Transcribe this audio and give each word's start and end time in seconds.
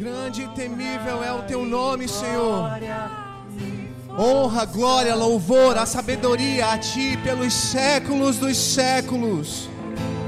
Grande 0.00 0.44
e 0.44 0.48
temível 0.48 1.22
é 1.22 1.30
o 1.30 1.42
teu 1.42 1.62
nome, 1.62 2.08
Senhor. 2.08 2.70
Honra, 4.18 4.64
glória, 4.64 5.14
louvor, 5.14 5.76
a 5.76 5.84
sabedoria 5.84 6.68
a 6.68 6.78
ti 6.78 7.18
pelos 7.22 7.52
séculos 7.52 8.38
dos 8.38 8.56
séculos. 8.56 9.68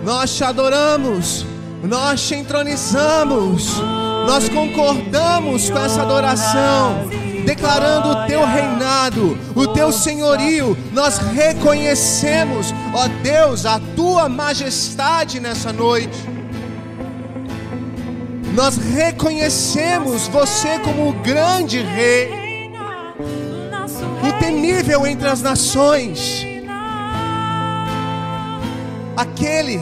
Nós 0.05 0.37
te 0.37 0.45
adoramos, 0.45 1.47
nós 1.83 2.21
te 2.21 2.35
entronizamos, 2.35 3.79
nós 4.27 4.47
concordamos 4.51 5.71
com 5.71 5.79
essa 5.79 6.03
adoração, 6.03 7.09
declarando 7.47 8.11
o 8.11 8.27
teu 8.27 8.45
reinado, 8.45 9.39
o 9.57 9.69
teu 9.69 9.91
senhorio. 9.91 10.77
Nós 10.93 11.17
reconhecemos, 11.17 12.75
ó 12.93 13.09
Deus, 13.23 13.65
a 13.65 13.81
tua 13.97 14.29
majestade 14.29 15.41
nessa 15.41 15.73
noite. 15.73 16.32
Nós 18.55 18.77
reconhecemos 18.77 20.29
você 20.29 20.79
como 20.81 21.09
o 21.09 21.13
grande 21.15 21.81
rei, 21.81 22.71
o 24.23 24.39
temível 24.39 25.07
entre 25.07 25.27
as 25.27 25.41
nações, 25.41 26.47
aquele 29.17 29.81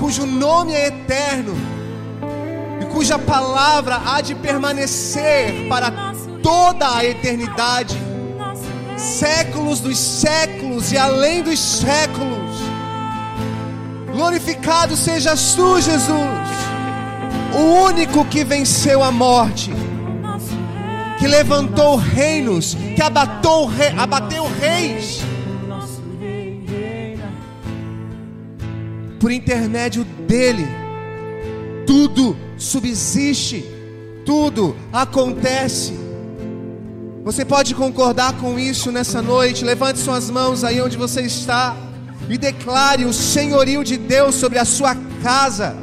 cujo 0.00 0.24
nome 0.24 0.72
é 0.72 0.86
eterno 0.86 1.54
e 2.80 2.86
cuja 2.86 3.18
palavra 3.18 4.00
há 4.02 4.22
de 4.22 4.34
permanecer 4.34 5.68
para 5.68 5.92
toda 6.42 6.96
a 6.96 7.04
eternidade, 7.04 7.98
séculos 8.96 9.78
dos 9.78 9.98
séculos 9.98 10.90
e 10.90 10.96
além 10.96 11.42
dos 11.42 11.58
séculos. 11.58 12.62
Glorificado 14.10 14.96
sejas 14.96 15.54
tu, 15.54 15.80
Jesus 15.80 16.41
o 17.54 17.84
único 17.84 18.24
que 18.24 18.44
venceu 18.44 19.02
a 19.02 19.10
morte, 19.10 19.70
que 21.18 21.26
levantou 21.26 21.96
reinos, 21.96 22.76
que 22.96 23.02
abatou, 23.02 23.70
abateu 23.96 24.44
reis. 24.58 25.20
Por 29.20 29.30
intermédio 29.30 30.04
dele, 30.26 30.66
tudo 31.86 32.36
subsiste, 32.56 33.64
tudo 34.24 34.74
acontece. 34.92 35.94
Você 37.24 37.44
pode 37.44 37.72
concordar 37.74 38.32
com 38.38 38.58
isso 38.58 38.90
nessa 38.90 39.22
noite? 39.22 39.64
Levante 39.64 40.00
suas 40.00 40.28
mãos 40.28 40.64
aí 40.64 40.80
onde 40.80 40.96
você 40.96 41.20
está 41.20 41.76
e 42.28 42.36
declare 42.36 43.04
o 43.04 43.12
senhorio 43.12 43.84
de 43.84 43.96
Deus 43.96 44.34
sobre 44.34 44.58
a 44.58 44.64
sua 44.64 44.96
casa 45.22 45.76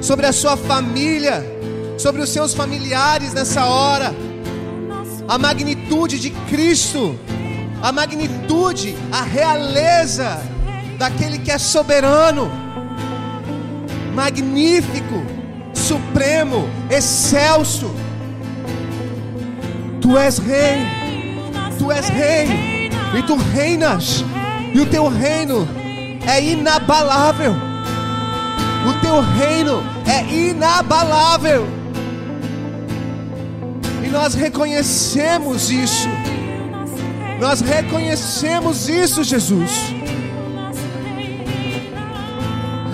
sobre 0.00 0.26
a 0.26 0.32
sua 0.32 0.56
família, 0.56 1.44
sobre 1.98 2.22
os 2.22 2.30
seus 2.30 2.54
familiares 2.54 3.32
nessa 3.32 3.64
hora. 3.64 4.14
A 5.26 5.36
magnitude 5.36 6.18
de 6.18 6.30
Cristo, 6.30 7.18
a 7.82 7.92
magnitude, 7.92 8.96
a 9.12 9.22
realeza 9.22 10.40
daquele 10.98 11.38
que 11.38 11.50
é 11.50 11.58
soberano, 11.58 12.50
magnífico, 14.14 15.22
supremo, 15.74 16.68
excelso. 16.90 17.94
Tu 20.00 20.16
és 20.16 20.38
rei, 20.38 20.86
tu 21.78 21.92
és 21.92 22.08
rei, 22.08 22.90
e 23.18 23.22
tu 23.22 23.36
reinas, 23.36 24.24
e 24.72 24.80
o 24.80 24.86
teu 24.86 25.08
reino 25.08 25.68
é 26.26 26.42
inabalável. 26.42 27.67
O 28.88 29.00
teu 29.00 29.20
reino 29.20 29.82
é 30.06 30.22
inabalável. 30.32 31.66
E 34.02 34.08
nós 34.08 34.34
reconhecemos 34.34 35.70
isso. 35.70 36.08
Nós 37.38 37.60
reconhecemos 37.60 38.88
isso, 38.88 39.22
Jesus. 39.22 39.70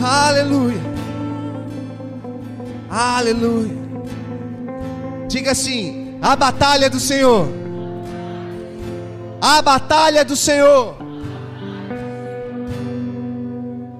Aleluia. 0.03 0.81
Aleluia. 2.91 3.77
Diga 5.29 5.53
assim: 5.53 6.19
a 6.21 6.35
batalha 6.37 6.91
do 6.91 7.01
Senhor. 7.01 7.49
A 9.41 9.63
batalha 9.63 10.25
do 10.25 10.37
Senhor. 10.37 11.04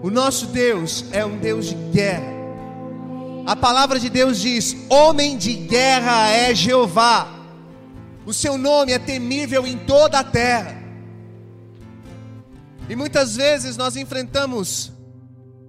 O 0.05 0.11
nosso 0.11 0.49
Deus 0.49 1.07
é 1.13 1.25
um 1.25 1.39
Deus 1.39 1.65
de 1.65 1.75
guerra. 1.91 2.31
A 3.47 3.57
palavra 3.57 3.99
de 3.99 4.11
Deus 4.11 4.39
diz: 4.39 4.77
Homem 4.91 5.39
de 5.39 5.55
guerra 5.55 6.29
é 6.29 6.55
Jeová. 6.55 7.27
O 8.27 8.31
seu 8.35 8.59
nome 8.59 8.93
é 8.93 8.99
temível 8.99 9.67
em 9.67 9.79
toda 9.79 10.19
a 10.19 10.23
terra. 10.23 10.77
E 12.87 12.95
muitas 12.95 13.35
vezes 13.35 13.79
nós 13.79 13.97
enfrentamos 13.97 14.93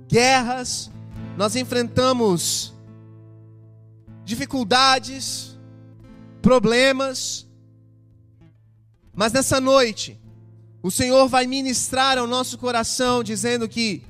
guerras, 0.05 0.91
nós 1.37 1.55
enfrentamos 1.55 2.73
dificuldades, 4.25 5.57
problemas. 6.41 7.47
Mas 9.13 9.31
nessa 9.31 9.61
noite, 9.61 10.19
o 10.83 10.91
Senhor 10.91 11.29
vai 11.29 11.47
ministrar 11.47 12.17
ao 12.17 12.27
nosso 12.27 12.57
coração 12.57 13.23
dizendo 13.23 13.69
que 13.69 14.03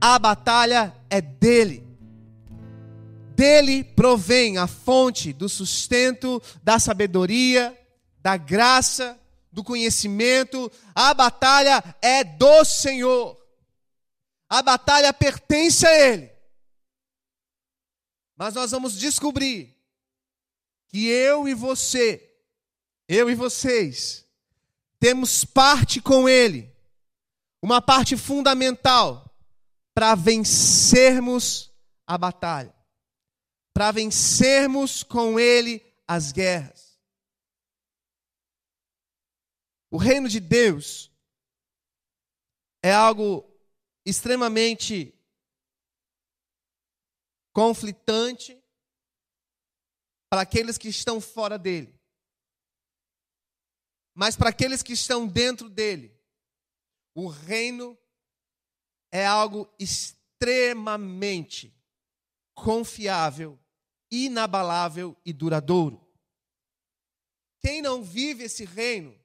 a 0.00 0.18
batalha 0.18 0.94
é 1.10 1.20
dele. 1.20 1.86
Dele 3.34 3.84
provém 3.84 4.58
a 4.58 4.66
fonte 4.66 5.32
do 5.32 5.48
sustento, 5.48 6.42
da 6.62 6.78
sabedoria, 6.78 7.76
da 8.20 8.36
graça, 8.36 9.18
do 9.52 9.62
conhecimento. 9.62 10.70
A 10.94 11.14
batalha 11.14 11.82
é 12.02 12.24
do 12.24 12.64
Senhor. 12.64 13.36
A 14.48 14.62
batalha 14.62 15.12
pertence 15.12 15.86
a 15.86 15.94
Ele. 15.94 16.30
Mas 18.36 18.54
nós 18.54 18.70
vamos 18.70 18.98
descobrir 18.98 19.76
que 20.88 21.06
eu 21.06 21.48
e 21.48 21.54
você, 21.54 22.34
eu 23.08 23.28
e 23.28 23.34
vocês, 23.34 24.24
temos 24.98 25.44
parte 25.44 26.00
com 26.00 26.28
Ele, 26.28 26.72
uma 27.60 27.82
parte 27.82 28.16
fundamental 28.16 29.27
para 29.98 30.14
vencermos 30.14 31.74
a 32.06 32.16
batalha, 32.16 32.72
para 33.74 33.90
vencermos 33.90 35.02
com 35.02 35.40
Ele 35.40 35.84
as 36.06 36.30
guerras. 36.30 37.02
O 39.90 39.96
reino 39.96 40.28
de 40.28 40.38
Deus 40.38 41.10
é 42.80 42.92
algo 42.92 43.44
extremamente 44.06 45.12
conflitante 47.52 48.56
para 50.30 50.42
aqueles 50.42 50.78
que 50.78 50.86
estão 50.86 51.20
fora 51.20 51.58
dele. 51.58 51.92
Mas 54.14 54.36
para 54.36 54.50
aqueles 54.50 54.80
que 54.80 54.92
estão 54.92 55.26
dentro 55.26 55.68
dele, 55.68 56.16
o 57.16 57.26
reino 57.26 57.98
é 59.10 59.26
algo 59.26 59.68
extremamente 59.78 61.74
confiável, 62.54 63.58
inabalável 64.10 65.16
e 65.24 65.32
duradouro. 65.32 66.06
Quem 67.60 67.82
não 67.82 68.02
vive 68.02 68.44
esse 68.44 68.64
reino 68.64 69.18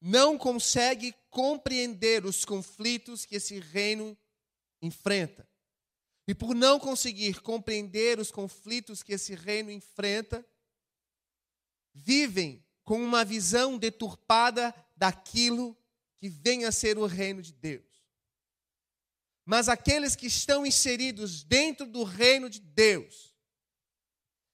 não 0.00 0.36
consegue 0.36 1.14
compreender 1.30 2.24
os 2.26 2.44
conflitos 2.44 3.24
que 3.24 3.36
esse 3.36 3.58
reino 3.58 4.16
enfrenta. 4.82 5.48
E 6.26 6.34
por 6.34 6.54
não 6.54 6.78
conseguir 6.78 7.40
compreender 7.40 8.18
os 8.18 8.30
conflitos 8.30 9.02
que 9.02 9.14
esse 9.14 9.34
reino 9.34 9.70
enfrenta, 9.70 10.46
vivem 11.92 12.64
com 12.82 13.02
uma 13.02 13.24
visão 13.24 13.78
deturpada 13.78 14.74
daquilo 14.96 15.76
que 16.16 16.28
vem 16.28 16.64
a 16.64 16.72
ser 16.72 16.98
o 16.98 17.06
reino 17.06 17.40
de 17.40 17.52
Deus. 17.52 17.93
Mas 19.44 19.68
aqueles 19.68 20.16
que 20.16 20.26
estão 20.26 20.64
inseridos 20.64 21.44
dentro 21.44 21.86
do 21.86 22.02
reino 22.02 22.48
de 22.48 22.60
Deus, 22.60 23.34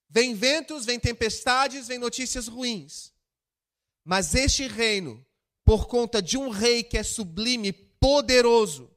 vem 0.08 0.34
ventos, 0.34 0.84
vem 0.84 0.98
tempestades, 0.98 1.86
vem 1.86 1.98
notícias 1.98 2.48
ruins. 2.48 3.12
Mas 4.04 4.34
este 4.34 4.66
reino, 4.66 5.24
por 5.64 5.86
conta 5.86 6.20
de 6.20 6.36
um 6.36 6.48
rei 6.48 6.82
que 6.82 6.98
é 6.98 7.02
sublime, 7.02 7.72
poderoso, 7.72 8.90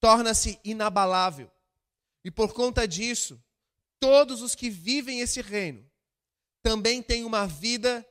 torna-se 0.00 0.60
inabalável. 0.62 1.50
E 2.22 2.30
por 2.30 2.52
conta 2.52 2.86
disso, 2.86 3.42
todos 3.98 4.42
os 4.42 4.54
que 4.54 4.68
vivem 4.68 5.20
esse 5.20 5.40
reino 5.40 5.88
também 6.62 7.02
têm 7.02 7.24
uma 7.24 7.46
vida 7.46 8.06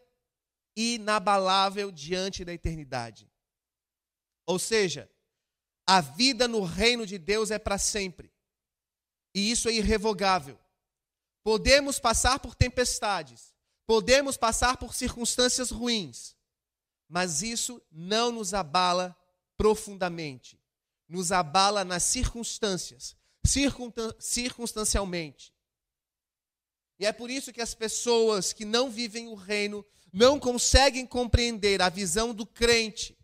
inabalável 0.75 1.91
diante 1.91 2.43
da 2.43 2.53
eternidade. 2.53 3.29
Ou 4.45 4.57
seja, 4.57 5.09
a 5.87 6.01
vida 6.01 6.47
no 6.47 6.63
reino 6.63 7.05
de 7.05 7.17
Deus 7.17 7.51
é 7.51 7.59
para 7.59 7.77
sempre. 7.77 8.31
E 9.33 9.51
isso 9.51 9.69
é 9.69 9.73
irrevogável. 9.73 10.59
podemos 11.43 11.99
passar 11.99 12.39
por 12.39 12.55
tempestades, 12.55 13.53
podemos 13.85 14.35
passar 14.35 14.77
por 14.77 14.95
circunstâncias 14.95 15.69
ruins, 15.69 16.35
mas 17.07 17.43
isso 17.43 17.79
não 17.91 18.31
nos 18.31 18.51
abala 18.53 19.15
profundamente. 19.55 20.59
Nos 21.07 21.31
abala 21.31 21.85
nas 21.85 22.01
circunstâncias, 22.01 23.15
circunstancialmente. 24.19 25.53
E 26.97 27.05
é 27.05 27.11
por 27.11 27.29
isso 27.29 27.53
que 27.53 27.61
as 27.61 27.75
pessoas 27.75 28.53
que 28.53 28.65
não 28.65 28.89
vivem 28.89 29.27
o 29.27 29.35
reino 29.35 29.85
não 30.11 30.39
conseguem 30.39 31.05
compreender 31.05 31.81
a 31.81 31.89
visão 31.89 32.33
do 32.33 32.45
crente. 32.45 33.15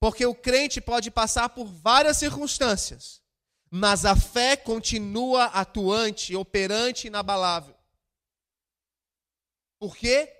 Porque 0.00 0.24
o 0.24 0.34
crente 0.34 0.80
pode 0.80 1.10
passar 1.10 1.50
por 1.50 1.66
várias 1.66 2.16
circunstâncias, 2.16 3.22
mas 3.70 4.06
a 4.06 4.16
fé 4.16 4.56
continua 4.56 5.44
atuante, 5.44 6.34
operante, 6.34 7.06
inabalável. 7.06 7.76
Por 9.78 9.94
quê? 9.94 10.34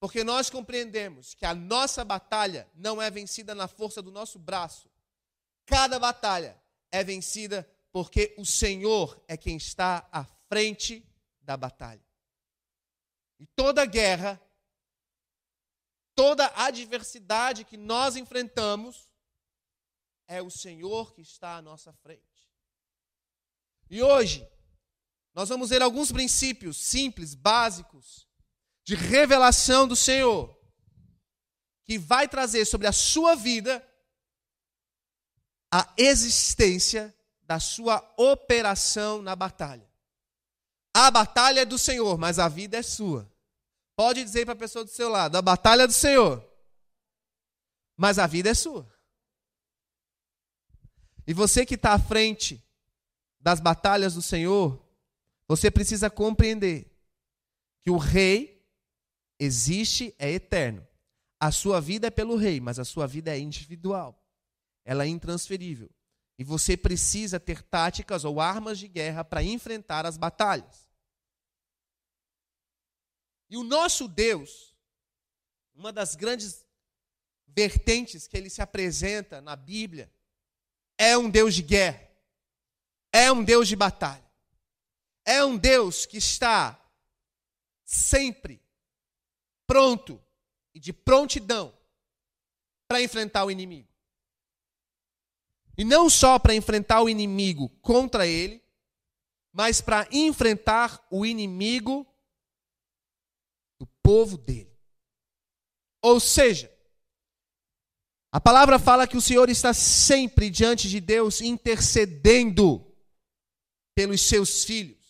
Porque 0.00 0.24
nós 0.24 0.50
compreendemos 0.50 1.34
que 1.34 1.46
a 1.46 1.54
nossa 1.54 2.04
batalha 2.04 2.68
não 2.74 3.00
é 3.00 3.10
vencida 3.10 3.54
na 3.54 3.68
força 3.68 4.02
do 4.02 4.10
nosso 4.10 4.38
braço. 4.38 4.90
Cada 5.66 5.98
batalha 5.98 6.60
é 6.90 7.04
vencida 7.04 7.68
porque 7.92 8.34
o 8.36 8.44
Senhor 8.44 9.22
é 9.28 9.36
quem 9.36 9.56
está 9.56 10.06
à 10.10 10.24
frente 10.48 11.06
da 11.40 11.56
batalha. 11.56 12.04
E 13.38 13.46
toda 13.46 13.84
guerra, 13.84 14.40
toda 16.14 16.52
adversidade 16.54 17.64
que 17.64 17.76
nós 17.76 18.16
enfrentamos, 18.16 19.08
é 20.26 20.40
o 20.40 20.50
Senhor 20.50 21.14
que 21.14 21.22
está 21.22 21.56
à 21.56 21.62
nossa 21.62 21.92
frente. 21.92 22.50
E 23.90 24.02
hoje, 24.02 24.46
nós 25.34 25.48
vamos 25.48 25.70
ver 25.70 25.82
alguns 25.82 26.10
princípios 26.10 26.76
simples, 26.76 27.34
básicos, 27.34 28.28
de 28.84 28.94
revelação 28.94 29.88
do 29.88 29.96
Senhor, 29.96 30.56
que 31.84 31.98
vai 31.98 32.28
trazer 32.28 32.64
sobre 32.64 32.86
a 32.86 32.92
sua 32.92 33.34
vida 33.34 33.86
a 35.72 35.92
existência 35.96 37.14
da 37.42 37.58
sua 37.58 38.14
operação 38.16 39.20
na 39.20 39.34
batalha. 39.34 39.90
A 40.94 41.10
batalha 41.10 41.60
é 41.60 41.64
do 41.64 41.78
Senhor, 41.78 42.16
mas 42.16 42.38
a 42.38 42.48
vida 42.48 42.76
é 42.76 42.82
sua. 42.82 43.30
Pode 43.96 44.24
dizer 44.24 44.44
para 44.44 44.54
a 44.54 44.58
pessoa 44.58 44.84
do 44.84 44.90
seu 44.90 45.08
lado: 45.08 45.36
a 45.36 45.42
batalha 45.42 45.82
é 45.82 45.86
do 45.86 45.92
Senhor, 45.92 46.44
mas 47.96 48.18
a 48.18 48.26
vida 48.26 48.50
é 48.50 48.54
sua. 48.54 48.92
E 51.26 51.32
você 51.32 51.64
que 51.64 51.74
está 51.74 51.92
à 51.92 51.98
frente 51.98 52.62
das 53.40 53.60
batalhas 53.60 54.14
do 54.14 54.22
Senhor, 54.22 54.82
você 55.46 55.70
precisa 55.70 56.10
compreender 56.10 56.90
que 57.82 57.90
o 57.90 57.96
rei 57.96 58.66
existe, 59.38 60.14
é 60.18 60.30
eterno. 60.30 60.86
A 61.38 61.50
sua 61.50 61.80
vida 61.80 62.06
é 62.06 62.10
pelo 62.10 62.36
rei, 62.36 62.60
mas 62.60 62.78
a 62.78 62.84
sua 62.84 63.06
vida 63.06 63.34
é 63.34 63.38
individual. 63.38 64.22
Ela 64.84 65.04
é 65.04 65.08
intransferível. 65.08 65.90
E 66.38 66.44
você 66.44 66.76
precisa 66.76 67.38
ter 67.38 67.62
táticas 67.62 68.24
ou 68.24 68.40
armas 68.40 68.78
de 68.78 68.88
guerra 68.88 69.24
para 69.24 69.42
enfrentar 69.42 70.04
as 70.04 70.16
batalhas. 70.16 70.83
E 73.48 73.56
o 73.56 73.62
nosso 73.62 74.08
Deus, 74.08 74.74
uma 75.74 75.92
das 75.92 76.14
grandes 76.14 76.64
vertentes 77.46 78.26
que 78.26 78.36
ele 78.36 78.50
se 78.50 78.62
apresenta 78.62 79.40
na 79.40 79.54
Bíblia, 79.54 80.12
é 80.98 81.16
um 81.16 81.28
Deus 81.28 81.54
de 81.54 81.62
guerra, 81.62 82.08
é 83.12 83.30
um 83.30 83.44
Deus 83.44 83.68
de 83.68 83.76
batalha, 83.76 84.24
é 85.24 85.44
um 85.44 85.56
Deus 85.56 86.06
que 86.06 86.18
está 86.18 86.80
sempre 87.84 88.62
pronto 89.66 90.22
e 90.74 90.80
de 90.80 90.92
prontidão 90.92 91.76
para 92.88 93.02
enfrentar 93.02 93.44
o 93.44 93.50
inimigo. 93.50 93.88
E 95.76 95.84
não 95.84 96.08
só 96.08 96.38
para 96.38 96.54
enfrentar 96.54 97.02
o 97.02 97.08
inimigo 97.08 97.68
contra 97.80 98.26
ele, 98.26 98.62
mas 99.52 99.80
para 99.80 100.06
enfrentar 100.12 101.04
o 101.10 101.26
inimigo 101.26 102.06
povo 104.04 104.36
dele. 104.36 104.70
Ou 106.02 106.20
seja, 106.20 106.70
a 108.30 108.38
palavra 108.38 108.78
fala 108.78 109.06
que 109.06 109.16
o 109.16 109.22
Senhor 109.22 109.48
está 109.48 109.72
sempre 109.72 110.50
diante 110.50 110.88
de 110.88 111.00
Deus 111.00 111.40
intercedendo 111.40 112.84
pelos 113.94 114.20
seus 114.20 114.64
filhos. 114.64 115.02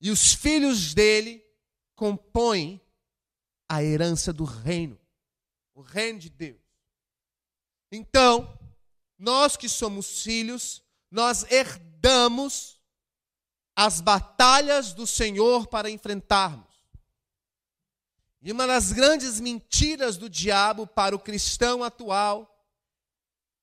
E 0.00 0.10
os 0.10 0.34
filhos 0.34 0.94
dele 0.94 1.44
compõem 1.94 2.80
a 3.68 3.84
herança 3.84 4.32
do 4.32 4.42
reino, 4.42 4.98
o 5.72 5.80
reino 5.80 6.18
de 6.18 6.28
Deus. 6.28 6.60
Então, 7.92 8.58
nós 9.16 9.56
que 9.56 9.68
somos 9.68 10.22
filhos, 10.22 10.82
nós 11.10 11.44
herdamos 11.52 12.80
as 13.76 14.00
batalhas 14.00 14.92
do 14.92 15.06
Senhor 15.06 15.68
para 15.68 15.90
enfrentarmos. 15.90 16.71
E 18.42 18.50
uma 18.50 18.66
das 18.66 18.92
grandes 18.92 19.38
mentiras 19.38 20.16
do 20.16 20.28
diabo 20.28 20.84
para 20.84 21.14
o 21.14 21.20
cristão 21.20 21.84
atual 21.84 22.48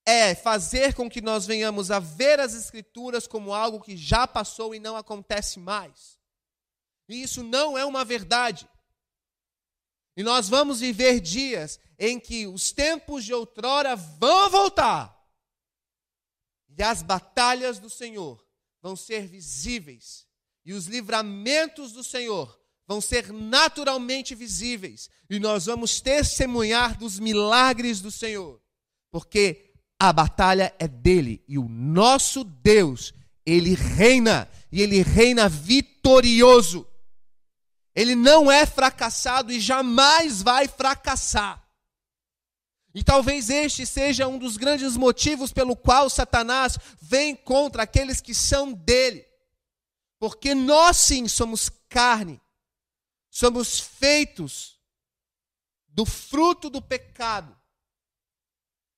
é 0.06 0.34
fazer 0.34 0.94
com 0.94 1.08
que 1.08 1.20
nós 1.20 1.46
venhamos 1.46 1.90
a 1.90 1.98
ver 1.98 2.40
as 2.40 2.54
Escrituras 2.54 3.26
como 3.26 3.52
algo 3.52 3.80
que 3.80 3.94
já 3.94 4.26
passou 4.26 4.74
e 4.74 4.80
não 4.80 4.96
acontece 4.96 5.60
mais. 5.60 6.18
E 7.06 7.22
isso 7.22 7.42
não 7.42 7.76
é 7.76 7.84
uma 7.84 8.04
verdade. 8.04 8.66
E 10.16 10.22
nós 10.22 10.48
vamos 10.48 10.80
viver 10.80 11.20
dias 11.20 11.78
em 11.98 12.18
que 12.18 12.46
os 12.46 12.72
tempos 12.72 13.24
de 13.24 13.34
outrora 13.34 13.94
vão 13.94 14.48
voltar. 14.48 15.14
E 16.68 16.82
as 16.82 17.02
batalhas 17.02 17.78
do 17.78 17.90
Senhor 17.90 18.42
vão 18.80 18.96
ser 18.96 19.26
visíveis. 19.26 20.26
E 20.64 20.72
os 20.72 20.86
livramentos 20.86 21.92
do 21.92 22.02
Senhor 22.02 22.59
vão 22.90 23.00
ser 23.00 23.32
naturalmente 23.32 24.34
visíveis. 24.34 25.08
E 25.30 25.38
nós 25.38 25.66
vamos 25.66 26.00
testemunhar 26.00 26.98
dos 26.98 27.20
milagres 27.20 28.00
do 28.00 28.10
Senhor. 28.10 28.60
Porque 29.12 29.70
a 29.96 30.12
batalha 30.12 30.74
é 30.76 30.88
dele. 30.88 31.40
E 31.46 31.56
o 31.56 31.68
nosso 31.68 32.42
Deus, 32.42 33.14
ele 33.46 33.76
reina. 33.76 34.50
E 34.72 34.82
ele 34.82 35.02
reina 35.02 35.48
vitorioso. 35.48 36.84
Ele 37.94 38.16
não 38.16 38.50
é 38.50 38.66
fracassado 38.66 39.52
e 39.52 39.60
jamais 39.60 40.42
vai 40.42 40.66
fracassar. 40.66 41.64
E 42.92 43.04
talvez 43.04 43.50
este 43.50 43.86
seja 43.86 44.26
um 44.26 44.36
dos 44.36 44.56
grandes 44.56 44.96
motivos 44.96 45.52
pelo 45.52 45.76
qual 45.76 46.10
Satanás 46.10 46.76
vem 47.00 47.36
contra 47.36 47.84
aqueles 47.84 48.20
que 48.20 48.34
são 48.34 48.72
dele. 48.72 49.24
Porque 50.18 50.56
nós 50.56 50.96
sim 50.96 51.28
somos 51.28 51.70
carne, 51.88 52.40
somos 53.30 53.78
feitos 53.78 54.78
do 55.88 56.04
fruto 56.04 56.68
do 56.68 56.82
pecado. 56.82 57.58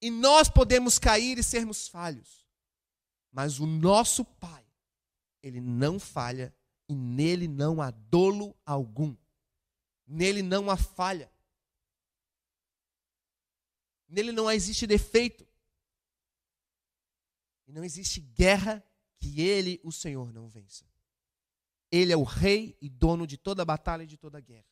E 0.00 0.10
nós 0.10 0.48
podemos 0.48 0.98
cair 0.98 1.38
e 1.38 1.42
sermos 1.42 1.86
falhos. 1.86 2.48
Mas 3.30 3.60
o 3.60 3.66
nosso 3.66 4.24
Pai, 4.24 4.66
ele 5.42 5.60
não 5.60 6.00
falha 6.00 6.54
e 6.88 6.94
nele 6.94 7.46
não 7.46 7.80
há 7.80 7.90
dolo 7.90 8.56
algum. 8.66 9.16
Nele 10.06 10.42
não 10.42 10.68
há 10.68 10.76
falha. 10.76 11.32
Nele 14.08 14.32
não 14.32 14.50
existe 14.50 14.86
defeito. 14.86 15.46
E 17.66 17.72
não 17.72 17.84
existe 17.84 18.20
guerra 18.20 18.84
que 19.18 19.40
ele, 19.40 19.80
o 19.84 19.92
Senhor, 19.92 20.32
não 20.32 20.48
vença. 20.48 20.91
Ele 21.92 22.12
é 22.12 22.16
o 22.16 22.24
rei 22.24 22.76
e 22.80 22.88
dono 22.88 23.26
de 23.26 23.36
toda 23.36 23.64
batalha 23.64 24.02
e 24.02 24.06
de 24.06 24.16
toda 24.16 24.40
guerra. 24.40 24.66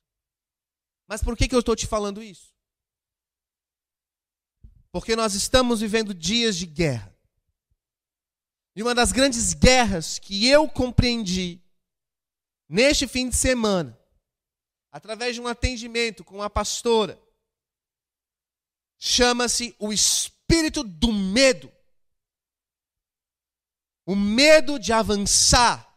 Mas 1.07 1.23
por 1.23 1.37
que, 1.37 1.47
que 1.47 1.55
eu 1.55 1.61
estou 1.61 1.77
te 1.77 1.87
falando 1.87 2.23
isso? 2.23 2.55
Porque 4.91 5.15
nós 5.15 5.35
estamos 5.35 5.81
vivendo 5.81 6.15
dias 6.15 6.57
de 6.57 6.67
guerra. 6.67 7.15
E 8.75 8.83
uma 8.83 8.95
das 8.95 9.12
grandes 9.12 9.53
guerras 9.53 10.19
que 10.19 10.47
eu 10.47 10.69
compreendi 10.69 11.61
neste 12.69 13.07
fim 13.07 13.29
de 13.29 13.37
semana, 13.37 13.99
através 14.93 15.35
de 15.35 15.41
um 15.41 15.47
atendimento 15.47 16.25
com 16.25 16.37
uma 16.37 16.49
pastora, 16.49 17.21
chama-se 18.99 19.75
o 19.79 19.93
espírito 19.93 20.83
do 20.85 21.12
medo. 21.12 21.71
O 24.07 24.15
medo 24.15 24.79
de 24.79 24.93
avançar, 24.93 25.90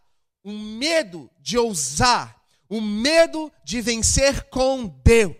o 0.43 0.51
medo 0.51 1.31
de 1.39 1.57
ousar, 1.57 2.45
o 2.67 2.81
medo 2.81 3.51
de 3.63 3.81
vencer 3.81 4.49
com 4.49 4.87
Deus. 4.87 5.37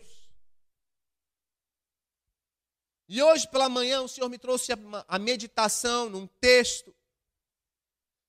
E 3.08 3.22
hoje 3.22 3.48
pela 3.50 3.70
manhã 3.70 4.02
o 4.02 4.08
Senhor 4.08 4.30
me 4.30 4.40
trouxe 4.40 4.72
a 5.08 5.20
meditação 5.20 6.10
num 6.10 6.26
texto 6.26 6.96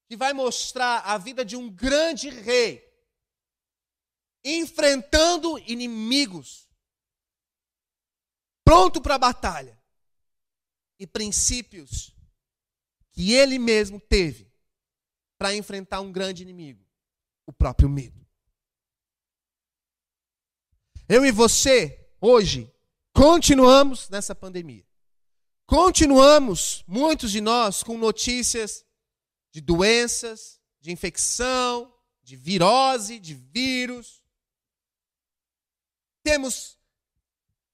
que 0.07 0.17
vai 0.17 0.33
mostrar 0.33 1.01
a 1.01 1.17
vida 1.17 1.45
de 1.45 1.57
um 1.57 1.71
grande 1.71 2.29
rei 2.29 2.85
enfrentando 4.45 5.59
inimigos, 5.61 6.69
pronto 8.63 9.01
para 9.01 9.15
a 9.15 9.19
batalha, 9.19 9.81
e 10.99 11.07
princípios 11.07 12.15
que 13.13 13.33
ele 13.33 13.59
mesmo 13.59 13.99
teve 13.99 14.54
para 15.45 15.55
enfrentar 15.55 16.01
um 16.01 16.11
grande 16.11 16.43
inimigo, 16.43 16.83
o 17.45 17.53
próprio 17.53 17.87
medo. 17.87 18.27
Eu 21.07 21.27
e 21.27 21.31
você, 21.31 22.09
hoje, 22.19 22.73
continuamos 23.13 24.09
nessa 24.09 24.35
pandemia. 24.35 24.87
Continuamos, 25.67 26.83
muitos 26.87 27.31
de 27.31 27.43
nós, 27.43 27.83
com 27.83 27.99
notícias 27.99 28.87
de 29.53 29.61
doenças, 29.61 30.59
de 30.81 30.91
infecção, 30.91 31.95
de 32.23 32.37
virose, 32.37 33.19
de 33.19 33.35
vírus. 33.35 34.23
Temos 36.23 36.79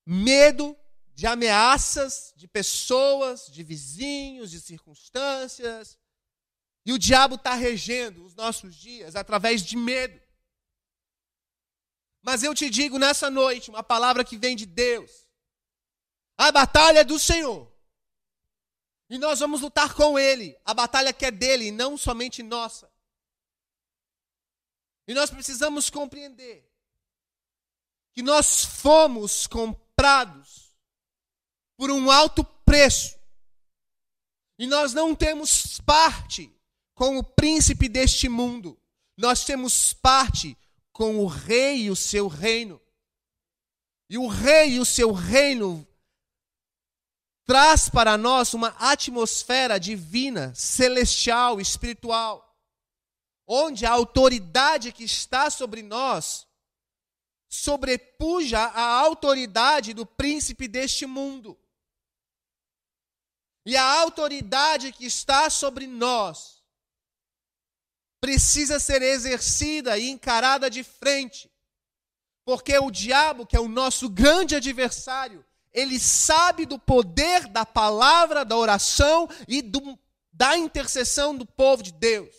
medo 0.05 0.77
de 1.15 1.25
ameaças 1.25 2.33
de 2.35 2.49
pessoas, 2.49 3.47
de 3.47 3.63
vizinhos, 3.63 4.51
de 4.51 4.61
circunstâncias. 4.61 6.00
E 6.85 6.93
o 6.93 6.99
diabo 6.99 7.35
está 7.35 7.55
regendo 7.55 8.25
os 8.25 8.35
nossos 8.35 8.75
dias 8.75 9.15
através 9.15 9.63
de 9.63 9.77
medo. 9.77 10.21
Mas 12.23 12.43
eu 12.43 12.55
te 12.55 12.69
digo 12.69 12.99
nessa 12.99 13.31
noite 13.31 13.71
uma 13.71 13.83
palavra 13.83 14.25
que 14.25 14.37
vem 14.37 14.57
de 14.57 14.67
Deus. 14.67 15.29
A 16.37 16.51
batalha 16.51 17.01
é 17.01 17.05
do 17.05 17.19
Senhor. 17.19 17.71
E 19.09 19.19
nós 19.19 19.41
vamos 19.41 19.61
lutar 19.61 19.95
com 19.95 20.19
Ele. 20.19 20.59
A 20.65 20.73
batalha 20.73 21.13
que 21.13 21.27
é 21.27 21.31
dele, 21.31 21.67
e 21.67 21.71
não 21.71 21.97
somente 21.97 22.43
nossa. 22.43 22.91
E 25.07 25.15
nós 25.15 25.31
precisamos 25.31 25.91
compreender 25.91 26.71
que 28.13 28.23
nós 28.23 28.65
fomos 28.65 29.47
comprados 29.47 30.73
por 31.77 31.91
um 31.91 32.11
alto 32.11 32.45
preço. 32.45 33.19
E 34.59 34.67
nós 34.67 34.93
não 34.93 35.15
temos 35.15 35.81
parte 35.81 36.55
com 37.01 37.17
o 37.17 37.25
príncipe 37.25 37.89
deste 37.89 38.29
mundo. 38.29 38.79
Nós 39.17 39.43
temos 39.43 39.95
parte 39.95 40.55
com 40.93 41.21
o 41.21 41.27
rei 41.27 41.85
e 41.85 41.91
o 41.91 41.97
seu 41.97 42.29
reino. 42.29 42.79
E 44.11 44.19
o 44.19 44.27
rei 44.27 44.73
e 44.73 44.81
o 44.81 44.85
seu 44.85 45.11
reino 45.11 45.89
traz 47.47 47.89
para 47.89 48.19
nós 48.19 48.53
uma 48.53 48.77
atmosfera 48.79 49.81
divina, 49.81 50.55
celestial, 50.55 51.59
espiritual, 51.59 52.55
onde 53.47 53.87
a 53.87 53.93
autoridade 53.93 54.93
que 54.93 55.05
está 55.05 55.49
sobre 55.49 55.83
nós 55.83 56.47
sobrepuja 57.49 58.59
a 58.59 59.01
autoridade 59.01 59.95
do 59.95 60.05
príncipe 60.05 60.69
deste 60.69 61.07
mundo. 61.07 61.59
E 63.65 63.75
a 63.75 64.01
autoridade 64.03 64.93
que 64.93 65.07
está 65.07 65.49
sobre 65.49 65.87
nós 65.87 66.60
precisa 68.21 68.79
ser 68.79 69.01
exercida 69.03 69.97
e 69.99 70.11
encarada 70.11 70.69
de 70.69 70.85
frente. 70.85 71.51
Porque 72.45 72.77
o 72.79 72.91
diabo, 72.91 73.47
que 73.47 73.57
é 73.57 73.61
o 73.61 73.69
nosso 73.69 74.09
grande 74.09 74.55
adversário, 74.55 75.45
ele 75.73 75.99
sabe 75.99 76.67
do 76.67 76.79
poder 76.79 77.47
da 77.47 77.65
palavra, 77.65 78.45
da 78.45 78.57
oração 78.57 79.29
e 79.49 79.63
do, 79.63 79.99
da 80.33 80.57
intercessão 80.57 81.35
do 81.35 81.47
povo 81.47 81.83
de 81.83 81.93
Deus. 81.93 82.35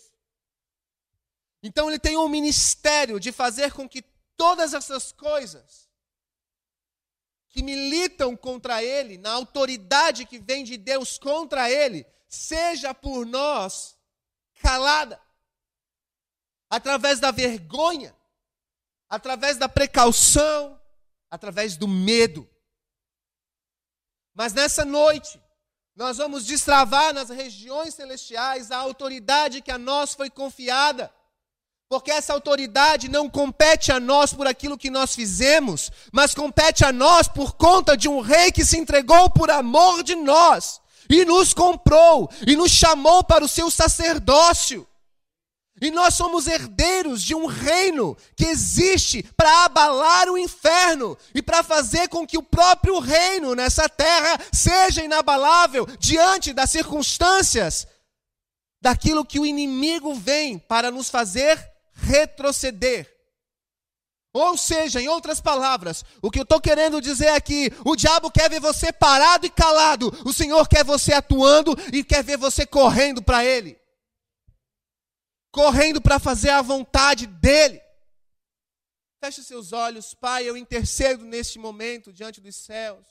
Então 1.63 1.89
ele 1.89 1.99
tem 1.99 2.17
um 2.17 2.27
ministério 2.27 3.19
de 3.19 3.31
fazer 3.31 3.71
com 3.73 3.87
que 3.87 4.03
todas 4.35 4.73
essas 4.73 5.11
coisas 5.11 5.89
que 7.49 7.61
militam 7.61 8.35
contra 8.35 8.83
ele, 8.83 9.17
na 9.17 9.31
autoridade 9.31 10.25
que 10.25 10.39
vem 10.39 10.63
de 10.63 10.77
Deus 10.77 11.17
contra 11.17 11.69
ele, 11.69 12.05
seja 12.27 12.93
por 12.93 13.25
nós 13.25 13.97
calada 14.61 15.21
através 16.71 17.19
da 17.19 17.31
vergonha, 17.31 18.15
através 19.09 19.57
da 19.57 19.67
precaução, 19.67 20.79
através 21.29 21.75
do 21.75 21.85
medo. 21.85 22.49
Mas 24.33 24.53
nessa 24.53 24.85
noite, 24.85 25.37
nós 25.93 26.17
vamos 26.17 26.45
destravar 26.45 27.13
nas 27.13 27.29
regiões 27.29 27.93
celestiais 27.93 28.71
a 28.71 28.77
autoridade 28.77 29.61
que 29.61 29.69
a 29.69 29.77
nós 29.77 30.13
foi 30.13 30.29
confiada. 30.29 31.13
Porque 31.89 32.09
essa 32.09 32.31
autoridade 32.31 33.09
não 33.09 33.29
compete 33.29 33.91
a 33.91 33.99
nós 33.99 34.31
por 34.31 34.47
aquilo 34.47 34.77
que 34.77 34.89
nós 34.89 35.13
fizemos, 35.13 35.91
mas 36.13 36.33
compete 36.33 36.85
a 36.85 36.93
nós 36.93 37.27
por 37.27 37.53
conta 37.55 37.97
de 37.97 38.07
um 38.07 38.21
rei 38.21 38.49
que 38.49 38.63
se 38.63 38.77
entregou 38.77 39.29
por 39.29 39.51
amor 39.51 40.01
de 40.01 40.15
nós 40.15 40.79
e 41.09 41.25
nos 41.25 41.53
comprou 41.53 42.31
e 42.47 42.55
nos 42.55 42.71
chamou 42.71 43.25
para 43.25 43.43
o 43.43 43.47
seu 43.47 43.69
sacerdócio. 43.69 44.87
E 45.81 45.89
nós 45.89 46.13
somos 46.13 46.45
herdeiros 46.45 47.23
de 47.23 47.33
um 47.33 47.47
reino 47.47 48.15
que 48.35 48.45
existe 48.45 49.23
para 49.35 49.65
abalar 49.65 50.29
o 50.29 50.37
inferno 50.37 51.17
e 51.33 51.41
para 51.41 51.63
fazer 51.63 52.07
com 52.07 52.25
que 52.25 52.37
o 52.37 52.43
próprio 52.43 52.99
reino 52.99 53.55
nessa 53.55 53.89
terra 53.89 54.39
seja 54.53 55.03
inabalável 55.03 55.87
diante 55.97 56.53
das 56.53 56.69
circunstâncias 56.69 57.87
daquilo 58.79 59.25
que 59.25 59.39
o 59.39 59.45
inimigo 59.45 60.13
vem 60.13 60.59
para 60.59 60.91
nos 60.91 61.09
fazer 61.09 61.59
retroceder. 61.93 63.11
Ou 64.33 64.55
seja, 64.57 65.01
em 65.01 65.09
outras 65.09 65.41
palavras, 65.41 66.05
o 66.21 66.29
que 66.29 66.39
eu 66.39 66.43
estou 66.43 66.61
querendo 66.61 67.01
dizer 67.01 67.29
aqui: 67.29 67.73
o 67.83 67.95
diabo 67.95 68.29
quer 68.29 68.49
ver 68.51 68.61
você 68.61 68.93
parado 68.93 69.47
e 69.47 69.49
calado, 69.49 70.15
o 70.23 70.31
Senhor 70.31 70.69
quer 70.69 70.85
você 70.85 71.11
atuando 71.11 71.75
e 71.91 72.03
quer 72.03 72.23
ver 72.23 72.37
você 72.37 72.67
correndo 72.67 73.23
para 73.23 73.43
Ele 73.43 73.80
correndo 75.51 76.01
para 76.01 76.19
fazer 76.19 76.49
a 76.49 76.61
vontade 76.61 77.27
dEle. 77.27 77.81
Feche 79.23 79.43
seus 79.43 79.71
olhos, 79.71 80.13
Pai, 80.13 80.49
eu 80.49 80.57
intercedo 80.57 81.23
neste 81.25 81.59
momento 81.59 82.11
diante 82.11 82.41
dos 82.41 82.55
céus, 82.55 83.05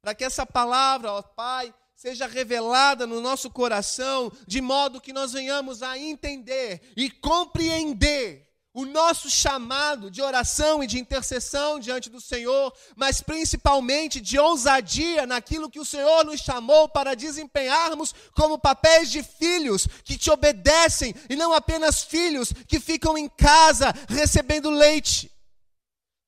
para 0.00 0.14
que 0.14 0.24
essa 0.24 0.46
palavra, 0.46 1.12
ó 1.12 1.22
Pai, 1.22 1.74
seja 1.96 2.28
revelada 2.28 3.06
no 3.06 3.20
nosso 3.20 3.50
coração, 3.50 4.30
de 4.46 4.60
modo 4.60 5.00
que 5.00 5.12
nós 5.12 5.32
venhamos 5.32 5.82
a 5.82 5.98
entender 5.98 6.92
e 6.96 7.10
compreender 7.10 8.47
o 8.78 8.86
nosso 8.86 9.28
chamado 9.28 10.08
de 10.08 10.22
oração 10.22 10.84
e 10.84 10.86
de 10.86 11.00
intercessão 11.00 11.80
diante 11.80 12.08
do 12.08 12.20
Senhor, 12.20 12.72
mas 12.94 13.20
principalmente 13.20 14.20
de 14.20 14.38
ousadia 14.38 15.26
naquilo 15.26 15.68
que 15.68 15.80
o 15.80 15.84
Senhor 15.84 16.24
nos 16.24 16.40
chamou 16.40 16.88
para 16.88 17.16
desempenharmos 17.16 18.14
como 18.36 18.56
papéis 18.56 19.10
de 19.10 19.20
filhos 19.20 19.88
que 20.04 20.16
te 20.16 20.30
obedecem 20.30 21.12
e 21.28 21.34
não 21.34 21.52
apenas 21.52 22.04
filhos 22.04 22.52
que 22.68 22.78
ficam 22.78 23.18
em 23.18 23.28
casa 23.28 23.92
recebendo 24.08 24.70
leite. 24.70 25.28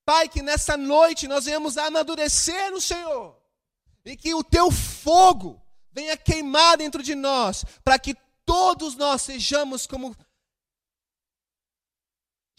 Pai, 0.05 0.29
que 0.29 0.43
nessa 0.43 0.77
noite 0.77 1.29
nós 1.29 1.45
venhamos 1.45 1.79
amadurecer 1.79 2.73
no 2.73 2.81
Senhor 2.81 3.41
e 4.05 4.17
que 4.17 4.35
o 4.35 4.43
teu 4.43 4.73
fogo 4.73 5.63
venha 5.93 6.17
queimar 6.17 6.79
dentro 6.79 7.01
de 7.01 7.15
nós, 7.15 7.65
para 7.85 7.97
que 7.97 8.17
todos 8.45 8.97
nós 8.97 9.23
sejamos 9.23 9.87
como 9.87 10.17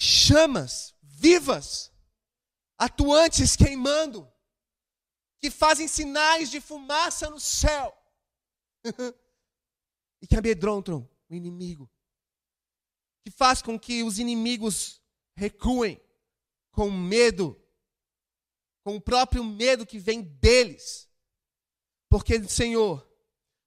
chamas 0.01 0.95
vivas, 1.03 1.93
atuantes 2.75 3.55
queimando, 3.55 4.27
que 5.39 5.51
fazem 5.51 5.87
sinais 5.87 6.49
de 6.49 6.59
fumaça 6.59 7.29
no 7.29 7.39
céu 7.39 7.95
e 10.19 10.25
que 10.25 10.35
amedrontam 10.35 11.07
o 11.29 11.35
inimigo, 11.35 11.87
que 13.23 13.29
faz 13.29 13.61
com 13.61 13.79
que 13.79 14.01
os 14.01 14.17
inimigos 14.17 14.99
recuem 15.35 16.01
com 16.71 16.89
medo, 16.89 17.55
com 18.83 18.95
o 18.95 19.01
próprio 19.01 19.43
medo 19.43 19.85
que 19.85 19.99
vem 19.99 20.23
deles. 20.23 21.07
Porque, 22.09 22.43
Senhor, 22.49 23.07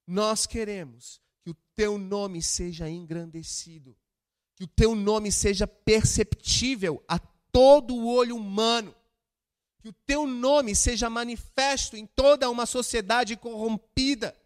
nós 0.05 0.47
queremos 0.47 1.23
que 1.45 1.51
o 1.51 1.55
teu 1.77 1.97
nome 1.97 2.43
seja 2.43 2.89
engrandecido 2.91 3.97
que 4.57 4.65
o 4.65 4.69
teu 4.69 4.95
nome 4.95 5.33
seja 5.33 5.67
perceptível 5.67 7.03
a 7.09 7.19
todo 7.19 7.95
o 7.95 8.07
olho 8.07 8.37
humano, 8.37 8.95
que 9.79 9.89
o 9.89 9.93
teu 10.07 10.27
nome 10.27 10.75
seja 10.75 11.11
manifesto 11.11 11.97
em 11.97 12.07
toda 12.07 12.51
uma 12.51 12.67
sociedade 12.67 13.37
corrompida, 13.37 14.37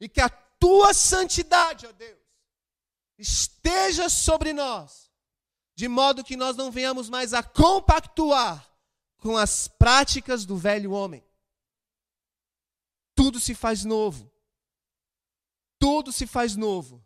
e 0.00 0.08
que 0.08 0.20
a 0.20 0.28
tua 0.28 0.92
santidade, 0.92 1.86
ó 1.86 1.92
Deus, 1.92 2.18
esteja 3.18 4.08
sobre 4.08 4.52
nós, 4.52 5.10
de 5.74 5.88
modo 5.88 6.24
que 6.24 6.36
nós 6.36 6.56
não 6.56 6.70
venhamos 6.70 7.08
mais 7.08 7.32
a 7.32 7.42
compactuar 7.42 8.68
com 9.18 9.36
as 9.36 9.66
práticas 9.68 10.44
do 10.44 10.56
velho 10.56 10.92
homem. 10.92 11.24
Tudo 13.14 13.40
se 13.40 13.54
faz 13.54 13.84
novo. 13.84 14.30
Tudo 15.78 16.12
se 16.12 16.26
faz 16.26 16.54
novo 16.54 17.04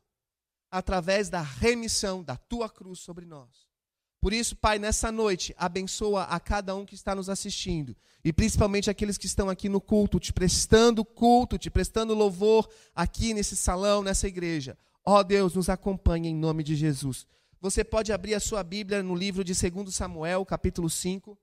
através 0.73 1.29
da 1.29 1.43
remissão 1.43 2.25
da 2.25 2.35
tua 2.35 2.67
cruz 2.67 2.99
sobre 3.01 3.27
nós, 3.27 3.71
Por 4.19 4.33
isso, 4.33 4.55
Pai, 4.55 4.79
nessa 4.79 5.11
noite, 5.11 5.53
abençoa 5.59 6.23
a 6.23 6.39
cada 6.39 6.77
um 6.77 6.87
que 6.87 6.95
está 6.95 7.13
nos 7.13 7.29
assistindo. 7.29 7.97
E 8.25 8.33
principalmente 8.33 8.89
aqueles 8.89 9.19
que 9.19 9.27
estão 9.27 9.51
aqui 9.51 9.69
no 9.69 9.81
culto, 9.81 10.21
te 10.21 10.33
prestando 10.33 11.05
culto, 11.05 11.59
te 11.59 11.69
prestando 11.69 12.15
louvor 12.15 12.71
aqui 12.95 13.35
nesse 13.35 13.57
salão, 13.57 14.01
nessa 14.01 14.29
igreja. 14.29 14.79
Ó 15.05 15.19
oh, 15.19 15.25
Deus, 15.25 15.57
nos 15.57 15.69
acompanhe 15.69 16.29
em 16.29 16.37
nome 16.37 16.63
de 16.63 16.77
Jesus. 16.77 17.27
Você 17.61 17.83
pode 17.83 18.13
abrir 18.13 18.35
a 18.35 18.41
sua 18.41 18.63
Bíblia 18.63 19.03
no 19.03 19.17
livro 19.17 19.43
de 19.43 19.55
2 19.55 19.93
Samuel, 19.93 20.47
capítulo 20.47 20.89
5. 20.89 21.37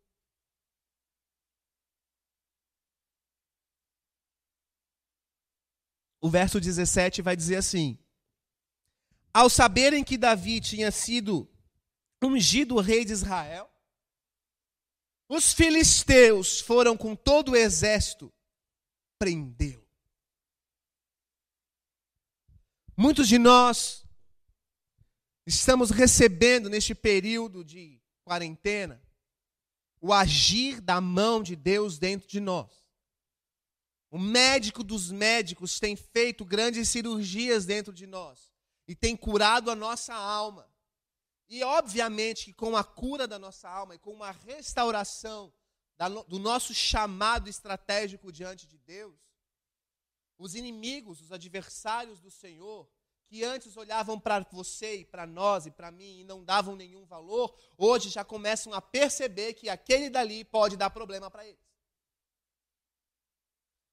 O 6.22 6.30
verso 6.30 6.62
17 6.62 7.22
vai 7.22 7.36
dizer 7.36 7.58
assim: 7.58 8.00
Ao 9.34 9.50
saberem 9.50 10.04
que 10.04 10.18
Davi 10.18 10.60
tinha 10.60 10.92
sido 10.92 11.48
ungido 12.22 12.80
rei 12.80 13.06
de 13.06 13.14
Israel, 13.14 13.70
os 15.28 15.54
filisteus 15.54 16.60
foram 16.60 16.98
com 16.98 17.16
todo 17.16 17.52
o 17.52 17.56
exército 17.56 18.34
prendê-lo. 19.20 19.88
Muitos 22.98 23.28
de 23.28 23.38
nós 23.38 24.04
estamos 25.46 25.92
recebendo 25.92 26.70
neste 26.70 26.96
período 26.96 27.64
de 27.64 28.02
quarentena 28.24 29.02
o 30.02 30.12
agir 30.12 30.82
da 30.82 31.00
mão 31.00 31.44
de 31.44 31.56
Deus 31.56 32.00
dentro 32.00 32.28
de 32.28 32.40
nós. 32.40 32.72
O 34.10 34.18
médico 34.18 34.84
dos 34.84 35.12
médicos 35.12 35.80
tem 35.80 35.96
feito 35.96 36.44
grandes 36.44 36.90
cirurgias 36.90 37.66
dentro 37.66 37.94
de 37.94 38.08
nós 38.08 38.49
e 38.90 38.96
tem 38.96 39.16
curado 39.16 39.70
a 39.70 39.76
nossa 39.76 40.16
alma. 40.16 40.68
E 41.48 41.64
obviamente 41.64 42.46
que 42.46 42.54
com 42.54 42.76
a 42.76 42.84
cura 42.84 43.28
da 43.28 43.38
nossa 43.38 43.70
alma 43.70 43.94
e 43.94 44.00
com 44.00 44.12
uma 44.12 44.32
restauração 44.32 45.54
do 46.28 46.40
nosso 46.40 46.74
chamado 46.74 47.48
estratégico 47.48 48.32
diante 48.32 48.66
de 48.66 48.80
Deus, 48.80 49.16
os 50.40 50.56
inimigos, 50.56 51.22
os 51.22 51.32
adversários 51.32 52.20
do 52.20 52.32
Senhor, 52.32 52.90
que 53.28 53.44
antes 53.44 53.78
olhavam 53.78 54.20
para 54.20 54.40
você 54.52 55.02
e 55.02 55.06
para 55.06 55.28
nós 55.28 55.68
e 55.68 55.72
para 55.72 55.92
mim 55.92 56.22
e 56.22 56.24
não 56.24 56.44
davam 56.44 56.76
nenhum 56.76 57.06
valor, 57.06 57.56
hoje 57.78 58.10
já 58.10 58.26
começam 58.26 58.74
a 58.74 58.82
perceber 58.82 59.54
que 59.54 59.70
aquele 59.70 60.10
dali 60.10 60.44
pode 60.44 60.76
dar 60.76 60.90
problema 60.90 61.30
para 61.30 61.46
eles. 61.46 61.69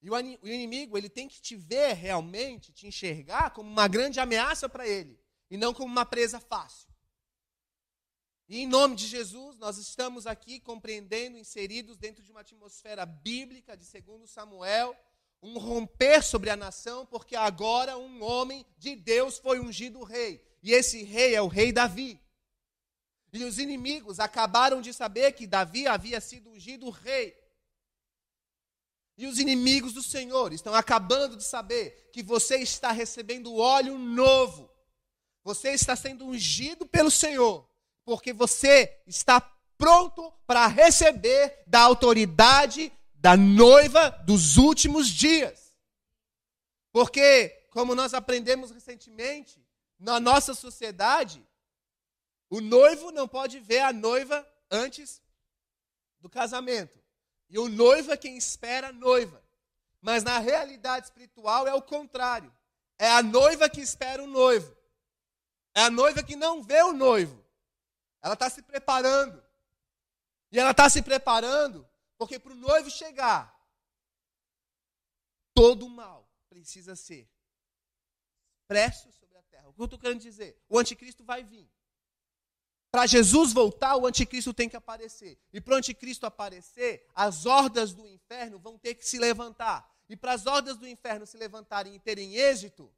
E 0.03 0.11
o 0.11 0.49
inimigo, 0.49 0.97
ele 0.97 1.09
tem 1.09 1.27
que 1.27 1.41
te 1.41 1.57
ver 1.57 1.95
realmente, 1.95 2.73
te 2.73 2.87
enxergar 2.87 3.51
como 3.51 3.71
uma 3.71 3.89
grande 3.89 4.21
ameaça 4.21 4.69
para 4.69 4.87
ele, 4.87 5.19
e 5.51 5.57
não 5.57 5.75
como 5.75 5.91
uma 5.91 6.05
presa 6.05 6.39
fácil. 6.39 6.89
E 8.49 8.61
em 8.61 8.67
nome 8.67 8.95
de 8.95 9.07
Jesus, 9.07 9.59
nós 9.59 9.77
estamos 9.77 10.27
aqui 10.27 10.61
compreendendo, 10.61 11.37
inseridos 11.37 11.99
dentro 11.99 12.23
de 12.23 12.31
uma 12.31 12.43
atmosfera 12.43 13.05
bíblica 13.05 13.77
de 13.77 13.85
2 13.85 14.31
Samuel, 14.31 14.97
um 15.43 15.59
romper 15.59 16.23
sobre 16.23 16.51
a 16.51 16.57
nação, 16.57 17.05
porque 17.07 17.35
agora 17.35 17.99
um 17.99 18.23
homem 18.23 18.65
de 18.79 18.95
Deus 18.95 19.39
foi 19.39 19.59
ungido 19.59 20.05
rei. 20.05 20.41
E 20.63 20.73
esse 20.73 21.03
rei 21.03 21.35
é 21.35 21.43
o 21.43 21.49
rei 21.49 21.73
Davi. 21.73 22.21
E 23.33 23.45
os 23.45 23.59
inimigos 23.59 24.21
acabaram 24.21 24.81
de 24.81 24.93
saber 24.93 25.33
que 25.33 25.47
Davi 25.47 25.87
havia 25.87 26.21
sido 26.21 26.51
ungido 26.51 26.89
rei. 26.89 27.37
E 29.17 29.27
os 29.27 29.39
inimigos 29.39 29.93
do 29.93 30.03
Senhor 30.03 30.53
estão 30.53 30.75
acabando 30.75 31.37
de 31.37 31.45
saber 31.45 32.11
que 32.13 32.23
você 32.23 32.57
está 32.57 32.93
recebendo 32.93 33.57
óleo 33.57 33.99
novo. 33.99 34.71
Você 35.43 35.71
está 35.71 35.97
sendo 35.97 36.27
ungido 36.27 36.87
pelo 36.87 37.11
Senhor 37.11 37.67
porque 38.05 38.33
você 38.33 39.03
está 39.07 39.41
pronto 39.77 40.33
para 40.47 40.67
receber 40.69 41.63
da 41.67 41.81
autoridade 41.81 42.93
da 43.15 43.37
noiva 43.37 44.11
dos 44.25 44.57
últimos 44.57 45.09
dias. 45.09 45.77
Porque, 46.93 47.49
como 47.71 47.95
nós 47.95 48.15
aprendemos 48.15 48.71
recentemente, 48.71 49.61
na 49.99 50.21
nossa 50.21 50.55
sociedade, 50.55 51.45
o 52.49 52.61
noivo 52.61 53.11
não 53.11 53.27
pode 53.27 53.59
ver 53.59 53.81
a 53.81 53.93
noiva 53.93 54.47
antes 54.71 55.21
do 56.21 56.31
casamento. 56.31 56.99
E 57.49 57.59
o 57.59 57.69
noivo 57.69 58.13
é 58.13 58.17
quem 58.17 58.37
espera 58.37 58.89
a 58.89 58.93
noiva. 58.93 59.43
Mas 60.01 60.23
na 60.23 60.39
realidade 60.39 61.07
espiritual 61.07 61.67
é 61.67 61.75
o 61.75 61.83
contrário. 61.83 62.55
É 62.99 63.11
a 63.11 63.23
noiva 63.23 63.69
que 63.69 63.81
espera 63.81 64.23
o 64.23 64.27
noivo. 64.27 64.77
É 65.75 65.83
a 65.83 65.91
noiva 65.91 66.23
que 66.23 66.37
não 66.37 66.63
vê 66.63 66.83
o 66.83 66.93
noivo. 66.93 67.45
Ela 68.23 68.35
está 68.35 68.49
se 68.49 68.63
preparando. 68.63 69.43
E 70.51 70.59
ela 70.59 70.71
está 70.71 70.89
se 70.89 71.03
preparando 71.03 71.87
porque 72.17 72.39
para 72.39 72.53
o 72.53 72.57
noivo 72.57 72.91
chegar, 72.91 73.55
todo 75.55 75.89
mal 75.89 76.29
precisa 76.49 76.97
ser 76.97 77.29
expresso 78.55 79.13
sobre 79.13 79.37
a 79.37 79.43
terra. 79.43 79.69
O 79.69 79.75
que 79.75 79.81
eu 79.81 79.85
estou 79.85 79.99
querendo 79.99 80.21
dizer? 80.21 80.61
O 80.69 80.79
anticristo 80.79 81.25
vai 81.25 81.45
vir. 81.45 81.71
Para 82.97 83.07
Jesus 83.07 83.53
voltar, 83.53 83.95
o 83.97 84.07
anticristo 84.07 84.55
tem 84.55 84.71
que 84.71 84.77
aparecer. 84.77 85.39
E 85.53 85.61
para 85.61 85.75
o 85.75 85.77
anticristo 85.77 86.25
aparecer, 86.25 87.07
as 87.15 87.45
hordas 87.45 87.93
do 87.93 88.09
inferno 88.09 88.59
vão 88.59 88.79
ter 88.79 88.95
que 88.95 89.07
se 89.07 89.19
levantar. 89.19 89.87
E 90.09 90.17
para 90.17 90.33
as 90.33 90.47
hordas 90.47 90.79
do 90.79 90.89
inferno 90.89 91.27
se 91.27 91.37
levantarem 91.37 91.95
e 91.95 91.99
terem 91.99 92.37
êxito, 92.37 92.91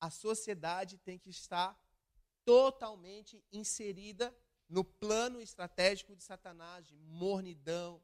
a 0.00 0.08
sociedade 0.08 0.96
tem 0.96 1.18
que 1.18 1.28
estar 1.28 1.78
totalmente 2.46 3.44
inserida 3.52 4.34
no 4.70 4.82
plano 4.82 5.38
estratégico 5.38 6.16
de 6.16 6.22
Satanás, 6.22 6.88
de 6.88 6.96
mornidão, 6.96 8.02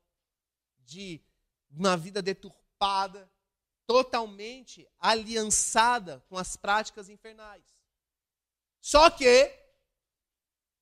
de 0.81 1.19
uma 1.71 1.97
vida 1.97 2.21
deturpada, 2.21 3.27
totalmente 3.87 4.87
aliançada 4.99 6.23
com 6.29 6.37
as 6.37 6.59
práticas 6.59 7.09
infernais. 7.09 7.65
Só 8.83 9.09
que, 9.09 9.58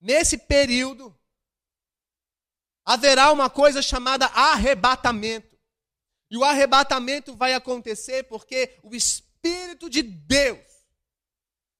nesse 0.00 0.38
período, 0.38 1.16
haverá 2.84 3.32
uma 3.32 3.50
coisa 3.50 3.82
chamada 3.82 4.26
arrebatamento. 4.26 5.58
E 6.30 6.36
o 6.36 6.44
arrebatamento 6.44 7.36
vai 7.36 7.54
acontecer 7.54 8.24
porque 8.24 8.78
o 8.82 8.94
Espírito 8.94 9.88
de 9.88 10.02
Deus 10.02 10.64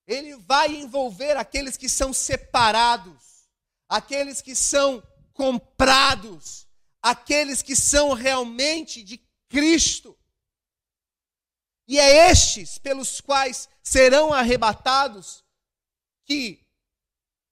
ele 0.07 0.37
vai 0.37 0.68
envolver 0.68 1.37
aqueles 1.37 1.76
que 1.76 1.88
são 1.88 2.12
separados, 2.12 3.48
aqueles 3.88 4.40
que 4.40 4.55
são 4.55 5.02
comprados, 5.33 6.68
aqueles 7.02 7.61
que 7.61 7.74
são 7.74 8.12
realmente 8.12 9.02
de 9.02 9.18
Cristo. 9.48 10.16
E 11.88 11.98
é 11.98 12.31
estes 12.31 12.79
pelos 12.79 13.20
quais 13.20 13.68
serão 13.83 14.33
arrebatados 14.33 15.44
que 16.24 16.65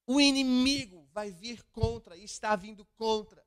o 0.06 0.20
inimigo 0.20 1.08
vai 1.12 1.30
vir 1.30 1.62
contra 1.72 2.16
e 2.16 2.24
está 2.24 2.54
vindo 2.56 2.84
contra. 2.96 3.44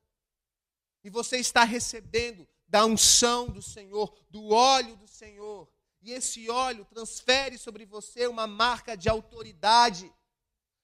E 1.04 1.10
você 1.10 1.38
está 1.38 1.64
recebendo 1.64 2.46
da 2.66 2.84
unção 2.84 3.48
do 3.48 3.62
Senhor, 3.62 4.14
do 4.30 4.52
óleo 4.52 4.96
do 4.96 5.08
Senhor, 5.08 5.68
e 6.00 6.12
esse 6.12 6.48
óleo 6.50 6.84
transfere 6.84 7.58
sobre 7.58 7.84
você 7.84 8.26
uma 8.26 8.46
marca 8.46 8.96
de 8.96 9.08
autoridade, 9.08 10.12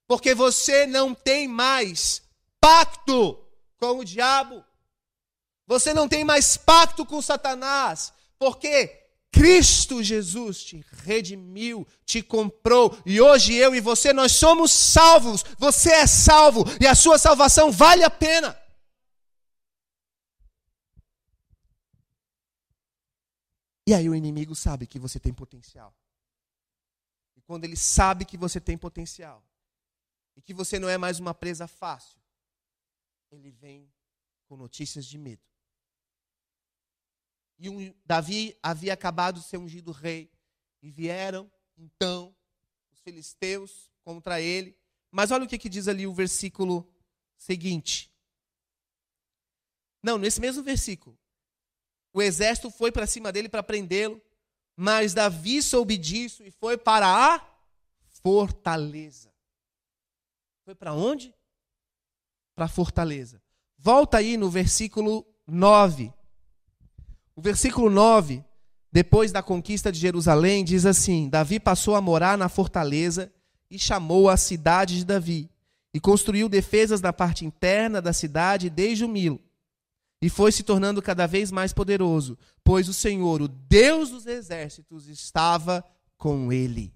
porque 0.07 0.35
você 0.35 0.87
não 0.87 1.15
tem 1.15 1.47
mais 1.47 2.23
pacto 2.61 3.37
com 3.77 3.99
o 3.99 4.05
diabo, 4.05 4.65
você 5.67 5.93
não 5.93 6.09
tem 6.09 6.25
mais 6.25 6.57
pacto 6.57 7.05
com 7.05 7.21
Satanás, 7.21 8.13
porque 8.39 9.04
Cristo 9.35 10.01
Jesus 10.01 10.63
te 10.63 10.85
redimiu, 11.03 11.85
te 12.07 12.23
comprou, 12.23 12.97
e 13.05 13.21
hoje 13.21 13.53
eu 13.53 13.75
e 13.75 13.81
você 13.81 14.13
nós 14.13 14.31
somos 14.31 14.71
salvos. 14.71 15.43
Você 15.59 15.91
é 15.91 16.07
salvo 16.07 16.65
e 16.81 16.87
a 16.87 16.95
sua 16.95 17.19
salvação 17.19 17.73
vale 17.73 18.05
a 18.05 18.11
pena. 18.11 18.57
E 23.87 23.93
aí 23.93 24.09
o 24.09 24.15
inimigo 24.15 24.55
sabe 24.55 24.87
que 24.87 25.01
você 25.01 25.19
tem 25.19 25.35
potencial. 25.35 25.93
E 27.37 27.41
quando 27.43 27.65
ele 27.65 27.77
sabe 27.77 28.25
que 28.25 28.39
você 28.39 28.61
tem 28.61 28.79
potencial, 28.79 29.45
e 30.37 30.41
que 30.41 30.55
você 30.55 30.79
não 30.79 30.89
é 30.89 30.97
mais 30.97 31.19
uma 31.19 31.35
presa 31.35 31.67
fácil, 31.67 32.21
ele 33.31 33.51
vem 33.51 33.93
com 34.47 34.57
notícias 34.57 35.05
de 35.05 35.19
medo. 35.19 35.43
E 37.65 37.69
um, 37.69 37.95
Davi 38.05 38.57
havia 38.63 38.93
acabado 38.93 39.41
de 39.41 39.47
ser 39.47 39.57
ungido 39.57 39.93
rei, 39.93 40.31
e 40.83 40.91
vieram, 40.91 41.51
então, 41.79 42.35
os 42.93 43.01
filisteus 43.01 43.91
contra 44.03 44.41
ele. 44.41 44.77
Mas 45.11 45.31
olha 45.31 45.45
o 45.45 45.49
que, 45.49 45.57
que 45.57 45.69
diz 45.69 45.89
ali 45.89 46.07
o 46.07 46.13
versículo 46.13 46.87
seguinte. 47.39 48.13
Não, 50.03 50.19
nesse 50.19 50.41
mesmo 50.41 50.63
versículo. 50.63 51.19
O 52.13 52.21
exército 52.21 52.71
foi 52.71 52.93
para 52.93 53.07
cima 53.07 53.33
dele 53.33 53.49
para 53.49 53.63
prendê-lo, 53.63 54.21
mas 54.77 55.15
Davi 55.15 55.63
soube 55.63 55.97
disso 55.97 56.45
e 56.45 56.51
foi 56.51 56.77
para 56.77 57.07
a 57.09 57.59
fortaleza. 58.23 59.33
Foi 60.65 60.75
para 60.75 60.93
onde? 60.93 61.35
para 62.55 62.67
a 62.67 62.69
fortaleza. 62.69 63.43
Volta 63.77 64.19
aí 64.19 64.37
no 64.37 64.49
versículo 64.49 65.27
9. 65.47 66.13
O 67.37 67.43
versículo 67.43 67.91
9, 67.91 68.45
depois 68.93 69.33
da 69.33 69.43
conquista 69.43 69.91
de 69.91 69.99
Jerusalém, 69.99 70.65
diz 70.65 70.87
assim: 70.87 71.29
Davi 71.29 71.59
passou 71.59 71.97
a 71.97 72.01
morar 72.01 72.39
na 72.39 72.49
fortaleza 72.49 73.33
e 73.71 73.79
chamou 73.79 74.29
a 74.29 74.37
cidade 74.37 74.99
de 74.99 75.05
Davi, 75.05 75.51
e 75.93 75.99
construiu 75.99 76.49
defesas 76.49 77.01
na 77.01 77.13
parte 77.13 77.45
interna 77.45 78.01
da 78.01 78.13
cidade 78.13 78.71
desde 78.71 79.05
o 79.05 79.09
Milo. 79.09 79.41
E 80.23 80.31
foi 80.31 80.53
se 80.53 80.63
tornando 80.63 81.03
cada 81.03 81.27
vez 81.27 81.51
mais 81.51 81.73
poderoso, 81.73 82.39
pois 82.63 82.89
o 82.89 82.95
Senhor, 82.95 83.43
o 83.43 83.49
Deus 83.49 84.11
dos 84.11 84.27
exércitos, 84.27 85.09
estava 85.09 85.85
com 86.17 86.53
ele. 86.53 86.95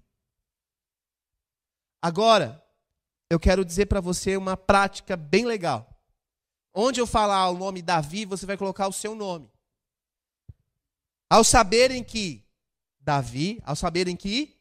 Agora, 2.01 2.63
eu 3.29 3.39
quero 3.39 3.65
dizer 3.65 3.87
para 3.87 3.99
você 3.99 4.37
uma 4.37 4.55
prática 4.55 5.17
bem 5.17 5.45
legal. 5.45 6.01
Onde 6.73 7.01
eu 7.01 7.05
falar 7.05 7.49
o 7.49 7.57
nome 7.57 7.81
Davi, 7.81 8.25
você 8.25 8.45
vai 8.45 8.55
colocar 8.55 8.87
o 8.87 8.93
seu 8.93 9.13
nome. 9.13 9.51
Ao 11.29 11.43
saberem 11.43 12.03
que 12.03 12.43
Davi, 12.99 13.61
ao 13.63 13.75
saberem 13.75 14.15
que 14.15 14.57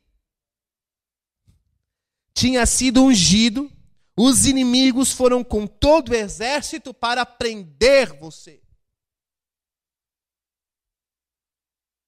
tinha 2.35 2.67
sido 2.67 3.03
ungido, 3.03 3.73
os 4.17 4.47
inimigos 4.47 5.13
foram 5.13 5.43
com 5.43 5.67
todo 5.67 6.11
o 6.11 6.15
exército 6.15 6.93
para 6.93 7.25
prender 7.25 8.19
você. 8.19 8.63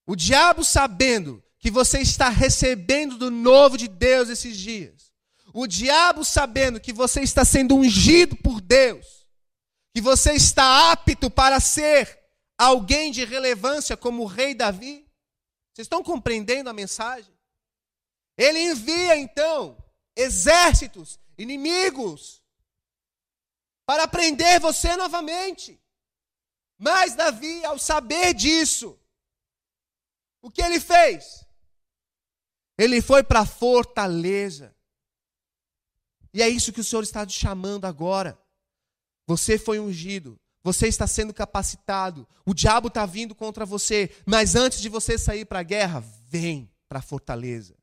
O 0.06 0.14
diabo 0.14 0.64
sabendo 0.64 1.42
que 1.58 1.70
você 1.70 2.00
está 2.00 2.28
recebendo 2.28 3.16
do 3.16 3.30
novo 3.30 3.78
de 3.78 3.86
Deus 3.86 4.28
esses 4.28 4.56
dias. 4.56 5.12
O 5.54 5.66
diabo 5.66 6.24
sabendo 6.24 6.80
que 6.80 6.92
você 6.92 7.22
está 7.22 7.44
sendo 7.44 7.76
ungido 7.76 8.36
por 8.36 8.60
Deus, 8.60 9.26
que 9.94 10.00
você 10.00 10.32
está 10.32 10.90
apto 10.92 11.30
para 11.30 11.60
ser 11.60 12.19
alguém 12.60 13.10
de 13.10 13.24
relevância 13.24 13.96
como 13.96 14.22
o 14.22 14.26
rei 14.26 14.54
Davi. 14.54 15.08
Vocês 15.72 15.86
estão 15.86 16.02
compreendendo 16.02 16.68
a 16.68 16.74
mensagem? 16.74 17.34
Ele 18.36 18.58
envia 18.58 19.16
então 19.16 19.82
exércitos 20.14 21.18
inimigos 21.38 22.42
para 23.86 24.06
prender 24.06 24.60
você 24.60 24.94
novamente. 24.94 25.80
Mas 26.76 27.14
Davi, 27.14 27.64
ao 27.64 27.78
saber 27.78 28.34
disso, 28.34 28.98
o 30.42 30.50
que 30.50 30.60
ele 30.60 30.78
fez? 30.78 31.46
Ele 32.76 33.00
foi 33.00 33.22
para 33.24 33.40
a 33.40 33.46
fortaleza. 33.46 34.76
E 36.34 36.42
é 36.42 36.48
isso 36.48 36.74
que 36.74 36.80
o 36.80 36.84
Senhor 36.84 37.02
está 37.02 37.24
te 37.26 37.32
chamando 37.32 37.86
agora. 37.86 38.38
Você 39.26 39.58
foi 39.58 39.80
ungido, 39.80 40.38
você 40.62 40.88
está 40.88 41.06
sendo 41.06 41.32
capacitado, 41.32 42.28
o 42.44 42.52
diabo 42.52 42.88
está 42.88 43.06
vindo 43.06 43.34
contra 43.34 43.64
você, 43.64 44.14
mas 44.26 44.54
antes 44.54 44.80
de 44.80 44.88
você 44.88 45.16
sair 45.16 45.44
para 45.44 45.60
a 45.60 45.64
guerra, 45.64 46.04
vem 46.28 46.70
para 46.88 46.98
a 46.98 47.02
fortaleza. 47.02 47.74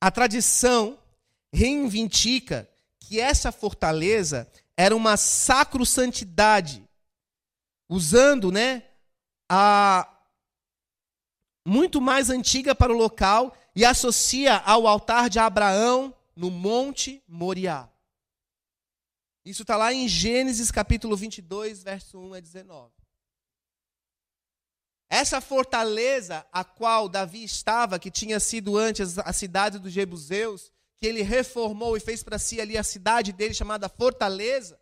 A 0.00 0.10
tradição 0.10 0.98
reivindica 1.52 2.68
que 3.00 3.18
essa 3.20 3.50
fortaleza 3.50 4.50
era 4.76 4.94
uma 4.94 5.16
sacro-santidade, 5.16 6.84
usando, 7.88 8.50
né, 8.52 8.84
a 9.48 10.10
muito 11.66 12.00
mais 12.00 12.28
antiga 12.28 12.74
para 12.74 12.92
o 12.92 12.96
local 12.96 13.56
e 13.74 13.84
associa 13.84 14.58
ao 14.58 14.86
altar 14.86 15.30
de 15.30 15.38
Abraão 15.38 16.14
no 16.36 16.50
Monte 16.50 17.22
Moriá. 17.26 17.88
Isso 19.44 19.62
está 19.62 19.76
lá 19.76 19.92
em 19.92 20.08
Gênesis 20.08 20.70
capítulo 20.70 21.16
22, 21.16 21.82
verso 21.82 22.18
1 22.18 22.34
a 22.34 22.40
19. 22.40 22.92
Essa 25.10 25.40
fortaleza 25.40 26.46
a 26.50 26.64
qual 26.64 27.08
Davi 27.08 27.44
estava, 27.44 27.98
que 27.98 28.10
tinha 28.10 28.40
sido 28.40 28.78
antes 28.78 29.18
a 29.18 29.32
cidade 29.34 29.78
dos 29.78 29.92
Jebuseus, 29.92 30.72
que 30.96 31.06
ele 31.06 31.20
reformou 31.20 31.96
e 31.96 32.00
fez 32.00 32.22
para 32.22 32.38
si 32.38 32.58
ali 32.60 32.78
a 32.78 32.82
cidade 32.82 33.32
dele 33.32 33.52
chamada 33.52 33.88
Fortaleza, 33.88 34.80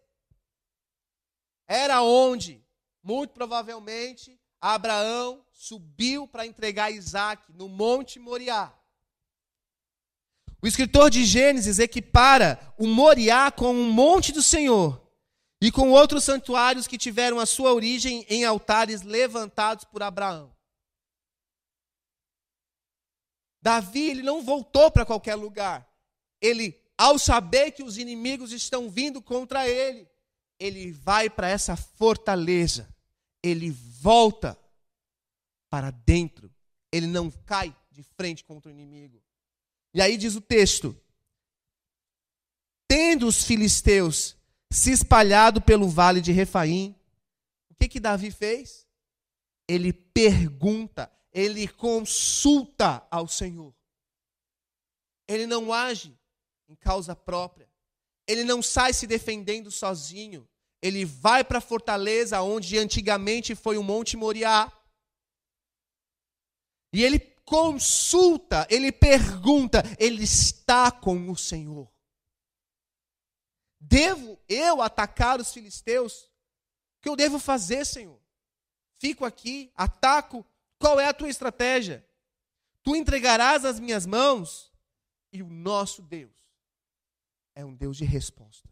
era 1.66 2.01
onde, 2.03 2.64
muito 3.03 3.33
provavelmente, 3.33 4.40
Abraão 4.61 5.44
subiu 5.53 6.29
para 6.29 6.46
entregar 6.46 6.92
Isaac 6.92 7.53
no 7.53 7.68
Monte 7.68 8.20
Moriá. 8.20 8.72
O 10.62 10.66
escritor 10.66 11.11
de 11.11 11.25
Gênesis 11.25 11.81
equipara 11.81 12.72
o 12.79 12.87
Moriá 12.87 13.51
com 13.51 13.75
um 13.75 13.90
monte 13.92 14.31
do 14.31 14.42
Senhor 14.42 15.03
e 15.61 15.72
com 15.72 15.90
outros 15.90 16.22
santuários 16.22 16.87
que 16.87 16.96
tiveram 16.96 17.40
a 17.40 17.46
sua 17.46 17.72
origem 17.72 18.25
em 18.29 18.44
altares 18.44 19.03
levantados 19.03 19.85
por 19.85 20.03
Abraão. 20.03 20.55
Davi 23.61 24.11
ele 24.11 24.22
não 24.22 24.42
voltou 24.42 24.90
para 24.90 25.07
qualquer 25.07 25.37
lugar. 25.37 25.88
Ele, 26.40 26.77
ao 26.98 27.16
saber 27.18 27.70
que 27.70 27.83
os 27.83 27.96
inimigos 27.96 28.53
estão 28.53 28.90
vindo 28.90 29.22
contra 29.22 29.68
ele, 29.68 30.09
ele 30.59 30.90
vai 30.90 31.31
para 31.31 31.48
essa 31.48 31.77
fortaleza. 31.77 32.92
Ele 33.40 33.70
volta 33.70 34.59
para 35.70 35.92
dentro. 35.92 36.53
Ele 36.90 37.07
não 37.07 37.31
cai 37.31 37.75
de 37.90 38.03
frente 38.03 38.44
contra 38.44 38.68
o 38.68 38.72
inimigo. 38.72 39.22
E 39.95 40.01
aí 40.01 40.17
diz 40.17 40.35
o 40.35 40.41
texto: 40.41 40.97
Tendo 42.89 43.27
os 43.27 43.45
filisteus 43.45 44.37
se 44.71 44.91
espalhado 44.91 45.61
pelo 45.61 45.89
vale 45.89 46.21
de 46.21 46.33
Refaim, 46.33 46.95
o 47.71 47.75
que 47.75 47.89
que 47.89 48.01
Davi 48.01 48.31
fez? 48.31 48.87
Ele 49.69 49.93
pergunta, 49.93 51.11
ele 51.33 51.69
consulta 51.69 53.07
ao 53.11 53.29
Senhor. 53.29 53.75
Ele 55.29 55.47
não 55.47 55.73
age 55.73 56.19
em 56.69 56.75
causa 56.75 57.15
própria. 57.15 57.69
Ele 58.27 58.45
não 58.45 58.63
sai 58.63 58.93
se 58.93 59.07
defendendo 59.07 59.71
sozinho. 59.71 60.49
Ele 60.81 61.05
vai 61.05 61.45
para 61.45 61.59
a 61.59 61.63
fortaleza 61.63 62.41
onde 62.43 62.79
antigamente 62.79 63.55
foi 63.55 63.77
o 63.77 63.83
Monte 63.83 64.17
Moriá. 64.17 64.73
E 66.93 67.03
ele 67.03 67.19
consulta, 67.45 68.67
ele 68.71 68.93
pergunta, 68.93 69.83
ele 69.99 70.25
está 70.25 70.91
com 70.91 71.31
o 71.31 71.37
Senhor. 71.37 71.93
Devo 73.81 74.39
eu 74.49 74.81
atacar 74.81 75.41
os 75.41 75.53
filisteus? 75.53 76.23
O 76.23 77.03
que 77.03 77.09
eu 77.09 77.17
devo 77.17 77.39
fazer, 77.39 77.85
Senhor? 77.85 78.21
Fico 78.99 79.25
aqui, 79.25 79.73
ataco. 79.75 80.47
Qual 80.79 81.01
é 81.01 81.07
a 81.07 81.15
tua 81.15 81.29
estratégia? 81.29 82.07
Tu 82.83 82.95
entregarás 82.97 83.65
as 83.65 83.79
minhas 83.79 84.07
mãos 84.07 84.73
e 85.33 85.43
o 85.43 85.49
nosso 85.49 86.03
Deus 86.03 86.33
é 87.55 87.65
um 87.65 87.75
Deus 87.75 87.97
de 87.97 88.05
resposta. 88.05 88.69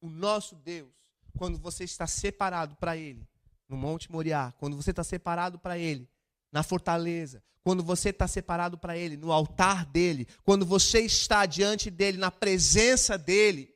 O 0.00 0.08
nosso 0.08 0.54
Deus, 0.54 0.92
quando 1.36 1.58
você 1.58 1.84
está 1.84 2.06
separado 2.06 2.76
para 2.76 2.96
Ele, 2.96 3.26
no 3.68 3.76
Monte 3.76 4.10
Moriá, 4.10 4.52
quando 4.58 4.76
você 4.76 4.90
está 4.90 5.02
separado 5.02 5.58
para 5.58 5.78
Ele, 5.78 6.08
na 6.56 6.62
fortaleza, 6.62 7.42
quando 7.62 7.82
você 7.82 8.08
está 8.08 8.26
separado 8.26 8.78
para 8.78 8.96
Ele, 8.96 9.14
no 9.14 9.30
altar 9.30 9.84
dele, 9.84 10.26
quando 10.42 10.64
você 10.64 11.00
está 11.00 11.44
diante 11.44 11.90
dele, 11.90 12.16
na 12.16 12.30
presença 12.30 13.18
dele, 13.18 13.74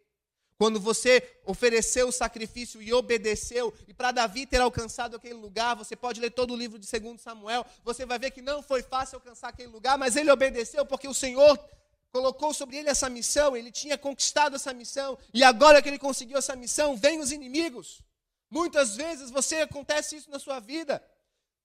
quando 0.57 0.81
você 0.81 1.23
ofereceu 1.45 2.09
o 2.09 2.13
sacrifício 2.13 2.81
e 2.81 2.91
obedeceu, 2.91 3.71
e 3.87 3.93
para 3.93 4.13
Davi 4.13 4.47
ter 4.47 4.63
alcançado 4.63 5.15
aquele 5.15 5.35
lugar, 5.35 5.77
você 5.77 5.95
pode 5.95 6.23
ler 6.23 6.31
todo 6.31 6.55
o 6.55 6.57
livro 6.57 6.79
de 6.79 6.89
2 6.91 7.21
Samuel, 7.21 7.67
você 7.85 8.07
vai 8.07 8.19
ver 8.19 8.31
que 8.31 8.41
não 8.41 8.63
foi 8.63 8.83
fácil 8.83 9.17
alcançar 9.17 9.49
aquele 9.49 9.69
lugar, 9.69 9.99
mas 9.99 10.17
ele 10.17 10.31
obedeceu 10.31 10.87
porque 10.87 11.07
o 11.07 11.13
Senhor 11.13 11.59
colocou 12.11 12.55
sobre 12.55 12.79
ele 12.79 12.89
essa 12.89 13.11
missão, 13.11 13.55
ele 13.55 13.71
tinha 13.71 13.99
conquistado 13.99 14.57
essa 14.57 14.73
missão, 14.73 15.19
e 15.35 15.45
agora 15.45 15.83
que 15.83 15.89
ele 15.91 15.99
conseguiu 15.99 16.39
essa 16.39 16.57
missão, 16.57 16.97
vem 16.97 17.21
os 17.21 17.31
inimigos. 17.31 18.03
Muitas 18.51 18.97
vezes 18.97 19.31
você 19.31 19.57
acontece 19.57 20.17
isso 20.17 20.31
na 20.31 20.39
sua 20.39 20.61
vida. 20.61 21.03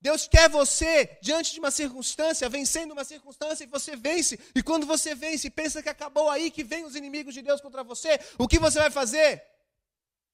Deus 0.06 0.28
quer 0.28 0.48
você 0.48 1.18
diante 1.20 1.52
de 1.52 1.60
uma 1.60 1.72
circunstância, 1.72 2.48
vencendo 2.48 2.92
uma 2.92 3.04
circunstância, 3.04 3.64
e 3.64 3.68
você 3.68 3.96
vence. 3.96 4.40
E 4.54 4.62
quando 4.62 4.86
você 4.86 5.16
vence, 5.16 5.50
pensa 5.50 5.82
que 5.82 5.90
acabou 5.90 6.30
aí, 6.30 6.52
que 6.52 6.64
vem 6.64 6.86
os 6.86 6.96
inimigos 6.96 7.34
de 7.34 7.42
Deus 7.42 7.60
contra 7.60 7.84
você, 7.84 8.20
o 8.38 8.48
que 8.48 8.60
você 8.60 8.78
vai 8.78 8.92
fazer? 8.92 9.44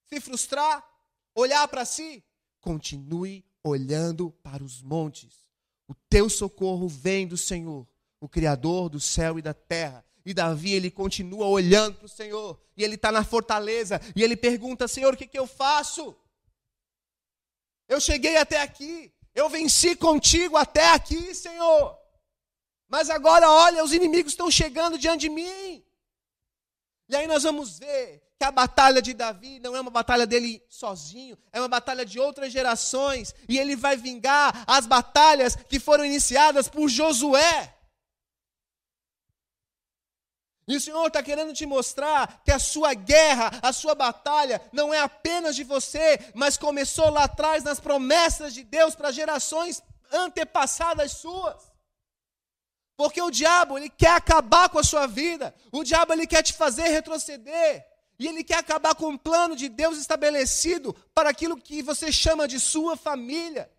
Se 0.07 0.19
frustrar? 0.19 0.86
Olhar 1.34 1.65
para 1.69 1.86
si? 1.86 2.21
Continue 2.60 3.45
olhando 3.63 4.29
para 4.43 4.62
os 4.62 4.81
montes. 4.81 5.47
O 5.88 5.95
teu 6.10 6.29
socorro 6.29 6.89
vem 6.89 7.25
do 7.25 7.38
Senhor, 7.38 7.88
o 8.19 8.27
Criador 8.27 8.89
do 8.89 8.99
céu 8.99 9.39
e 9.39 9.41
da 9.41 9.53
terra. 9.53 10.03
E 10.25 10.34
Davi, 10.34 10.73
ele 10.73 10.91
continua 10.91 11.47
olhando 11.47 11.95
para 11.95 12.07
o 12.07 12.10
Senhor, 12.10 12.60
e 12.75 12.84
ele 12.84 12.95
está 12.95 13.10
na 13.10 13.23
fortaleza, 13.23 14.01
e 14.17 14.21
ele 14.21 14.36
pergunta: 14.36 14.86
Senhor, 14.86 15.13
o 15.13 15.17
que, 15.17 15.25
que 15.25 15.39
eu 15.39 15.47
faço? 15.47 16.13
Eu 17.88 18.01
cheguei 18.01 18.36
até 18.36 18.62
aqui, 18.62 19.13
eu 19.34 19.50
venci 19.50 19.96
contigo 19.96 20.58
até 20.58 20.89
aqui, 20.91 21.34
Senhor. 21.34 21.98
Mas 22.88 23.10
agora, 23.10 23.50
olha, 23.50 23.84
os 23.84 23.94
inimigos 23.94 24.34
estão 24.34 24.52
chegando 24.52 24.98
diante 24.98 25.22
de 25.22 25.30
mim. 25.30 25.84
E 27.08 27.15
aí 27.15 27.28
nós 27.28 27.44
vamos 27.44 27.80
ver 27.80 28.22
que 28.38 28.44
a 28.44 28.52
batalha 28.52 29.02
de 29.02 29.13
Davi 29.13 29.60
não 29.60 29.76
é 29.76 29.82
uma 29.82 29.91
batalha 29.91 30.26
dele 30.26 30.63
sozinho, 30.67 31.38
é 31.54 31.60
uma 31.60 31.67
batalha 31.67 32.06
de 32.06 32.20
outras 32.20 32.52
gerações, 32.52 33.36
e 33.48 33.60
ele 33.60 33.76
vai 33.76 33.96
vingar 33.96 34.63
as 34.65 34.88
batalhas 34.88 35.56
que 35.56 35.80
foram 35.80 36.04
iniciadas 36.04 36.67
por 36.67 36.89
Josué. 36.89 37.78
E 40.67 40.76
o 40.76 40.82
Senhor 40.82 41.08
está 41.08 41.24
querendo 41.24 41.54
te 41.54 41.65
mostrar 41.65 42.41
que 42.45 42.52
a 42.52 42.60
sua 42.60 42.93
guerra, 42.93 43.52
a 43.62 43.74
sua 43.74 43.95
batalha, 43.95 44.62
não 44.71 44.93
é 44.93 45.00
apenas 45.00 45.56
de 45.56 45.63
você, 45.63 46.19
mas 46.34 46.58
começou 46.58 47.10
lá 47.10 47.24
atrás 47.24 47.63
nas 47.63 47.80
promessas 47.80 48.54
de 48.54 48.63
Deus 48.63 48.95
para 48.95 49.12
gerações 49.12 49.82
antepassadas 50.12 51.13
suas. 51.13 51.71
Porque 52.95 53.21
o 53.21 53.32
diabo, 53.32 53.78
ele 53.78 53.89
quer 53.89 54.12
acabar 54.12 54.69
com 54.69 54.78
a 54.78 54.84
sua 54.84 55.08
vida. 55.08 55.56
O 55.71 55.84
diabo, 55.84 56.13
ele 56.13 56.28
quer 56.28 56.43
te 56.43 56.54
fazer 56.54 56.88
retroceder. 56.89 57.84
E 58.19 58.28
ele 58.28 58.43
quer 58.43 58.60
acabar 58.60 58.93
com 58.93 59.12
o 59.12 59.17
plano 59.17 59.56
de 59.56 59.67
Deus 59.67 59.97
estabelecido 59.97 60.93
para 61.12 61.32
aquilo 61.32 61.58
que 61.58 61.82
você 61.82 62.12
chama 62.12 62.47
de 62.47 62.60
sua 62.60 62.95
família. 62.95 63.71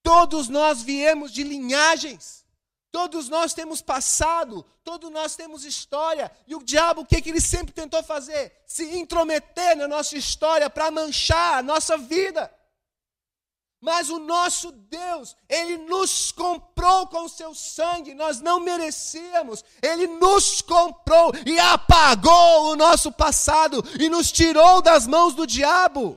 Todos 0.00 0.48
nós 0.48 0.82
viemos 0.82 1.32
de 1.32 1.42
linhagens. 1.42 2.41
Todos 2.92 3.30
nós 3.30 3.54
temos 3.54 3.80
passado, 3.80 4.66
todos 4.84 5.10
nós 5.10 5.34
temos 5.34 5.64
história. 5.64 6.30
E 6.46 6.54
o 6.54 6.62
diabo, 6.62 7.00
o 7.00 7.06
que, 7.06 7.22
que 7.22 7.30
ele 7.30 7.40
sempre 7.40 7.72
tentou 7.72 8.02
fazer? 8.02 8.52
Se 8.66 8.84
intrometer 8.98 9.74
na 9.74 9.88
nossa 9.88 10.14
história 10.14 10.68
para 10.68 10.90
manchar 10.90 11.58
a 11.58 11.62
nossa 11.62 11.96
vida. 11.96 12.52
Mas 13.80 14.10
o 14.10 14.18
nosso 14.20 14.70
Deus, 14.70 15.34
Ele 15.48 15.76
nos 15.78 16.30
comprou 16.30 17.08
com 17.08 17.24
o 17.24 17.28
seu 17.28 17.52
sangue, 17.52 18.14
nós 18.14 18.40
não 18.40 18.60
merecíamos, 18.60 19.64
Ele 19.82 20.06
nos 20.06 20.62
comprou 20.62 21.32
e 21.44 21.58
apagou 21.58 22.70
o 22.70 22.76
nosso 22.76 23.10
passado 23.10 23.82
e 23.98 24.08
nos 24.08 24.30
tirou 24.30 24.80
das 24.80 25.04
mãos 25.04 25.34
do 25.34 25.44
diabo. 25.44 26.16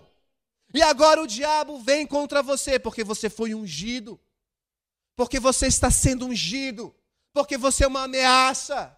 E 0.76 0.84
agora 0.84 1.24
o 1.24 1.28
diabo 1.28 1.80
vem 1.80 2.06
contra 2.06 2.44
você 2.44 2.78
porque 2.78 3.04
você 3.04 3.32
foi 3.32 3.56
ungido, 3.56 4.20
porque 5.16 5.40
você 5.40 5.68
está 5.68 5.90
sendo 5.90 6.26
ungido, 6.26 6.94
porque 7.34 7.58
você 7.58 7.84
é 7.84 7.88
uma 7.88 8.04
ameaça. 8.04 8.98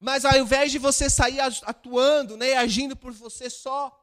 Mas 0.00 0.24
ao 0.24 0.36
invés 0.36 0.72
de 0.72 0.78
você 0.78 1.08
sair 1.08 1.40
atuando, 1.40 2.36
né, 2.36 2.54
agindo 2.54 2.96
por 2.96 3.12
você 3.12 3.48
só, 3.48 3.96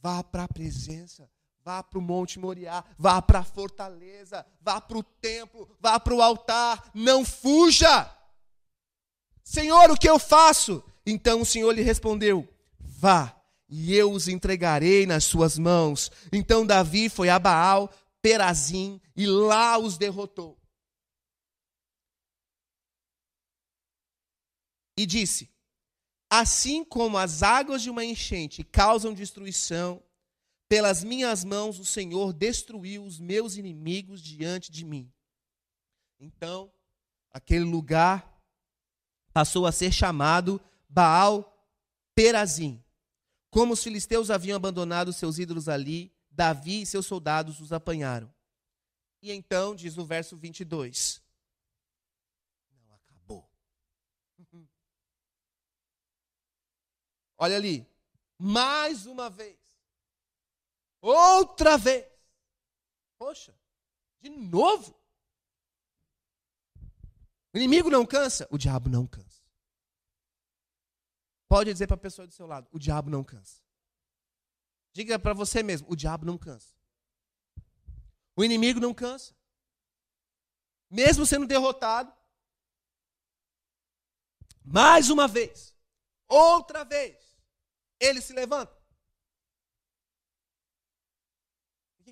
vá 0.00 0.22
para 0.22 0.44
a 0.44 0.48
presença 0.48 1.28
Vá 1.62 1.82
para 1.82 1.98
o 1.98 2.02
Monte 2.02 2.38
Moriá, 2.38 2.82
vá 2.98 3.20
para 3.20 3.40
a 3.40 3.44
fortaleza, 3.44 4.46
vá 4.62 4.80
para 4.80 4.96
o 4.96 5.02
templo, 5.02 5.68
vá 5.78 6.00
para 6.00 6.14
o 6.14 6.22
altar, 6.22 6.90
não 6.94 7.24
fuja. 7.24 8.10
Senhor, 9.44 9.90
o 9.90 9.96
que 9.96 10.08
eu 10.08 10.18
faço? 10.18 10.82
Então 11.04 11.42
o 11.42 11.46
Senhor 11.46 11.70
lhe 11.72 11.82
respondeu: 11.82 12.48
Vá, 12.78 13.36
e 13.68 13.94
eu 13.94 14.10
os 14.10 14.26
entregarei 14.26 15.04
nas 15.04 15.24
suas 15.24 15.58
mãos. 15.58 16.10
Então 16.32 16.64
Davi 16.64 17.10
foi 17.10 17.28
a 17.28 17.38
Baal, 17.38 17.90
Perazim, 18.22 19.00
e 19.16 19.26
lá 19.26 19.78
os 19.78 19.96
derrotou. 19.96 20.60
E 24.96 25.06
disse: 25.06 25.50
Assim 26.28 26.84
como 26.84 27.18
as 27.18 27.42
águas 27.42 27.82
de 27.82 27.90
uma 27.90 28.04
enchente 28.04 28.62
causam 28.62 29.14
destruição, 29.14 30.02
pelas 30.68 31.02
minhas 31.02 31.42
mãos 31.42 31.80
o 31.80 31.84
Senhor 31.84 32.32
destruiu 32.32 33.04
os 33.04 33.18
meus 33.18 33.56
inimigos 33.56 34.22
diante 34.22 34.70
de 34.70 34.84
mim. 34.84 35.12
Então, 36.20 36.72
aquele 37.32 37.64
lugar 37.64 38.40
passou 39.32 39.66
a 39.66 39.72
ser 39.72 39.90
chamado 39.90 40.60
Baal 40.88 41.66
Perazim. 42.14 42.80
Como 43.50 43.72
os 43.72 43.82
filisteus 43.82 44.30
haviam 44.30 44.54
abandonado 44.54 45.12
seus 45.12 45.38
ídolos 45.38 45.68
ali, 45.68 46.14
Davi 46.30 46.82
e 46.82 46.86
seus 46.86 47.06
soldados 47.06 47.60
os 47.60 47.72
apanharam. 47.72 48.32
E 49.22 49.32
então, 49.32 49.74
diz 49.74 49.98
o 49.98 50.04
verso 50.04 50.36
22, 50.36 51.22
não 52.72 52.94
acabou. 52.94 53.50
Olha 57.36 57.56
ali, 57.56 57.86
mais 58.38 59.06
uma 59.06 59.28
vez, 59.28 59.60
Outra 61.00 61.78
vez. 61.78 62.06
Poxa, 63.18 63.54
de 64.20 64.28
novo. 64.28 64.94
O 67.52 67.56
inimigo 67.56 67.90
não 67.90 68.06
cansa, 68.06 68.46
o 68.50 68.58
diabo 68.58 68.88
não 68.88 69.06
cansa. 69.06 69.42
Pode 71.48 71.72
dizer 71.72 71.86
para 71.86 71.96
a 71.96 72.00
pessoa 72.00 72.26
do 72.26 72.32
seu 72.32 72.46
lado: 72.46 72.68
o 72.70 72.78
diabo 72.78 73.10
não 73.10 73.24
cansa. 73.24 73.62
Diga 74.92 75.18
para 75.18 75.34
você 75.34 75.62
mesmo: 75.62 75.86
o 75.90 75.96
diabo 75.96 76.26
não 76.26 76.38
cansa. 76.38 76.74
O 78.36 78.44
inimigo 78.44 78.80
não 78.80 78.94
cansa. 78.94 79.34
Mesmo 80.90 81.24
sendo 81.24 81.46
derrotado, 81.46 82.12
mais 84.64 85.08
uma 85.08 85.28
vez, 85.28 85.76
outra 86.28 86.84
vez, 86.84 87.38
ele 88.00 88.20
se 88.20 88.32
levanta. 88.32 88.80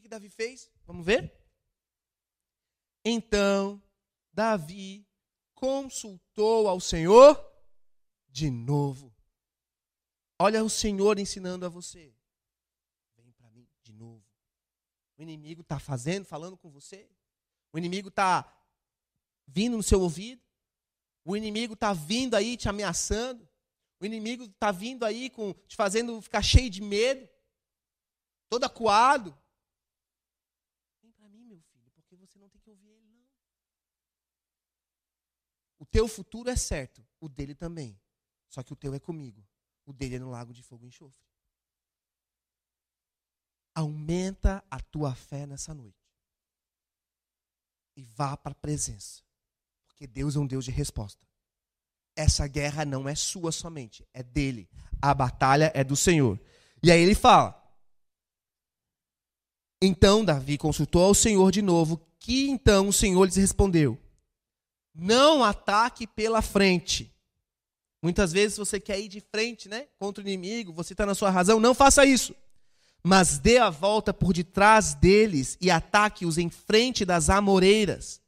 que 0.08 0.10
Davi 0.10 0.30
fez? 0.30 0.70
Vamos 0.86 1.04
ver? 1.04 1.30
Então, 3.04 3.82
Davi 4.32 5.06
consultou 5.54 6.66
ao 6.66 6.80
Senhor 6.80 7.36
de 8.26 8.50
novo. 8.50 9.14
Olha 10.40 10.64
o 10.64 10.70
Senhor 10.70 11.18
ensinando 11.18 11.66
a 11.66 11.68
você. 11.68 12.16
Vem 13.16 13.30
para 13.32 13.50
mim 13.50 13.68
de 13.82 13.92
novo. 13.92 14.24
O 15.18 15.22
inimigo 15.22 15.60
está 15.62 15.78
fazendo, 15.78 16.24
falando 16.24 16.56
com 16.56 16.70
você. 16.70 17.10
O 17.72 17.78
inimigo 17.78 18.08
está 18.08 18.50
vindo 19.46 19.76
no 19.76 19.82
seu 19.82 20.00
ouvido. 20.00 20.40
O 21.24 21.36
inimigo 21.36 21.74
está 21.74 21.92
vindo 21.92 22.34
aí 22.34 22.56
te 22.56 22.68
ameaçando. 22.68 23.46
O 24.00 24.06
inimigo 24.06 24.44
está 24.44 24.70
vindo 24.70 25.04
aí 25.04 25.28
com, 25.28 25.52
te 25.66 25.76
fazendo 25.76 26.22
ficar 26.22 26.40
cheio 26.40 26.70
de 26.70 26.80
medo, 26.80 27.28
todo 28.48 28.62
acuado. 28.64 29.36
teu 35.90 36.06
futuro 36.06 36.50
é 36.50 36.56
certo, 36.56 37.04
o 37.20 37.28
dele 37.28 37.54
também. 37.54 38.00
Só 38.48 38.62
que 38.62 38.72
o 38.72 38.76
teu 38.76 38.94
é 38.94 39.00
comigo. 39.00 39.46
O 39.84 39.92
dele 39.92 40.16
é 40.16 40.18
no 40.18 40.30
lago 40.30 40.52
de 40.52 40.62
fogo 40.62 40.84
e 40.84 40.88
enxofre. 40.88 41.27
Aumenta 43.78 44.64
a 44.70 44.80
tua 44.80 45.14
fé 45.14 45.46
nessa 45.46 45.72
noite. 45.72 45.96
E 47.96 48.02
vá 48.02 48.36
para 48.36 48.52
a 48.52 48.56
presença. 48.56 49.22
Porque 49.86 50.06
Deus 50.06 50.34
é 50.34 50.38
um 50.38 50.46
Deus 50.46 50.64
de 50.64 50.70
resposta. 50.70 51.24
Essa 52.16 52.46
guerra 52.48 52.84
não 52.84 53.08
é 53.08 53.14
sua 53.14 53.52
somente, 53.52 54.04
é 54.12 54.22
dele. 54.22 54.68
A 55.00 55.14
batalha 55.14 55.70
é 55.74 55.84
do 55.84 55.94
Senhor. 55.94 56.40
E 56.82 56.90
aí 56.90 57.00
ele 57.00 57.14
fala: 57.14 57.54
Então 59.80 60.24
Davi 60.24 60.58
consultou 60.58 61.04
ao 61.04 61.14
Senhor 61.14 61.52
de 61.52 61.62
novo, 61.62 62.00
que 62.18 62.48
então 62.48 62.88
o 62.88 62.92
Senhor 62.92 63.24
lhes 63.24 63.36
respondeu: 63.36 63.96
não 64.98 65.44
ataque 65.44 66.08
pela 66.08 66.42
frente. 66.42 67.14
Muitas 68.02 68.32
vezes 68.32 68.58
você 68.58 68.80
quer 68.80 68.98
ir 68.98 69.08
de 69.08 69.20
frente, 69.20 69.68
né? 69.68 69.86
Contra 69.96 70.22
o 70.22 70.26
inimigo, 70.26 70.72
você 70.72 70.92
está 70.92 71.06
na 71.06 71.14
sua 71.14 71.30
razão. 71.30 71.60
Não 71.60 71.72
faça 71.72 72.04
isso. 72.04 72.34
Mas 73.08 73.38
dê 73.38 73.56
a 73.56 73.70
volta 73.70 74.12
por 74.12 74.34
detrás 74.34 74.92
deles 74.92 75.56
e 75.62 75.70
ataque-os 75.70 76.36
em 76.36 76.50
frente 76.50 77.06
das 77.06 77.30
amoreiras. 77.30 78.20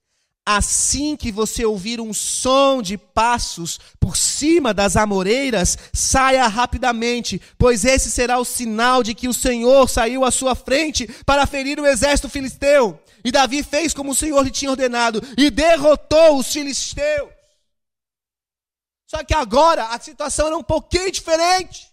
Assim 0.43 1.19
que 1.19 1.31
você 1.31 1.67
ouvir 1.67 2.01
um 2.01 2.15
som 2.15 2.81
de 2.81 2.97
passos 2.97 3.79
por 4.01 4.17
cima 4.17 4.73
das 4.73 4.97
amoreiras, 4.97 5.77
saia 5.93 6.47
rapidamente, 6.47 7.43
pois 7.59 7.85
esse 7.85 8.11
será 8.11 8.39
o 8.39 8.45
sinal 8.45 9.03
de 9.03 9.15
que 9.15 9.29
o 9.29 9.35
Senhor 9.35 9.87
saiu 9.87 10.25
à 10.25 10.31
sua 10.31 10.55
frente 10.55 11.07
para 11.27 11.47
ferir 11.47 11.79
o 11.79 11.87
exército 11.87 12.31
filisteu. 12.31 12.99
E 13.23 13.31
Davi 13.31 13.63
fez 13.63 13.93
como 13.93 14.13
o 14.13 14.17
Senhor 14.17 14.43
lhe 14.43 14.51
tinha 14.51 14.71
ordenado 14.71 15.23
e 15.37 15.51
derrotou 15.51 16.39
os 16.39 16.51
filisteus. 16.51 17.29
Só 19.07 19.23
que 19.23 19.35
agora 19.35 19.89
a 19.89 20.01
situação 20.01 20.47
era 20.47 20.57
um 20.57 20.63
pouquinho 20.63 21.13
diferente. 21.13 21.90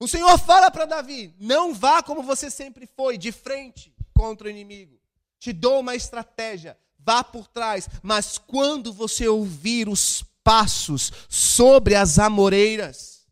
O 0.00 0.06
Senhor 0.06 0.38
fala 0.38 0.70
para 0.70 0.84
Davi: 0.84 1.34
não 1.40 1.74
vá 1.74 2.02
como 2.02 2.22
você 2.22 2.50
sempre 2.50 2.86
foi, 2.86 3.18
de 3.18 3.32
frente 3.32 3.92
contra 4.14 4.46
o 4.46 4.50
inimigo. 4.50 4.98
Te 5.38 5.52
dou 5.52 5.80
uma 5.80 5.94
estratégia, 5.94 6.78
vá 6.98 7.22
por 7.22 7.46
trás, 7.46 7.88
mas 8.02 8.38
quando 8.38 8.92
você 8.92 9.28
ouvir 9.28 9.88
os 9.88 10.24
passos 10.42 11.12
sobre 11.28 11.94
as 11.94 12.18
amoreiras, 12.18 13.26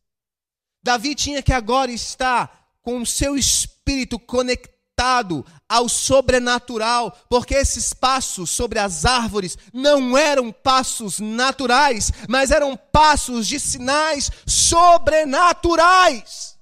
Davi 0.83 1.15
tinha 1.15 1.43
que 1.43 1.53
agora 1.53 1.91
estar 1.91 2.71
com 2.83 3.01
o 3.01 3.07
seu 3.07 3.37
espírito 3.37 4.19
conectado 4.19 5.45
ao 5.69 5.89
sobrenatural, 5.89 7.11
porque 7.29 7.55
esses 7.55 7.93
passos 7.93 8.51
sobre 8.51 8.79
as 8.79 9.05
árvores 9.05 9.59
não 9.73 10.17
eram 10.17 10.53
passos 10.53 11.19
naturais, 11.19 12.13
mas 12.29 12.53
eram 12.53 12.77
passos 12.77 13.49
de 13.49 13.59
sinais 13.59 14.31
sobrenaturais. 14.47 16.56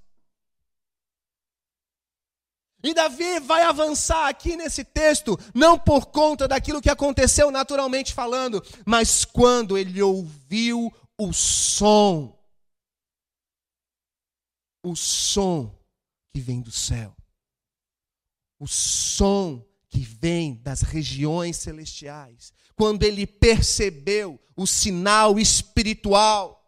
E 2.84 2.92
Davi 2.92 3.40
vai 3.40 3.62
avançar 3.62 4.28
aqui 4.28 4.58
nesse 4.58 4.84
texto, 4.84 5.38
não 5.54 5.78
por 5.78 6.08
conta 6.08 6.46
daquilo 6.46 6.82
que 6.82 6.90
aconteceu 6.90 7.50
naturalmente 7.50 8.12
falando, 8.12 8.62
mas 8.84 9.24
quando 9.24 9.78
ele 9.78 10.02
ouviu 10.02 10.92
o 11.18 11.32
som. 11.32 12.38
O 14.84 14.94
som 14.94 15.74
que 16.30 16.40
vem 16.40 16.60
do 16.60 16.70
céu. 16.70 17.16
O 18.60 18.66
som 18.66 19.64
que 19.88 20.00
vem 20.00 20.56
das 20.56 20.82
regiões 20.82 21.56
celestiais. 21.56 22.52
Quando 22.76 23.04
ele 23.04 23.26
percebeu 23.26 24.38
o 24.54 24.66
sinal 24.66 25.38
espiritual 25.38 26.63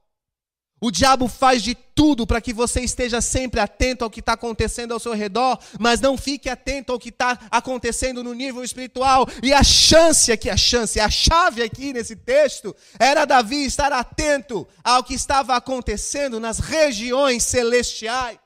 o 0.81 0.91
diabo 0.91 1.27
faz 1.27 1.63
de 1.63 1.75
tudo 1.75 2.27
para 2.27 2.41
que 2.41 2.53
você 2.53 2.83
esteja 2.83 3.23
sempre 3.23 3.61
atento 3.61 4.05
ao 4.05 4.11
que 4.11 4.21
está 4.21 4.35
acontecendo 4.35 4.93
ao 4.93 5.01
seu 5.01 5.15
redor, 5.15 5.59
mas 5.81 6.01
não 6.01 6.19
fique 6.19 6.51
atento 6.51 6.93
ao 6.93 6.99
que 6.99 7.09
está 7.09 7.39
acontecendo 7.51 8.23
no 8.23 8.35
nível 8.35 8.63
espiritual. 8.63 9.27
E 9.43 9.55
a 9.55 9.65
chance 9.65 10.31
aqui, 10.31 10.51
a 10.51 10.57
chance, 10.57 11.01
a 11.01 11.09
chave 11.09 11.63
aqui 11.63 11.95
nesse 11.95 12.15
texto, 12.15 12.77
era 12.99 13.25
Davi 13.25 13.65
estar 13.65 13.91
atento 13.91 14.69
ao 14.85 15.03
que 15.03 15.15
estava 15.15 15.57
acontecendo 15.57 16.39
nas 16.39 16.59
regiões 16.59 17.43
celestiais. 17.45 18.39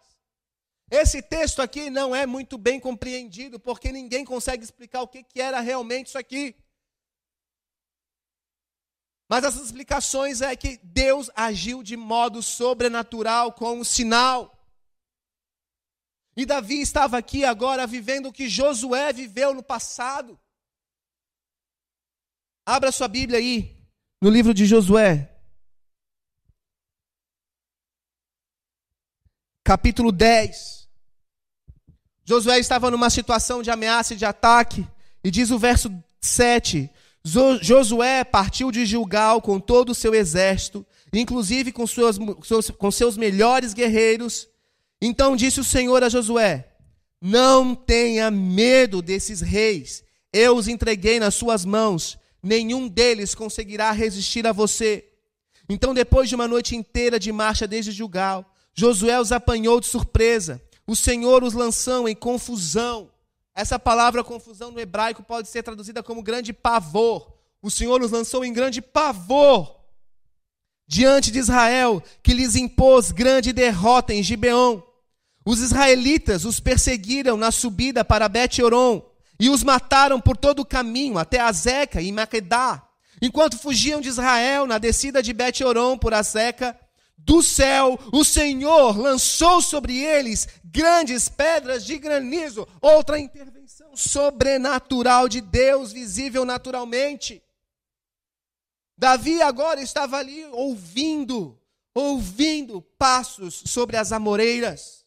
Esse 0.89 1.23
texto 1.23 1.61
aqui 1.61 1.91
não 1.91 2.15
é 2.15 2.27
muito 2.27 2.57
bem 2.57 2.79
compreendido, 2.79 3.59
porque 3.59 3.91
ninguém 3.91 4.25
consegue 4.25 4.63
explicar 4.63 5.03
o 5.03 5.09
que, 5.09 5.25
que 5.25 5.41
era 5.41 5.61
realmente 5.61 6.09
isso 6.09 6.19
aqui. 6.19 6.55
Mas 9.31 9.45
as 9.45 9.55
explicações 9.55 10.41
é 10.41 10.57
que 10.57 10.81
Deus 10.83 11.31
agiu 11.37 11.85
de 11.85 11.97
modo 11.97 12.43
sobrenatural 12.43 13.53
com 13.53 13.79
um 13.79 13.85
sinal. 13.85 14.53
E 16.37 16.45
Davi 16.45 16.81
estava 16.81 17.17
aqui 17.17 17.45
agora 17.45 17.87
vivendo 17.87 18.27
o 18.27 18.33
que 18.33 18.49
Josué 18.49 19.13
viveu 19.13 19.55
no 19.55 19.63
passado. 19.63 20.37
Abra 22.67 22.91
sua 22.91 23.07
Bíblia 23.07 23.39
aí, 23.39 23.81
no 24.21 24.29
livro 24.29 24.53
de 24.53 24.67
Josué. 24.67 25.33
Capítulo 29.63 30.11
10. 30.11 30.89
Josué 32.25 32.59
estava 32.59 32.91
numa 32.91 33.11
situação 33.11 33.63
de 33.63 33.71
ameaça 33.71 34.15
e 34.15 34.17
de 34.17 34.25
ataque. 34.25 34.85
E 35.23 35.31
diz 35.31 35.53
o 35.53 35.59
verso 35.59 35.89
7: 36.21 36.91
Josué 37.23 38.25
partiu 38.25 38.71
de 38.71 38.87
Gilgal 38.87 39.43
com 39.43 39.61
todo 39.61 39.91
o 39.91 39.95
seu 39.95 40.15
exército, 40.15 40.87
inclusive 41.13 41.71
com, 41.71 41.87
suas, 41.87 42.19
com 42.79 42.91
seus 42.91 43.17
melhores 43.17 43.75
guerreiros. 43.75 44.49
Então 45.01 45.37
disse 45.37 45.61
o 45.61 45.65
Senhor 45.65 46.03
a 46.03 46.09
Josué: 46.09 46.69
Não 47.21 47.75
tenha 47.75 48.31
medo 48.31 49.03
desses 49.03 49.41
reis, 49.41 50.03
eu 50.33 50.57
os 50.57 50.69
entreguei 50.69 51.21
nas 51.21 51.35
suas 51.35 51.65
mãos, 51.65 52.19
nenhum 52.43 52.89
deles 52.89 53.35
conseguirá 53.35 53.91
resistir 53.93 54.47
a 54.47 54.53
você. 54.53 55.05
Então, 55.69 55.95
depois 55.95 56.29
de 56.29 56.35
uma 56.35 56.49
noite 56.49 56.75
inteira 56.75 57.19
de 57.19 57.31
marcha 57.31 57.67
desde 57.67 57.93
Gilgal, 57.93 58.45
Josué 58.75 59.21
os 59.21 59.31
apanhou 59.31 59.79
de 59.79 59.87
surpresa. 59.87 60.61
O 60.87 60.97
Senhor 60.97 61.45
os 61.45 61.55
lançou 61.55 62.09
em 62.09 62.15
confusão 62.15 63.09
essa 63.61 63.79
palavra 63.79 64.25
confusão 64.25 64.71
no 64.71 64.81
hebraico 64.81 65.23
pode 65.23 65.47
ser 65.47 65.63
traduzida 65.63 66.03
como 66.03 66.23
grande 66.23 66.51
pavor. 66.51 67.31
O 67.61 67.71
Senhor 67.71 68.01
os 68.01 68.11
lançou 68.11 68.43
em 68.43 68.55
grande 68.55 68.81
pavor 68.81 69.77
diante 70.87 71.31
de 71.31 71.39
Israel, 71.39 72.03
que 72.23 72.33
lhes 72.33 72.57
impôs 72.57 73.13
grande 73.13 73.53
derrota 73.53 74.15
em 74.15 74.23
Gibeon. 74.23 74.81
Os 75.45 75.61
israelitas 75.61 76.47
os 76.47 76.59
perseguiram 76.59 77.37
na 77.37 77.51
subida 77.51 78.03
para 78.03 78.31
Bet-Oron 78.31 79.03
e 79.39 79.51
os 79.51 79.63
mataram 79.63 80.19
por 80.19 80.39
todo 80.39 80.61
o 80.61 80.67
caminho 80.67 81.19
até 81.19 81.39
Azeca 81.39 82.01
e 82.01 82.11
Maquedá. 82.11 82.83
Enquanto 83.21 83.59
fugiam 83.59 84.01
de 84.01 84.09
Israel 84.09 84.67
na 84.67 84.79
descida 84.79 85.23
de 85.23 85.35
Bet-Oron 85.35 85.99
por 85.99 86.15
Azeca, 86.15 86.75
do 87.25 87.43
céu, 87.43 87.99
o 88.13 88.25
Senhor 88.25 88.99
lançou 88.99 89.61
sobre 89.61 89.99
eles 89.99 90.49
grandes 90.65 91.29
pedras 91.29 91.85
de 91.85 91.99
granizo. 91.99 92.67
Outra 92.81 93.19
intervenção 93.19 93.95
sobrenatural 93.97 95.29
de 95.29 95.41
Deus, 95.41 95.93
visível 95.93 96.45
naturalmente. 96.45 97.43
Davi 98.97 99.41
agora 99.43 99.81
estava 99.81 100.17
ali 100.19 100.45
ouvindo, 100.47 101.59
ouvindo 101.95 102.83
passos 102.83 103.63
sobre 103.67 103.97
as 103.97 104.13
amoreiras. 104.13 105.07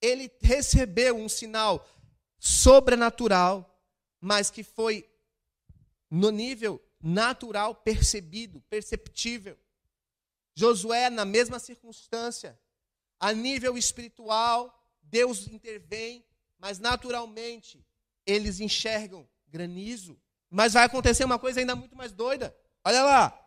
Ele 0.00 0.30
recebeu 0.40 1.16
um 1.16 1.28
sinal 1.28 1.86
sobrenatural, 2.38 3.80
mas 4.20 4.50
que 4.50 4.62
foi 4.62 5.08
no 6.10 6.30
nível 6.30 6.82
natural 7.02 7.74
percebido, 7.74 8.60
perceptível. 8.62 9.58
Josué, 10.54 11.10
na 11.10 11.24
mesma 11.24 11.58
circunstância, 11.58 12.58
a 13.18 13.32
nível 13.32 13.76
espiritual, 13.76 14.72
Deus 15.02 15.48
intervém, 15.48 16.24
mas 16.58 16.78
naturalmente 16.78 17.84
eles 18.26 18.60
enxergam 18.60 19.28
granizo. 19.48 20.18
Mas 20.50 20.74
vai 20.74 20.84
acontecer 20.84 21.24
uma 21.24 21.38
coisa 21.38 21.60
ainda 21.60 21.74
muito 21.74 21.96
mais 21.96 22.12
doida. 22.12 22.56
Olha 22.84 23.02
lá. 23.02 23.40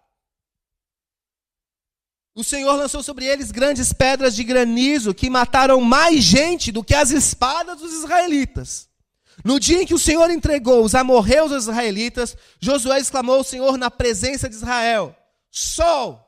O 2.35 2.43
Senhor 2.43 2.75
lançou 2.75 3.01
sobre 3.01 3.25
eles 3.25 3.51
grandes 3.51 3.91
pedras 3.91 4.35
de 4.35 4.43
granizo 4.43 5.13
que 5.13 5.29
mataram 5.29 5.81
mais 5.81 6.23
gente 6.23 6.71
do 6.71 6.83
que 6.83 6.93
as 6.93 7.09
espadas 7.09 7.79
dos 7.79 7.93
israelitas. 7.93 8.87
No 9.43 9.59
dia 9.59 9.81
em 9.81 9.85
que 9.85 9.93
o 9.93 9.99
Senhor 9.99 10.29
entregou 10.29 10.83
os 10.83 10.93
amorreus 10.93 11.51
aos 11.51 11.63
israelitas, 11.63 12.35
Josué 12.59 12.99
exclamou 12.99 13.35
ao 13.35 13.43
Senhor 13.43 13.77
na 13.77 13.89
presença 13.89 14.49
de 14.49 14.55
Israel: 14.55 15.15
Sol, 15.49 16.26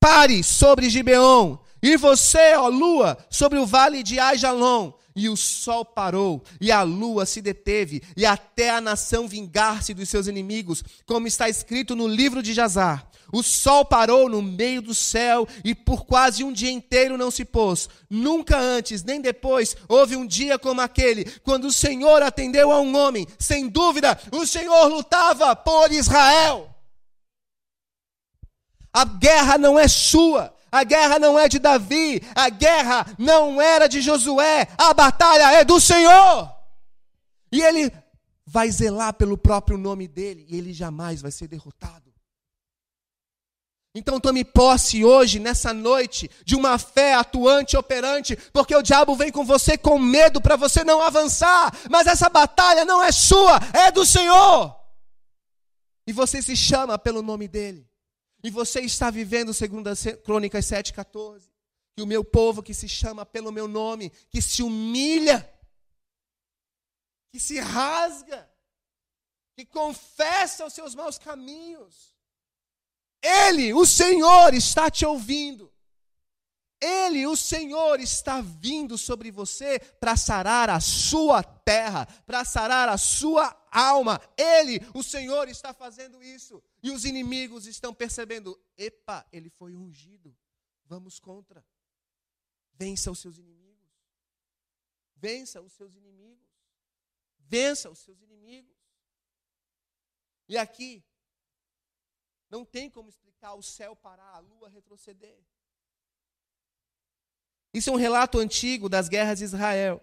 Pare 0.00 0.42
sobre 0.42 0.88
Gibeon, 0.88 1.58
e 1.82 1.94
você, 1.98 2.56
ó 2.56 2.68
lua, 2.68 3.18
sobre 3.28 3.58
o 3.58 3.66
vale 3.66 4.02
de 4.02 4.18
Ajalon. 4.18 4.92
E 5.14 5.28
o 5.28 5.36
sol 5.36 5.84
parou, 5.84 6.42
e 6.60 6.72
a 6.72 6.82
lua 6.82 7.26
se 7.26 7.42
deteve, 7.42 8.02
e 8.16 8.24
até 8.24 8.70
a 8.70 8.80
nação 8.80 9.28
vingar-se 9.28 9.92
dos 9.92 10.08
seus 10.08 10.26
inimigos, 10.26 10.82
como 11.04 11.26
está 11.26 11.48
escrito 11.48 11.94
no 11.94 12.06
livro 12.06 12.42
de 12.42 12.54
Jazar. 12.54 13.06
O 13.32 13.42
sol 13.42 13.84
parou 13.84 14.28
no 14.28 14.40
meio 14.40 14.80
do 14.80 14.94
céu 14.94 15.46
e 15.64 15.74
por 15.74 16.04
quase 16.04 16.42
um 16.42 16.52
dia 16.52 16.70
inteiro 16.70 17.18
não 17.18 17.30
se 17.30 17.44
pôs. 17.44 17.88
Nunca 18.08 18.58
antes, 18.58 19.04
nem 19.04 19.20
depois, 19.20 19.76
houve 19.88 20.16
um 20.16 20.26
dia 20.26 20.58
como 20.58 20.80
aquele, 20.80 21.24
quando 21.42 21.66
o 21.66 21.72
Senhor 21.72 22.22
atendeu 22.22 22.72
a 22.72 22.80
um 22.80 22.96
homem. 22.96 23.26
Sem 23.38 23.68
dúvida, 23.68 24.18
o 24.32 24.46
Senhor 24.46 24.86
lutava 24.86 25.54
por 25.54 25.92
Israel. 25.92 26.68
A 28.92 29.04
guerra 29.04 29.56
não 29.58 29.78
é 29.78 29.88
sua. 29.88 30.54
A 30.72 30.84
guerra 30.84 31.18
não 31.18 31.38
é 31.38 31.48
de 31.48 31.58
Davi, 31.58 32.22
a 32.34 32.48
guerra 32.48 33.04
não 33.18 33.60
era 33.60 33.88
de 33.88 34.00
Josué, 34.00 34.68
a 34.78 34.94
batalha 34.94 35.52
é 35.58 35.64
do 35.64 35.80
Senhor. 35.80 36.48
E 37.50 37.60
ele 37.60 37.92
vai 38.46 38.70
zelar 38.70 39.14
pelo 39.14 39.36
próprio 39.36 39.76
nome 39.76 40.06
dele 40.06 40.46
e 40.48 40.56
ele 40.56 40.72
jamais 40.72 41.20
vai 41.20 41.32
ser 41.32 41.48
derrotado. 41.48 42.10
Então 43.92 44.20
tome 44.20 44.44
posse 44.44 45.04
hoje, 45.04 45.40
nessa 45.40 45.74
noite, 45.74 46.30
de 46.44 46.54
uma 46.54 46.78
fé 46.78 47.14
atuante, 47.14 47.76
operante, 47.76 48.36
porque 48.52 48.74
o 48.74 48.82
diabo 48.82 49.16
vem 49.16 49.32
com 49.32 49.44
você 49.44 49.76
com 49.76 49.98
medo 49.98 50.40
para 50.40 50.54
você 50.54 50.84
não 50.84 51.02
avançar, 51.02 51.76
mas 51.90 52.06
essa 52.06 52.28
batalha 52.28 52.84
não 52.84 53.02
é 53.02 53.10
sua, 53.10 53.58
é 53.72 53.90
do 53.90 54.06
Senhor. 54.06 54.76
E 56.06 56.12
você 56.12 56.40
se 56.40 56.56
chama 56.56 56.96
pelo 56.96 57.20
nome 57.20 57.48
dele. 57.48 57.89
E 58.42 58.50
você 58.50 58.80
está 58.80 59.10
vivendo, 59.10 59.52
segundo 59.52 59.88
as 59.88 60.04
Crônicas 60.24 60.64
7,14, 60.64 61.50
que 61.94 62.02
o 62.02 62.06
meu 62.06 62.24
povo 62.24 62.62
que 62.62 62.72
se 62.72 62.88
chama 62.88 63.26
pelo 63.26 63.52
meu 63.52 63.68
nome, 63.68 64.10
que 64.30 64.40
se 64.40 64.62
humilha, 64.62 65.48
que 67.30 67.38
se 67.38 67.60
rasga, 67.60 68.50
que 69.54 69.66
confessa 69.66 70.64
os 70.64 70.72
seus 70.72 70.94
maus 70.94 71.18
caminhos. 71.18 72.14
Ele, 73.22 73.74
o 73.74 73.84
Senhor, 73.84 74.54
está 74.54 74.90
te 74.90 75.04
ouvindo. 75.04 75.70
Ele, 76.80 77.26
o 77.26 77.36
Senhor, 77.36 78.00
está 78.00 78.40
vindo 78.40 78.96
sobre 78.96 79.30
você 79.30 79.78
para 79.78 80.16
sarar 80.16 80.70
a 80.70 80.80
sua 80.80 81.42
terra, 81.42 82.06
para 82.24 82.42
sarar 82.42 82.88
a 82.88 82.96
sua 82.96 83.54
alma. 83.70 84.18
Ele, 84.36 84.80
o 84.94 85.02
Senhor, 85.02 85.46
está 85.48 85.74
fazendo 85.74 86.22
isso. 86.22 86.62
E 86.82 86.90
os 86.90 87.04
inimigos 87.04 87.66
estão 87.66 87.94
percebendo: 87.94 88.58
epa, 88.76 89.26
ele 89.32 89.50
foi 89.50 89.74
ungido. 89.74 90.36
Vamos 90.84 91.18
contra. 91.18 91.64
Vença 92.72 93.10
os 93.10 93.18
seus 93.18 93.38
inimigos. 93.38 93.70
Vença 95.14 95.60
os 95.60 95.72
seus 95.72 95.94
inimigos. 95.94 96.48
Vença 97.38 97.90
os 97.90 97.98
seus 97.98 98.20
inimigos. 98.22 98.76
E 100.48 100.56
aqui, 100.56 101.04
não 102.50 102.64
tem 102.64 102.90
como 102.90 103.08
explicar 103.08 103.54
o 103.54 103.62
céu 103.62 103.94
parar, 103.94 104.34
a 104.34 104.40
lua 104.40 104.68
retroceder. 104.68 105.38
Isso 107.72 107.90
é 107.90 107.92
um 107.92 107.96
relato 107.96 108.38
antigo 108.38 108.88
das 108.88 109.08
guerras 109.08 109.38
de 109.38 109.44
Israel, 109.44 110.02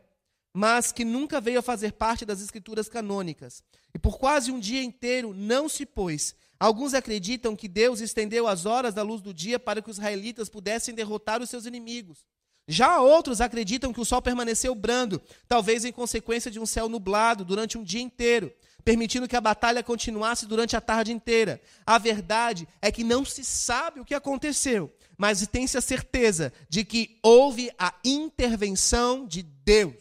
mas 0.53 0.91
que 0.91 1.03
nunca 1.03 1.41
veio 1.41 1.59
a 1.59 1.61
fazer 1.63 1.93
parte 1.93 2.25
das 2.25 2.39
escrituras 2.39 2.87
canônicas. 2.87 3.61
E 3.93 3.99
por 3.99 4.17
quase 4.17 4.51
um 4.51 4.59
dia 4.59 4.81
inteiro 4.81 5.33
não 5.33 5.67
se 5.67 5.85
pôs. 5.85 6.33
Alguns 6.59 6.93
acreditam 6.93 7.55
que 7.55 7.67
Deus 7.67 8.01
estendeu 8.01 8.47
as 8.47 8.65
horas 8.65 8.93
da 8.93 9.03
luz 9.03 9.21
do 9.21 9.33
dia 9.33 9.59
para 9.59 9.81
que 9.81 9.89
os 9.89 9.97
israelitas 9.97 10.49
pudessem 10.49 10.93
derrotar 10.93 11.41
os 11.41 11.49
seus 11.49 11.65
inimigos. 11.65 12.25
Já 12.67 12.99
outros 12.99 13.39
acreditam 13.39 13.93
que 13.93 14.01
o 14.01 14.05
sol 14.05 14.21
permaneceu 14.21 14.75
brando, 14.75 15.21
talvez 15.47 15.85
em 15.85 15.91
consequência 15.91 16.51
de 16.51 16.59
um 16.59 16.65
céu 16.65 16.89
nublado 16.89 17.45
durante 17.45 17.77
um 17.77 17.83
dia 17.83 18.01
inteiro, 18.01 18.53
permitindo 18.83 19.27
que 19.27 19.37
a 19.37 19.41
batalha 19.41 19.81
continuasse 19.81 20.45
durante 20.45 20.75
a 20.75 20.81
tarde 20.81 21.13
inteira. 21.13 21.61
A 21.85 21.97
verdade 21.97 22.67
é 22.81 22.91
que 22.91 23.05
não 23.05 23.23
se 23.23 23.45
sabe 23.45 24.01
o 24.01 24.05
que 24.05 24.13
aconteceu, 24.13 24.93
mas 25.17 25.47
tem-se 25.47 25.77
a 25.77 25.81
certeza 25.81 26.51
de 26.67 26.83
que 26.83 27.17
houve 27.23 27.71
a 27.79 27.93
intervenção 28.03 29.25
de 29.25 29.43
Deus. 29.43 29.95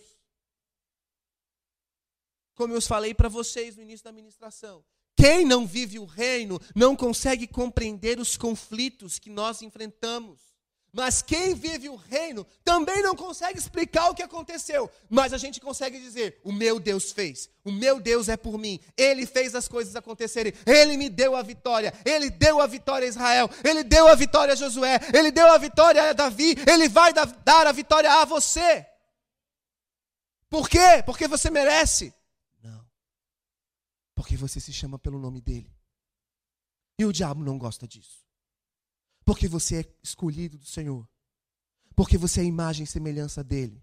Como 2.56 2.74
eu 2.74 2.82
falei 2.82 3.14
para 3.14 3.28
vocês 3.28 3.76
no 3.76 3.82
início 3.82 4.02
da 4.02 4.10
ministração, 4.10 4.82
quem 5.26 5.44
não 5.44 5.66
vive 5.66 5.98
o 5.98 6.04
reino 6.04 6.60
não 6.72 6.94
consegue 6.94 7.48
compreender 7.48 8.20
os 8.20 8.36
conflitos 8.36 9.18
que 9.18 9.28
nós 9.28 9.60
enfrentamos. 9.60 10.38
Mas 10.92 11.20
quem 11.20 11.52
vive 11.52 11.88
o 11.88 11.96
reino 11.96 12.46
também 12.64 13.02
não 13.02 13.16
consegue 13.16 13.58
explicar 13.58 14.08
o 14.08 14.14
que 14.14 14.22
aconteceu. 14.22 14.88
Mas 15.10 15.32
a 15.32 15.36
gente 15.36 15.60
consegue 15.60 15.98
dizer: 15.98 16.40
o 16.44 16.52
meu 16.52 16.78
Deus 16.78 17.10
fez, 17.10 17.50
o 17.64 17.72
meu 17.72 17.98
Deus 17.98 18.28
é 18.28 18.36
por 18.36 18.56
mim, 18.56 18.78
ele 18.96 19.26
fez 19.26 19.56
as 19.56 19.66
coisas 19.66 19.96
acontecerem, 19.96 20.52
ele 20.64 20.96
me 20.96 21.08
deu 21.08 21.34
a 21.34 21.42
vitória, 21.42 21.92
ele 22.04 22.30
deu 22.30 22.60
a 22.60 22.66
vitória 22.68 23.06
a 23.06 23.08
Israel, 23.08 23.50
ele 23.64 23.82
deu 23.82 24.06
a 24.06 24.14
vitória 24.14 24.52
a 24.52 24.56
Josué, 24.56 25.00
ele 25.12 25.32
deu 25.32 25.50
a 25.50 25.58
vitória 25.58 26.08
a 26.08 26.12
Davi, 26.12 26.54
ele 26.70 26.88
vai 26.88 27.12
dar 27.12 27.66
a 27.66 27.72
vitória 27.72 28.12
a 28.12 28.24
você. 28.24 28.86
Por 30.48 30.68
quê? 30.68 31.02
Porque 31.04 31.26
você 31.26 31.50
merece? 31.50 32.14
Porque 34.16 34.36
você 34.36 34.58
se 34.58 34.72
chama 34.72 34.98
pelo 34.98 35.20
nome 35.20 35.40
dele. 35.40 35.70
E 36.98 37.04
o 37.04 37.12
diabo 37.12 37.44
não 37.44 37.56
gosta 37.56 37.86
disso. 37.86 38.24
Porque 39.24 39.46
você 39.46 39.80
é 39.80 39.84
escolhido 40.02 40.58
do 40.58 40.66
Senhor. 40.66 41.08
Porque 41.94 42.18
você 42.18 42.40
é 42.40 42.44
imagem 42.44 42.82
e 42.82 42.86
semelhança 42.88 43.44
dele. 43.44 43.80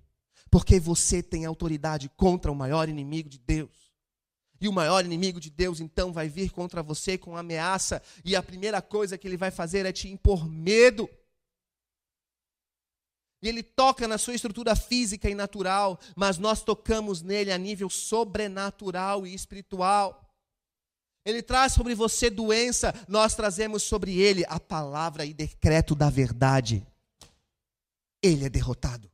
Porque 0.52 0.80
você 0.80 1.24
tem 1.24 1.46
autoridade 1.46 2.10
contra 2.10 2.52
o 2.52 2.56
maior 2.56 2.90
inimigo 2.90 3.30
de 3.30 3.40
Deus. 3.40 3.94
E 4.60 4.68
o 4.68 4.74
maior 4.74 5.04
inimigo 5.04 5.40
de 5.40 5.50
Deus 5.50 5.80
então 5.80 6.14
vai 6.14 6.30
vir 6.30 6.50
contra 6.52 6.82
você 6.82 7.18
com 7.18 7.36
ameaça, 7.36 8.02
e 8.24 8.34
a 8.34 8.42
primeira 8.42 8.82
coisa 8.82 9.18
que 9.18 9.28
ele 9.28 9.36
vai 9.36 9.52
fazer 9.52 9.86
é 9.86 9.92
te 9.92 10.08
impor 10.08 10.48
medo. 10.48 11.10
E 13.42 13.50
ele 13.50 13.62
toca 13.62 14.08
na 14.08 14.18
sua 14.18 14.36
estrutura 14.36 14.74
física 14.74 15.30
e 15.30 15.36
natural, 15.36 16.00
mas 16.16 16.38
nós 16.38 16.64
tocamos 16.64 17.22
nele 17.22 17.52
a 17.52 17.58
nível 17.58 17.90
sobrenatural 17.90 19.28
e 19.28 19.34
espiritual. 19.34 20.23
Ele 21.26 21.42
traz 21.42 21.74
sobre 21.74 21.96
você 21.96 22.30
doença, 22.30 22.94
nós 23.08 23.36
trazemos 23.36 23.84
sobre 23.84 24.20
ele 24.20 24.44
a 24.48 24.60
palavra 24.60 25.26
e 25.26 25.34
decreto 25.34 25.96
da 25.96 26.10
verdade. 26.10 26.86
Ele 28.22 28.46
é 28.46 28.50
derrotado. 28.50 29.10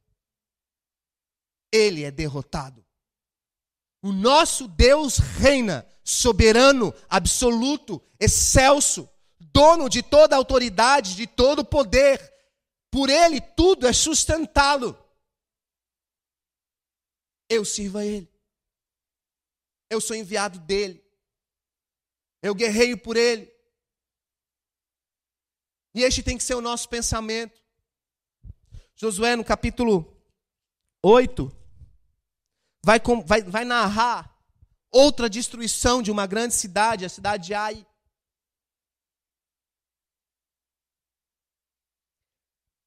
Ele 1.72 2.03
é 2.03 2.10
derrotado. 2.10 2.84
O 4.01 4.12
nosso 4.12 4.68
Deus 4.68 5.18
reina, 5.18 5.86
soberano, 6.03 6.93
absoluto, 7.07 8.01
excelso, 8.20 9.10
dono 9.39 9.89
de 9.89 10.01
toda 10.01 10.36
autoridade, 10.36 11.16
de 11.16 11.28
todo 11.28 11.66
poder. 11.66 12.34
Por 12.89 13.10
ele 13.10 13.39
tudo 13.39 13.86
é 13.86 13.93
sustentá-lo. 13.93 14.97
Eu 17.49 17.66
sirvo 17.66 17.97
a 17.97 18.05
ele. 18.05 18.32
Eu 19.89 19.99
sou 19.99 20.16
enviado 20.16 20.60
dele. 20.60 20.99
Eu 22.42 22.56
guerreio 22.56 22.98
por 22.98 23.18
ele. 23.18 23.52
E 25.94 26.04
este 26.04 26.24
tem 26.24 26.38
que 26.38 26.44
ser 26.44 26.56
o 26.56 26.62
nosso 26.62 26.88
pensamento. 26.88 27.60
Josué, 28.96 29.36
no 29.36 29.44
capítulo 29.44 30.18
8, 31.04 31.52
vai, 32.84 33.00
vai, 33.26 33.42
vai 33.44 33.66
narrar 33.66 34.38
outra 34.92 35.30
destruição 35.30 36.02
de 36.02 36.12
uma 36.12 36.28
grande 36.28 36.54
cidade, 36.54 37.06
a 37.06 37.10
cidade 37.10 37.48
de 37.48 37.54
Ai. 37.54 37.86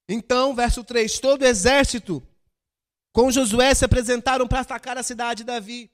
Então, 0.07 0.55
verso 0.55 0.83
3: 0.83 1.19
todo 1.19 1.41
o 1.41 1.45
exército 1.45 2.21
com 3.11 3.31
Josué 3.31 3.73
se 3.73 3.85
apresentaram 3.85 4.47
para 4.47 4.61
atacar 4.61 4.97
a 4.97 5.03
cidade 5.03 5.39
de 5.39 5.45
Davi. 5.45 5.91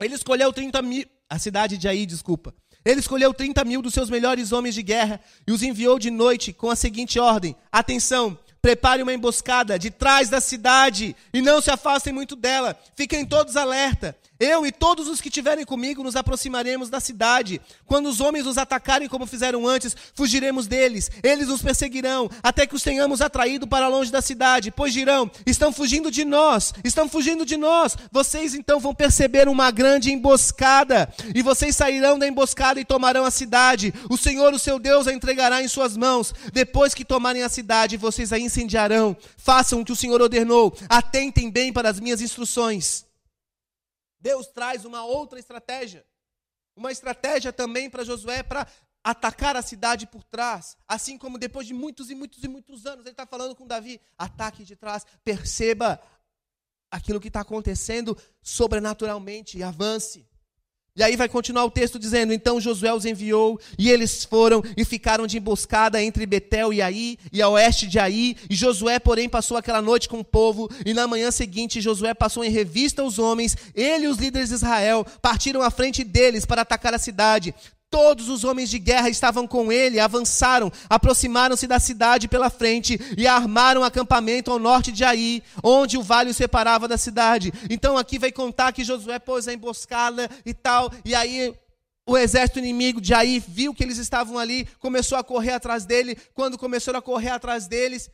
Ele 0.00 0.14
escolheu 0.14 0.52
30 0.52 0.80
mil, 0.82 1.08
a 1.28 1.38
cidade 1.38 1.76
de 1.76 1.88
Ai, 1.88 2.06
desculpa. 2.06 2.54
Ele 2.88 3.00
escolheu 3.00 3.34
30 3.34 3.66
mil 3.66 3.82
dos 3.82 3.92
seus 3.92 4.08
melhores 4.08 4.50
homens 4.50 4.74
de 4.74 4.82
guerra 4.82 5.20
e 5.46 5.52
os 5.52 5.62
enviou 5.62 5.98
de 5.98 6.10
noite 6.10 6.54
com 6.54 6.70
a 6.70 6.74
seguinte 6.74 7.20
ordem: 7.20 7.54
Atenção, 7.70 8.38
prepare 8.62 9.02
uma 9.02 9.12
emboscada 9.12 9.78
de 9.78 9.90
trás 9.90 10.30
da 10.30 10.40
cidade 10.40 11.14
e 11.30 11.42
não 11.42 11.60
se 11.60 11.70
afastem 11.70 12.14
muito 12.14 12.34
dela. 12.34 12.74
Fiquem 12.96 13.26
todos 13.26 13.58
alerta. 13.58 14.16
Eu 14.40 14.64
e 14.64 14.70
todos 14.70 15.08
os 15.08 15.20
que 15.20 15.28
estiverem 15.28 15.64
comigo 15.64 16.04
nos 16.04 16.14
aproximaremos 16.14 16.88
da 16.88 17.00
cidade. 17.00 17.60
Quando 17.86 18.06
os 18.06 18.20
homens 18.20 18.44
nos 18.44 18.56
atacarem 18.56 19.08
como 19.08 19.26
fizeram 19.26 19.66
antes, 19.66 19.96
fugiremos 20.14 20.68
deles. 20.68 21.10
Eles 21.24 21.48
nos 21.48 21.60
perseguirão 21.60 22.30
até 22.40 22.64
que 22.64 22.76
os 22.76 22.82
tenhamos 22.82 23.20
atraído 23.20 23.66
para 23.66 23.88
longe 23.88 24.12
da 24.12 24.22
cidade. 24.22 24.70
Pois 24.70 24.92
dirão: 24.92 25.28
estão 25.44 25.72
fugindo 25.72 26.08
de 26.08 26.24
nós, 26.24 26.72
estão 26.84 27.08
fugindo 27.08 27.44
de 27.44 27.56
nós. 27.56 27.96
Vocês 28.12 28.54
então 28.54 28.78
vão 28.78 28.94
perceber 28.94 29.48
uma 29.48 29.72
grande 29.72 30.12
emboscada 30.12 31.12
e 31.34 31.42
vocês 31.42 31.74
sairão 31.74 32.16
da 32.16 32.28
emboscada 32.28 32.80
e 32.80 32.84
tomarão 32.84 33.24
a 33.24 33.32
cidade. 33.32 33.92
O 34.08 34.16
Senhor, 34.16 34.54
o 34.54 34.58
seu 34.58 34.78
Deus, 34.78 35.08
a 35.08 35.12
entregará 35.12 35.62
em 35.62 35.68
suas 35.68 35.96
mãos. 35.96 36.32
Depois 36.52 36.94
que 36.94 37.04
tomarem 37.04 37.42
a 37.42 37.48
cidade, 37.48 37.96
vocês 37.96 38.32
a 38.32 38.38
incendiarão. 38.38 39.16
Façam 39.36 39.80
o 39.80 39.84
que 39.84 39.92
o 39.92 39.96
Senhor 39.96 40.22
ordenou. 40.22 40.72
Atentem 40.88 41.50
bem 41.50 41.72
para 41.72 41.88
as 41.88 41.98
minhas 41.98 42.20
instruções. 42.20 43.07
Deus 44.20 44.46
traz 44.48 44.84
uma 44.84 45.04
outra 45.04 45.38
estratégia. 45.38 46.06
Uma 46.76 46.92
estratégia 46.92 47.52
também 47.52 47.90
para 47.90 48.04
Josué 48.04 48.42
para 48.42 48.66
atacar 49.02 49.56
a 49.56 49.62
cidade 49.62 50.06
por 50.06 50.22
trás. 50.24 50.76
Assim 50.86 51.16
como 51.16 51.38
depois 51.38 51.66
de 51.66 51.74
muitos 51.74 52.10
e 52.10 52.14
muitos 52.14 52.42
e 52.42 52.48
muitos 52.48 52.86
anos, 52.86 53.04
ele 53.04 53.12
está 53.12 53.26
falando 53.26 53.54
com 53.54 53.66
Davi: 53.66 54.00
ataque 54.16 54.64
de 54.64 54.76
trás, 54.76 55.04
perceba 55.24 56.00
aquilo 56.90 57.20
que 57.20 57.28
está 57.28 57.40
acontecendo 57.40 58.16
sobrenaturalmente 58.42 59.58
e 59.58 59.62
avance. 59.62 60.28
E 60.98 61.02
aí 61.04 61.14
vai 61.14 61.28
continuar 61.28 61.64
o 61.64 61.70
texto 61.70 61.96
dizendo: 61.96 62.32
Então 62.32 62.60
Josué 62.60 62.92
os 62.92 63.04
enviou, 63.04 63.60
e 63.78 63.88
eles 63.88 64.24
foram 64.24 64.62
e 64.76 64.84
ficaram 64.84 65.28
de 65.28 65.38
emboscada 65.38 66.02
entre 66.02 66.26
Betel 66.26 66.72
e 66.72 66.82
Aí, 66.82 67.16
e 67.32 67.40
a 67.40 67.48
oeste 67.48 67.86
de 67.86 68.00
Aí. 68.00 68.36
E 68.50 68.56
Josué, 68.56 68.98
porém, 68.98 69.28
passou 69.28 69.56
aquela 69.56 69.80
noite 69.80 70.08
com 70.08 70.18
o 70.18 70.24
povo, 70.24 70.68
e 70.84 70.92
na 70.92 71.06
manhã 71.06 71.30
seguinte 71.30 71.80
Josué 71.80 72.14
passou 72.14 72.44
em 72.44 72.50
revista 72.50 73.04
os 73.04 73.18
homens, 73.18 73.56
ele 73.76 74.06
e 74.06 74.08
os 74.08 74.18
líderes 74.18 74.48
de 74.48 74.56
Israel 74.56 75.06
partiram 75.22 75.62
à 75.62 75.70
frente 75.70 76.02
deles 76.02 76.44
para 76.44 76.62
atacar 76.62 76.92
a 76.92 76.98
cidade. 76.98 77.54
Todos 77.90 78.28
os 78.28 78.44
homens 78.44 78.68
de 78.68 78.78
guerra 78.78 79.08
estavam 79.08 79.46
com 79.46 79.72
ele, 79.72 79.98
avançaram, 79.98 80.70
aproximaram-se 80.90 81.66
da 81.66 81.80
cidade 81.80 82.28
pela 82.28 82.50
frente 82.50 83.00
e 83.16 83.26
armaram 83.26 83.80
um 83.80 83.84
acampamento 83.84 84.50
ao 84.50 84.58
norte 84.58 84.92
de 84.92 85.04
Aí, 85.04 85.42
onde 85.62 85.96
o 85.96 86.02
vale 86.02 86.30
o 86.30 86.34
separava 86.34 86.86
da 86.86 86.98
cidade. 86.98 87.52
Então 87.70 87.96
aqui 87.96 88.18
vai 88.18 88.30
contar 88.30 88.72
que 88.72 88.84
Josué 88.84 89.18
pôs 89.18 89.48
a 89.48 89.54
emboscada 89.54 90.28
e 90.44 90.52
tal, 90.52 90.92
e 91.02 91.14
aí 91.14 91.54
o 92.06 92.16
exército 92.16 92.58
inimigo 92.58 93.00
de 93.00 93.12
Aí 93.12 93.38
viu 93.38 93.74
que 93.74 93.84
eles 93.84 93.98
estavam 93.98 94.38
ali, 94.38 94.66
começou 94.78 95.16
a 95.16 95.24
correr 95.24 95.52
atrás 95.52 95.84
dele. 95.84 96.16
Quando 96.34 96.56
começaram 96.56 96.98
a 96.98 97.02
correr 97.02 97.30
atrás 97.30 97.66
deles, 97.66 98.10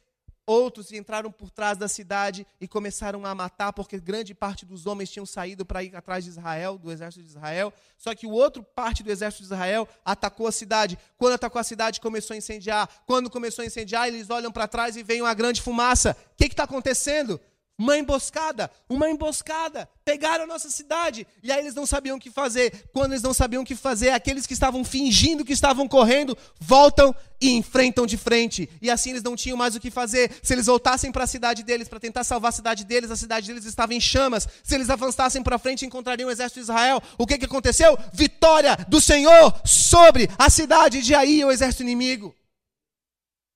Outros 0.47 0.93
entraram 0.93 1.33
por 1.33 1.51
trás 1.51 1.79
da 1.79 1.89
cidade 1.89 2.47
e 2.61 2.69
começaram 2.69 3.25
a 3.25 3.35
matar, 3.35 3.73
porque 3.73 3.99
grande 3.99 4.35
parte 4.35 4.67
dos 4.67 4.87
homens 4.87 5.11
tinham 5.11 5.25
saído 5.25 5.65
para 5.65 5.83
ir 5.83 5.97
atrás 5.97 6.25
de 6.25 6.31
Israel, 6.31 6.77
do 6.77 6.93
exército 6.93 7.25
de 7.25 7.31
Israel. 7.31 7.73
Só 7.97 8.15
que 8.15 8.27
o 8.27 8.31
outro 8.31 8.63
parte 8.63 9.03
do 9.03 9.11
exército 9.11 9.43
de 9.43 9.47
Israel 9.47 9.89
atacou 10.05 10.47
a 10.47 10.53
cidade. 10.53 10.99
Quando 11.17 11.35
atacou 11.35 11.59
a 11.59 11.65
cidade, 11.65 12.01
começou 12.01 12.35
a 12.35 12.37
incendiar. 12.37 12.89
Quando 13.07 13.31
começou 13.31 13.63
a 13.63 13.67
incendiar, 13.67 14.09
eles 14.09 14.29
olham 14.29 14.53
para 14.53 14.69
trás 14.69 14.97
e 14.97 15.03
veem 15.03 15.23
uma 15.23 15.33
grande 15.33 15.63
fumaça. 15.63 16.15
O 16.33 16.37
que 16.37 16.45
está 16.45 16.65
acontecendo? 16.65 17.41
Uma 17.77 17.99
emboscada, 17.99 18.71
uma 18.89 19.11
emboscada. 19.11 19.89
Pegaram 20.05 20.45
a 20.45 20.47
nossa 20.47 20.71
cidade. 20.71 21.27
E 21.43 21.51
aí 21.51 21.59
eles 21.59 21.75
não 21.75 21.85
sabiam 21.85 22.17
o 22.17 22.21
que 22.21 22.31
fazer. 22.31 22.89
Quando 22.93 23.13
eles 23.13 23.23
não 23.23 23.35
sabiam 23.35 23.63
o 23.63 23.67
que 23.67 23.75
fazer, 23.75 24.11
aqueles 24.11 24.47
que 24.47 24.53
estavam 24.53 24.85
fingindo 24.85 25.45
que 25.45 25.53
estavam 25.53 25.89
correndo, 25.89 26.39
voltam 26.61 27.13
e 27.41 27.51
enfrentam 27.51 28.07
de 28.07 28.17
frente. 28.17 28.71
E 28.81 28.89
assim 28.89 29.11
eles 29.11 29.25
não 29.25 29.35
tinham 29.35 29.57
mais 29.57 29.75
o 29.75 29.81
que 29.81 29.91
fazer. 29.91 30.31
Se 30.41 30.55
eles 30.55 30.67
voltassem 30.67 31.11
para 31.11 31.25
a 31.25 31.27
cidade 31.27 31.65
deles 31.65 31.89
para 31.89 31.99
tentar 31.99 32.23
salvar 32.23 32.51
a 32.51 32.53
cidade 32.53 32.85
deles, 32.85 33.11
a 33.11 33.17
cidade 33.17 33.49
deles 33.49 33.65
estava 33.65 33.93
em 33.93 34.01
chamas. 34.01 34.47
Se 34.63 34.77
eles 34.77 34.89
avançassem 34.89 35.43
para 35.43 35.59
frente, 35.59 35.85
encontrariam 35.85 36.29
o 36.29 36.33
exército 36.33 36.61
de 36.61 36.65
Israel. 36.65 37.03
O 37.19 37.27
que, 37.27 37.39
que 37.39 37.47
aconteceu? 37.47 37.99
Vitória 38.13 38.77
do 38.87 39.01
Senhor 39.01 39.53
sobre 39.65 40.31
a 40.39 40.49
cidade 40.49 41.03
de 41.03 41.13
Aí, 41.13 41.45
o 41.45 41.51
exército 41.51 41.83
inimigo. 41.83 42.35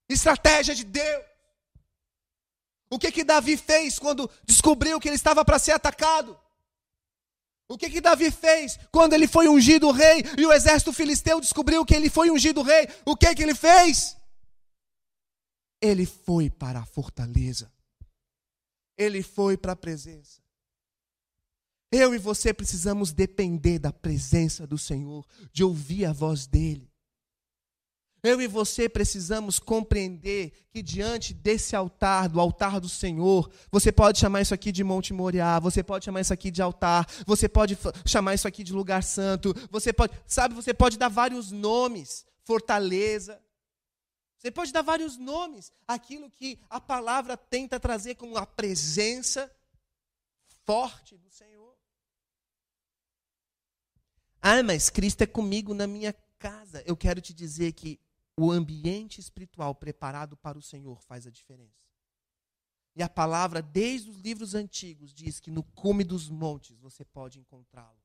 Estratégia 0.09 0.75
de 0.75 0.85
Deus. 0.85 1.28
O 2.91 2.99
que 2.99 3.13
que 3.13 3.25
Davi 3.25 3.57
fez 3.57 3.99
quando 3.99 4.31
descobriu 4.45 4.99
que 4.99 5.09
ele 5.09 5.17
estava 5.17 5.45
para 5.45 5.59
ser 5.59 5.73
atacado? 5.73 6.39
O 7.69 7.77
que 7.77 7.91
que 7.91 8.01
Davi 8.01 8.31
fez 8.31 8.79
quando 8.91 9.13
ele 9.13 9.29
foi 9.29 9.47
ungido 9.47 9.91
rei 9.91 10.23
e 10.39 10.47
o 10.47 10.53
exército 10.53 10.93
filisteu 10.93 11.39
descobriu 11.39 11.85
que 11.85 11.95
ele 11.95 12.09
foi 12.09 12.31
ungido 12.31 12.63
rei? 12.63 12.89
O 13.05 13.15
que 13.15 13.35
que 13.35 13.43
ele 13.43 13.55
fez? 13.55 14.17
Ele 15.81 16.07
foi 16.07 16.49
para 16.49 16.81
a 16.81 16.87
fortaleza. 16.87 17.71
Ele 18.97 19.23
foi 19.23 19.57
para 19.57 19.73
a 19.73 19.77
presença. 19.77 20.41
Eu 21.93 22.15
e 22.15 22.19
você 22.19 22.53
precisamos 22.53 23.13
depender 23.13 23.79
da 23.79 23.93
presença 23.93 24.67
do 24.67 24.77
Senhor, 24.77 25.27
de 25.53 25.63
ouvir 25.63 26.07
a 26.07 26.13
voz 26.13 26.47
dele. 26.47 26.88
Eu 28.23 28.41
e 28.41 28.47
você 28.47 28.89
precisamos 28.89 29.59
compreender 29.61 30.53
que 30.71 30.83
diante 30.83 31.33
desse 31.33 31.77
altar, 31.77 32.29
do 32.29 32.41
altar 32.41 32.81
do 32.81 32.89
Senhor, 32.89 33.51
você 33.71 33.93
pode 33.93 34.19
chamar 34.19 34.41
isso 34.41 34.53
aqui 34.53 34.73
de 34.73 34.83
Monte 34.83 35.13
Moriá, 35.13 35.61
você 35.61 35.83
pode 35.83 36.05
chamar 36.05 36.21
isso 36.21 36.33
aqui 36.33 36.51
de 36.51 36.61
altar, 36.61 37.07
você 37.25 37.49
pode 37.49 37.79
chamar 38.05 38.35
isso 38.35 38.49
aqui 38.49 38.65
de 38.65 38.73
lugar 38.73 39.03
santo, 39.03 39.55
você 39.71 39.93
pode, 39.93 40.13
sabe, 40.27 40.55
você 40.55 40.75
pode 40.75 40.99
dar 40.99 41.09
vários 41.09 41.53
nomes, 41.53 42.27
fortaleza. 42.45 43.41
Você 44.39 44.53
pode 44.53 44.73
dar 44.73 44.83
vários 44.83 45.17
nomes, 45.17 45.73
aquilo 45.87 46.31
que 46.31 46.61
a 46.71 46.81
palavra 46.81 47.37
tenta 47.37 47.81
trazer 47.81 48.15
como 48.15 48.37
a 48.37 48.47
presença 48.47 49.51
forte 50.65 51.17
do 51.17 51.29
Senhor. 51.29 51.77
Ah, 54.41 54.63
mas 54.63 54.91
Cristo 54.91 55.23
é 55.23 55.27
comigo 55.27 55.75
na 55.75 55.89
minha 55.89 56.15
casa. 56.39 56.85
Eu 56.87 56.97
quero 56.97 57.21
te 57.21 57.35
dizer 57.35 57.73
que 57.73 57.99
o 58.39 58.53
ambiente 58.53 59.19
espiritual 59.21 59.75
preparado 59.75 60.37
para 60.37 60.57
o 60.57 60.63
Senhor 60.63 61.03
faz 61.03 61.27
a 61.27 61.31
diferença. 61.31 61.89
E 62.95 63.03
a 63.03 63.09
palavra, 63.09 63.61
desde 63.61 64.11
os 64.11 64.19
livros 64.19 64.55
antigos, 64.55 65.13
diz 65.13 65.41
que 65.41 65.51
no 65.51 65.63
cume 65.63 66.05
dos 66.05 66.29
montes 66.29 66.79
você 66.79 67.05
pode 67.05 67.41
encontrá-lo. 67.41 67.99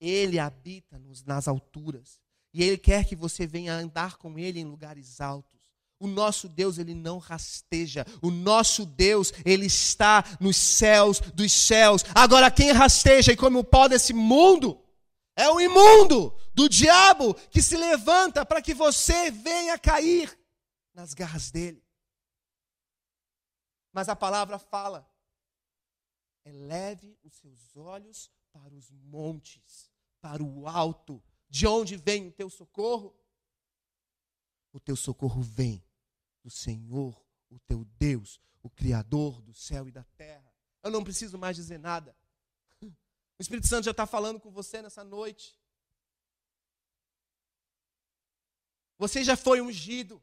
Ele 0.00 0.38
habita 0.38 0.98
nos, 0.98 1.24
nas 1.24 1.46
alturas. 1.46 2.18
E 2.54 2.62
Ele 2.62 2.78
quer 2.78 3.04
que 3.04 3.14
você 3.14 3.46
venha 3.46 3.74
andar 3.74 4.16
com 4.16 4.38
Ele 4.38 4.60
em 4.60 4.64
lugares 4.64 5.20
altos. 5.20 5.58
O 6.00 6.06
nosso 6.06 6.48
Deus, 6.48 6.78
Ele 6.78 6.94
não 6.94 7.18
rasteja. 7.18 8.06
O 8.22 8.30
nosso 8.30 8.86
Deus, 8.86 9.32
Ele 9.44 9.66
está 9.66 10.24
nos 10.40 10.56
céus 10.56 11.20
dos 11.20 11.52
céus. 11.52 12.02
Agora, 12.14 12.50
quem 12.50 12.72
rasteja 12.72 13.32
e 13.32 13.36
come 13.36 13.58
o 13.58 13.64
pó 13.64 13.88
desse 13.88 14.14
mundo 14.14 14.80
é 15.38 15.48
o 15.48 15.60
imundo 15.60 16.36
do 16.52 16.68
diabo 16.68 17.32
que 17.48 17.62
se 17.62 17.76
levanta 17.76 18.44
para 18.44 18.60
que 18.60 18.74
você 18.74 19.30
venha 19.30 19.78
cair 19.78 20.36
nas 20.92 21.14
garras 21.14 21.52
dele. 21.52 21.80
Mas 23.92 24.08
a 24.08 24.16
palavra 24.16 24.58
fala: 24.58 25.08
eleve 26.44 27.16
os 27.22 27.36
seus 27.36 27.76
olhos 27.76 28.32
para 28.50 28.74
os 28.74 28.90
montes, 28.90 29.88
para 30.20 30.42
o 30.42 30.66
alto, 30.66 31.22
de 31.48 31.68
onde 31.68 31.96
vem 31.96 32.26
o 32.26 32.32
teu 32.32 32.50
socorro? 32.50 33.16
O 34.72 34.80
teu 34.80 34.96
socorro 34.96 35.40
vem 35.40 35.84
do 36.42 36.50
Senhor, 36.50 37.24
o 37.48 37.60
teu 37.60 37.84
Deus, 37.84 38.40
o 38.60 38.68
Criador 38.68 39.40
do 39.40 39.54
céu 39.54 39.86
e 39.86 39.92
da 39.92 40.02
terra. 40.16 40.52
Eu 40.82 40.90
não 40.90 41.04
preciso 41.04 41.38
mais 41.38 41.54
dizer 41.54 41.78
nada. 41.78 42.16
O 43.38 43.42
Espírito 43.42 43.68
Santo 43.68 43.84
já 43.84 43.92
está 43.92 44.06
falando 44.06 44.40
com 44.40 44.50
você 44.50 44.82
nessa 44.82 45.04
noite. 45.04 45.56
Você 48.98 49.22
já 49.22 49.36
foi 49.36 49.60
ungido. 49.60 50.20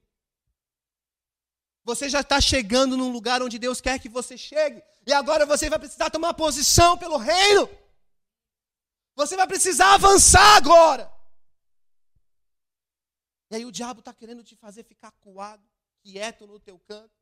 Você 1.85 2.09
já 2.09 2.21
está 2.21 2.41
chegando 2.41 2.97
num 2.97 3.11
lugar 3.11 3.41
onde 3.41 3.57
Deus 3.57 3.79
quer 3.79 3.99
que 3.99 4.09
você 4.09 4.37
chegue. 4.37 4.83
E 5.07 5.13
agora 5.13 5.45
você 5.45 5.69
vai 5.69 5.79
precisar 5.79 6.09
tomar 6.09 6.33
posição 6.33 6.97
pelo 6.97 7.15
reino. 7.15 7.69
Você 9.15 9.37
vai 9.37 9.47
precisar 9.47 9.93
avançar 9.93 10.57
agora. 10.57 11.09
E 13.49 13.55
aí 13.55 13.65
o 13.65 13.71
diabo 13.71 13.99
está 13.99 14.13
querendo 14.13 14.43
te 14.43 14.55
fazer 14.57 14.83
ficar 14.83 15.11
coado, 15.11 15.63
quieto 16.03 16.45
no 16.45 16.59
teu 16.59 16.77
canto. 16.79 17.15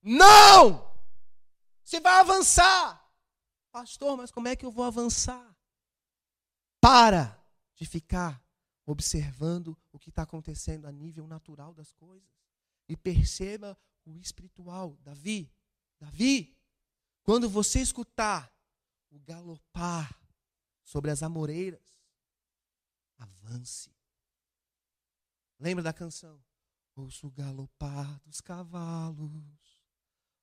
Não! 0.00 0.90
Você 1.84 2.00
vai 2.00 2.20
avançar. 2.20 3.07
Pastor, 3.78 4.16
mas 4.16 4.32
como 4.32 4.48
é 4.48 4.56
que 4.56 4.66
eu 4.66 4.72
vou 4.72 4.84
avançar? 4.84 5.56
Para 6.80 7.40
de 7.76 7.86
ficar 7.86 8.44
observando 8.84 9.78
o 9.92 10.00
que 10.00 10.08
está 10.08 10.22
acontecendo 10.22 10.88
a 10.88 10.90
nível 10.90 11.28
natural 11.28 11.72
das 11.72 11.92
coisas. 11.92 12.28
E 12.88 12.96
perceba 12.96 13.78
o 14.04 14.18
espiritual. 14.18 14.98
Davi, 15.00 15.48
Davi, 15.96 16.58
quando 17.22 17.48
você 17.48 17.80
escutar 17.80 18.52
o 19.10 19.20
galopar 19.20 20.12
sobre 20.82 21.12
as 21.12 21.22
amoreiras, 21.22 22.02
avance. 23.16 23.94
Lembra 25.56 25.84
da 25.84 25.92
canção? 25.92 26.42
Ouço 26.96 27.28
o 27.28 27.30
galopar 27.30 28.20
dos 28.26 28.40
cavalos, 28.40 29.80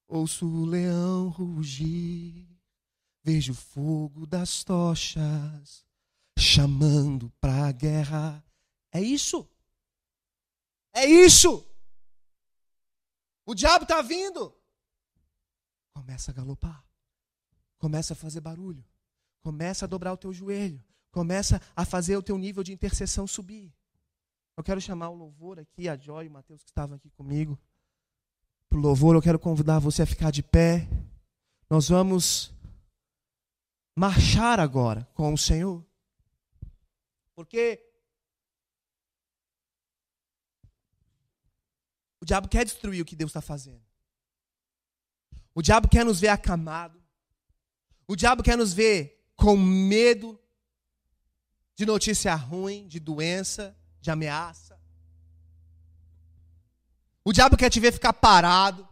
ouço 0.08 0.48
o 0.48 0.64
leão 0.64 1.28
rugir 1.28 2.55
Vejo 3.26 3.53
o 3.53 3.55
fogo 3.55 4.28
das 4.28 4.63
tochas 4.63 5.84
chamando 6.38 7.32
para 7.41 7.65
a 7.65 7.71
guerra. 7.71 8.45
É 8.91 9.01
isso. 9.01 9.49
É 10.93 11.07
isso. 11.07 11.67
O 13.43 13.55
diabo 13.55 13.82
está 13.82 13.99
vindo. 14.03 14.55
Começa 15.91 16.30
a 16.30 16.36
galopar. 16.36 16.86
Começa 17.80 18.13
a 18.13 18.15
fazer 18.15 18.41
barulho. 18.41 18.86
Começa 19.41 19.86
a 19.86 19.88
dobrar 19.88 20.13
o 20.13 20.17
teu 20.17 20.32
joelho. 20.32 20.84
Começa 21.09 21.59
a 21.76 21.84
fazer 21.84 22.15
o 22.17 22.21
teu 22.21 22.38
nível 22.38 22.63
de 22.63 22.73
intercessão 22.73 23.26
subir. 23.26 23.73
Eu 24.55 24.63
quero 24.63 24.80
chamar 24.80 25.09
o 25.09 25.15
louvor 25.15 25.59
aqui, 25.59 25.89
a 25.89 25.97
Joy 25.97 26.26
e 26.26 26.28
o 26.28 26.32
Mateus 26.32 26.61
que 26.61 26.69
estavam 26.69 26.95
aqui 26.95 27.09
comigo. 27.09 27.57
Para 28.69 28.78
o 28.78 28.82
louvor, 28.82 29.15
eu 29.15 29.21
quero 29.21 29.39
convidar 29.39 29.80
você 29.80 30.03
a 30.03 30.05
ficar 30.05 30.30
de 30.30 30.43
pé. 30.43 30.88
Nós 31.67 31.89
vamos 31.89 32.55
marchar 33.96 34.60
agora 34.60 35.08
com 35.14 35.34
o 35.34 35.38
Senhor. 35.38 35.84
Porque 37.34 37.82
o 42.20 42.26
diabo 42.26 42.48
quer 42.48 42.66
destruir 42.66 43.02
o 43.02 43.06
que 43.06 43.16
Deus 43.16 43.30
está 43.30 43.41
fazendo. 43.41 43.84
O 45.54 45.62
diabo 45.62 45.88
quer 45.88 46.04
nos 46.04 46.20
ver 46.20 46.28
acamado. 46.28 47.02
O 48.08 48.16
diabo 48.16 48.43
quer 48.43 48.58
nos 48.58 48.74
ver 48.74 49.26
com 49.36 49.56
medo 49.56 50.39
de 51.76 51.86
notícia 51.86 52.36
ruim, 52.36 52.88
de 52.88 53.00
doença, 53.00 53.76
de 54.02 54.12
ameaça. 54.12 54.80
O 57.24 57.34
diabo 57.34 57.58
quer 57.58 57.70
te 57.70 57.80
ver 57.80 57.91
ficar 57.91 58.14
parado. 58.14 58.88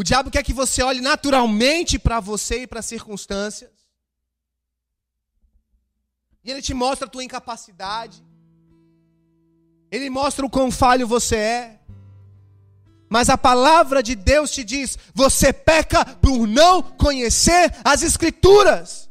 O 0.00 0.02
diabo 0.02 0.30
quer 0.30 0.42
que 0.42 0.54
você 0.54 0.82
olhe 0.82 0.98
naturalmente 0.98 1.98
para 1.98 2.20
você 2.20 2.62
e 2.62 2.66
para 2.66 2.80
as 2.80 2.86
circunstâncias. 2.86 3.70
E 6.42 6.50
ele 6.50 6.62
te 6.62 6.72
mostra 6.72 7.06
a 7.06 7.10
tua 7.10 7.22
incapacidade. 7.22 8.24
Ele 9.90 10.08
mostra 10.08 10.46
o 10.46 10.48
quão 10.48 10.70
falho 10.70 11.06
você 11.06 11.36
é. 11.36 11.80
Mas 13.10 13.28
a 13.28 13.36
palavra 13.36 14.02
de 14.02 14.14
Deus 14.14 14.50
te 14.50 14.64
diz: 14.64 14.96
você 15.12 15.52
peca 15.52 16.02
por 16.02 16.46
não 16.46 16.82
conhecer 16.82 17.70
as 17.84 18.02
Escrituras. 18.02 19.10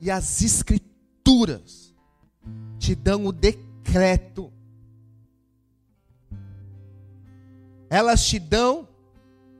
E 0.00 0.10
as 0.10 0.40
Escrituras 0.40 1.94
te 2.78 2.94
dão 2.94 3.26
o 3.26 3.30
decreto 3.30 4.50
elas 7.92 8.24
te 8.24 8.38
dão 8.38 8.88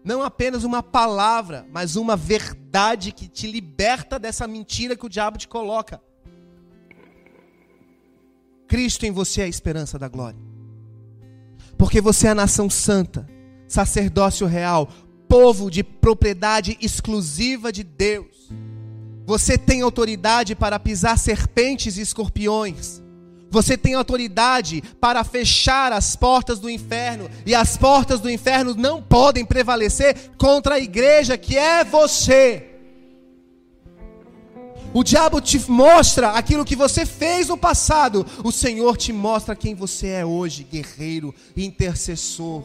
não 0.02 0.22
apenas 0.22 0.64
uma 0.64 0.82
palavra, 0.82 1.66
mas 1.70 1.96
uma 1.96 2.16
verdade 2.16 3.12
que 3.12 3.28
te 3.28 3.46
liberta 3.46 4.18
dessa 4.18 4.48
mentira 4.48 4.96
que 4.96 5.04
o 5.04 5.08
diabo 5.08 5.36
te 5.36 5.46
coloca. 5.46 6.00
Cristo 8.66 9.04
em 9.04 9.10
você 9.10 9.42
é 9.42 9.44
a 9.44 9.48
esperança 9.48 9.98
da 9.98 10.08
glória. 10.08 10.40
Porque 11.76 12.00
você 12.00 12.26
é 12.26 12.30
a 12.30 12.34
nação 12.34 12.70
santa, 12.70 13.28
sacerdócio 13.68 14.46
real, 14.46 14.88
povo 15.28 15.70
de 15.70 15.84
propriedade 15.84 16.78
exclusiva 16.80 17.70
de 17.70 17.84
Deus. 17.84 18.50
Você 19.26 19.58
tem 19.58 19.82
autoridade 19.82 20.54
para 20.54 20.80
pisar 20.80 21.18
serpentes 21.18 21.98
e 21.98 22.00
escorpiões. 22.00 23.01
Você 23.52 23.76
tem 23.76 23.92
autoridade 23.92 24.82
para 24.98 25.22
fechar 25.22 25.92
as 25.92 26.16
portas 26.16 26.58
do 26.58 26.70
inferno, 26.70 27.30
e 27.44 27.54
as 27.54 27.76
portas 27.76 28.18
do 28.18 28.30
inferno 28.30 28.74
não 28.74 29.02
podem 29.02 29.44
prevalecer 29.44 30.30
contra 30.38 30.76
a 30.76 30.80
igreja 30.80 31.36
que 31.36 31.58
é 31.58 31.84
você. 31.84 32.70
O 34.94 35.04
diabo 35.04 35.38
te 35.38 35.70
mostra 35.70 36.30
aquilo 36.30 36.64
que 36.64 36.74
você 36.74 37.04
fez 37.04 37.48
no 37.48 37.58
passado, 37.58 38.26
o 38.42 38.50
Senhor 38.50 38.96
te 38.96 39.12
mostra 39.12 39.54
quem 39.54 39.74
você 39.74 40.08
é 40.08 40.24
hoje: 40.24 40.64
guerreiro, 40.64 41.34
intercessor, 41.54 42.64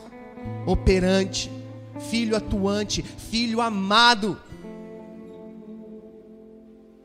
operante, 0.66 1.52
filho 2.10 2.34
atuante, 2.34 3.04
filho 3.30 3.60
amado. 3.60 4.40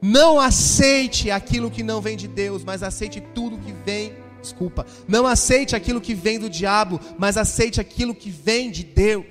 Não 0.03 0.41
aceite 0.41 1.31
aquilo 1.31 1.71
que 1.71 1.85
não 1.85 2.01
vem 2.01 2.17
de 2.17 2.27
Deus, 2.27 2.65
mas 2.65 2.83
aceite 2.83 3.23
tudo 3.33 3.57
que 3.57 3.73
vem. 3.87 4.13
Desculpa. 4.41 4.85
Não 5.07 5.25
aceite 5.25 5.77
aquilo 5.77 6.01
que 6.01 6.13
vem 6.13 6.41
do 6.41 6.51
diabo, 6.51 6.99
mas 7.17 7.37
aceite 7.37 7.81
aquilo 7.81 8.13
que 8.13 8.29
vem 8.29 8.73
de 8.73 8.83
Deus. 8.83 9.25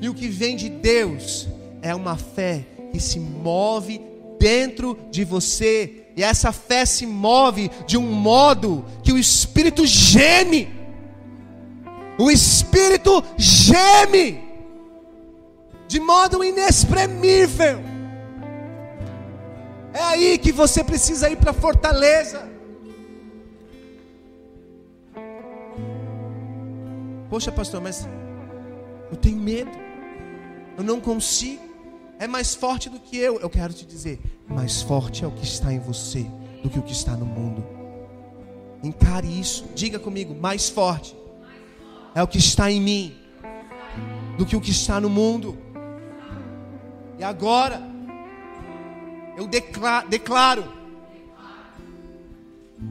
E 0.00 0.08
o 0.08 0.14
que 0.14 0.28
vem 0.28 0.56
de 0.56 0.70
Deus 0.70 1.46
é 1.82 1.94
uma 1.94 2.16
fé 2.16 2.64
que 2.90 2.98
se 2.98 3.20
move 3.20 4.00
dentro 4.38 4.96
de 5.10 5.24
você. 5.24 6.06
E 6.16 6.22
essa 6.22 6.50
fé 6.50 6.86
se 6.86 7.04
move 7.04 7.70
de 7.86 7.98
um 7.98 8.10
modo 8.10 8.86
que 9.02 9.12
o 9.12 9.18
Espírito 9.18 9.84
geme. 9.84 10.70
O 12.18 12.30
Espírito 12.30 13.22
geme 13.36 14.42
de 15.86 16.00
modo 16.00 16.42
inexprimível. 16.42 17.89
É 19.92 20.00
aí 20.02 20.38
que 20.38 20.52
você 20.52 20.84
precisa 20.84 21.28
ir 21.28 21.36
para 21.36 21.52
Fortaleza. 21.52 22.48
Poxa, 27.28 27.52
pastor, 27.52 27.80
mas 27.80 28.08
eu 29.10 29.16
tenho 29.16 29.38
medo. 29.38 29.70
Eu 30.76 30.84
não 30.84 31.00
consigo. 31.00 31.62
É 32.18 32.26
mais 32.26 32.54
forte 32.54 32.88
do 32.88 33.00
que 33.00 33.16
eu. 33.16 33.40
Eu 33.40 33.48
quero 33.48 33.72
te 33.72 33.84
dizer, 33.86 34.20
mais 34.46 34.82
forte 34.82 35.24
é 35.24 35.26
o 35.26 35.30
que 35.30 35.44
está 35.44 35.72
em 35.72 35.78
você 35.78 36.26
do 36.62 36.68
que 36.68 36.78
o 36.78 36.82
que 36.82 36.92
está 36.92 37.12
no 37.12 37.24
mundo. 37.24 37.64
Encare 38.82 39.26
isso. 39.26 39.64
Diga 39.74 39.98
comigo, 39.98 40.34
mais 40.34 40.68
forte 40.68 41.16
é 42.14 42.22
o 42.22 42.26
que 42.28 42.38
está 42.38 42.70
em 42.70 42.80
mim 42.80 43.16
do 44.36 44.44
que 44.44 44.56
o 44.56 44.60
que 44.60 44.70
está 44.70 45.00
no 45.00 45.08
mundo. 45.08 45.56
E 47.18 47.24
agora 47.24 47.89
eu 49.36 49.46
declaro, 49.46 50.08
declaro 50.08 50.72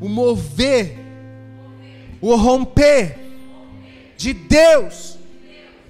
o 0.01 0.07
mover, 0.07 0.97
o 2.21 2.35
romper 2.35 3.17
de 4.17 4.33
Deus 4.33 5.17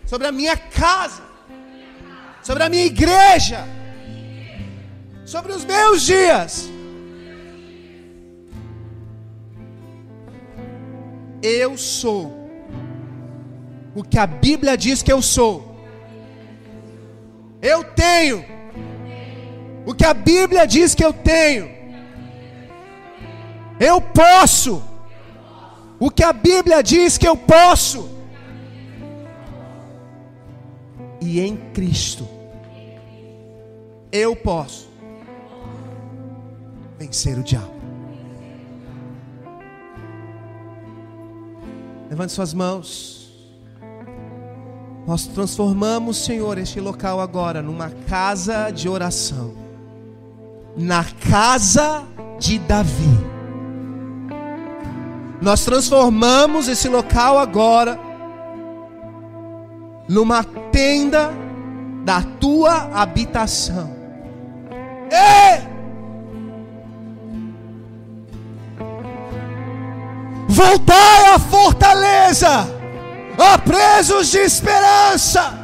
sobre 0.06 0.28
a 0.28 0.32
minha 0.32 0.56
casa, 0.56 1.24
sobre 2.42 2.64
a 2.64 2.70
minha 2.70 2.86
igreja, 2.86 3.66
sobre 5.26 5.52
os 5.52 5.66
meus 5.66 6.04
dias. 6.04 6.70
Eu 11.42 11.78
sou 11.78 12.50
o 13.96 14.04
que 14.04 14.18
a 14.18 14.28
Bíblia 14.28 14.78
diz 14.78 15.02
que 15.02 15.12
eu 15.12 15.22
sou. 15.22 15.80
Eu 17.62 17.84
tenho 17.84 18.59
o 19.90 19.96
que 19.96 20.06
a 20.06 20.14
Bíblia 20.14 20.68
diz 20.68 20.94
que 20.94 21.04
eu 21.04 21.12
tenho. 21.12 21.68
Eu 23.80 24.00
posso. 24.00 24.84
O 26.00 26.12
que 26.12 26.24
a 26.24 26.32
Bíblia 26.32 26.84
diz 26.84 27.18
que 27.18 27.28
eu 27.28 27.36
posso. 27.36 28.08
E 31.20 31.40
em 31.40 31.58
Cristo, 31.74 32.28
eu 34.12 34.36
posso 34.36 34.88
vencer 37.00 37.40
o 37.40 37.44
diabo. 37.44 37.74
Levante 42.12 42.32
suas 42.32 42.54
mãos. 42.54 43.28
Nós 45.08 45.26
transformamos, 45.26 46.18
Senhor, 46.18 46.60
este 46.60 46.80
local 46.80 47.20
agora 47.20 47.64
numa 47.64 47.90
casa 47.90 48.70
de 48.70 48.88
oração 48.88 49.59
na 50.76 51.06
casa 51.30 52.04
de 52.40 52.60
Davi. 52.60 53.30
Nós 55.42 55.64
transformamos 55.64 56.68
esse 56.68 56.90
local 56.90 57.40
agora 57.40 58.00
numa 60.08 60.44
tenda 60.44 61.32
da 62.04 62.22
tua 62.40 62.90
habitação. 62.94 63.96
Ei! 65.12 65.70
Voltai 70.48 71.34
à 71.34 71.40
fortaleza, 71.40 72.68
ó 73.38 73.58
presos 73.60 74.30
de 74.30 74.40
esperança. 74.40 75.58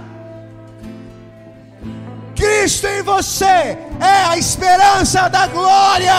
Cristo 2.36 2.88
em 2.88 3.02
você 3.02 3.78
é 4.00 4.26
a 4.26 4.38
esperança 4.38 5.30
da 5.30 5.48
glória. 5.48 6.14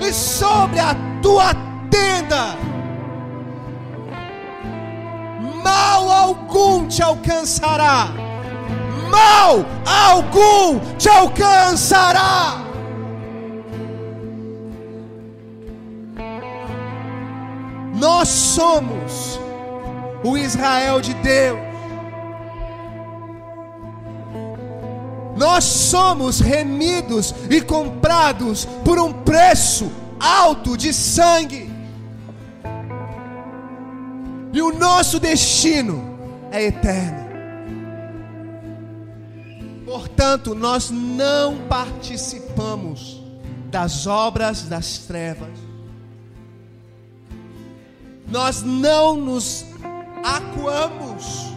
E 0.00 0.12
sobre 0.12 0.78
a 0.78 0.94
tua 1.22 1.52
tenda, 1.90 2.56
mal 5.62 6.10
algum 6.10 6.86
te 6.86 7.02
alcançará. 7.02 8.08
Mal 9.10 9.64
algum 9.86 10.78
te 10.96 11.08
alcançará. 11.08 12.68
Nós 17.94 18.28
somos 18.28 19.40
o 20.22 20.36
Israel 20.36 21.00
de 21.00 21.14
Deus. 21.14 21.67
Nós 25.38 25.62
somos 25.62 26.40
remidos 26.40 27.32
e 27.48 27.60
comprados 27.60 28.64
por 28.84 28.98
um 28.98 29.12
preço 29.12 29.88
alto 30.18 30.76
de 30.76 30.92
sangue. 30.92 31.70
E 34.52 34.60
o 34.60 34.76
nosso 34.76 35.20
destino 35.20 36.18
é 36.50 36.64
eterno. 36.64 37.28
Portanto, 39.86 40.56
nós 40.56 40.90
não 40.90 41.56
participamos 41.68 43.22
das 43.70 44.08
obras 44.08 44.62
das 44.62 44.98
trevas. 44.98 45.56
Nós 48.26 48.62
não 48.62 49.16
nos 49.16 49.64
acuamos 50.24 51.52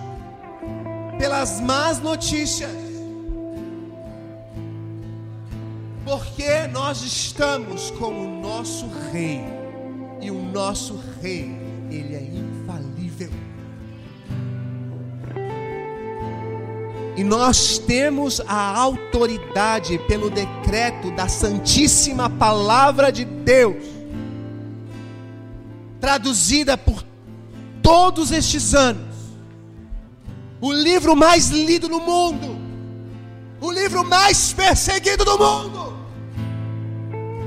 pelas 1.17 1.59
más 1.59 1.99
notícias. 1.99 2.90
Porque 6.05 6.67
nós 6.67 7.01
estamos 7.01 7.91
com 7.91 8.07
o 8.07 8.41
nosso 8.41 8.87
rei. 9.11 9.41
E 10.21 10.29
o 10.29 10.41
nosso 10.41 10.99
rei, 11.21 11.51
ele 11.89 12.15
é 12.15 12.21
infalível. 12.21 13.31
E 17.17 17.23
nós 17.23 17.77
temos 17.77 18.41
a 18.47 18.77
autoridade 18.77 19.97
pelo 20.07 20.29
decreto 20.29 21.11
da 21.11 21.27
Santíssima 21.27 22.29
Palavra 22.29 23.11
de 23.11 23.25
Deus, 23.25 23.83
traduzida 25.99 26.77
por 26.77 27.03
todos 27.81 28.31
estes 28.31 28.73
anos, 28.73 29.15
o 30.61 30.71
livro 30.71 31.15
mais 31.15 31.49
lido 31.49 31.89
no 31.89 31.99
mundo, 31.99 32.57
o 33.59 33.71
livro 33.71 34.03
mais 34.03 34.53
perseguido 34.53 35.25
do 35.25 35.37
mundo. 35.37 35.90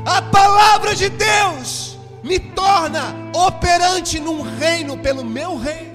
A 0.05 0.21
palavra 0.21 0.95
de 0.95 1.09
Deus 1.09 1.99
me 2.23 2.39
torna 2.39 3.15
operante 3.35 4.21
num 4.21 4.43
reino 4.43 4.97
pelo 4.99 5.25
meu 5.25 5.57
reino. 5.57 5.95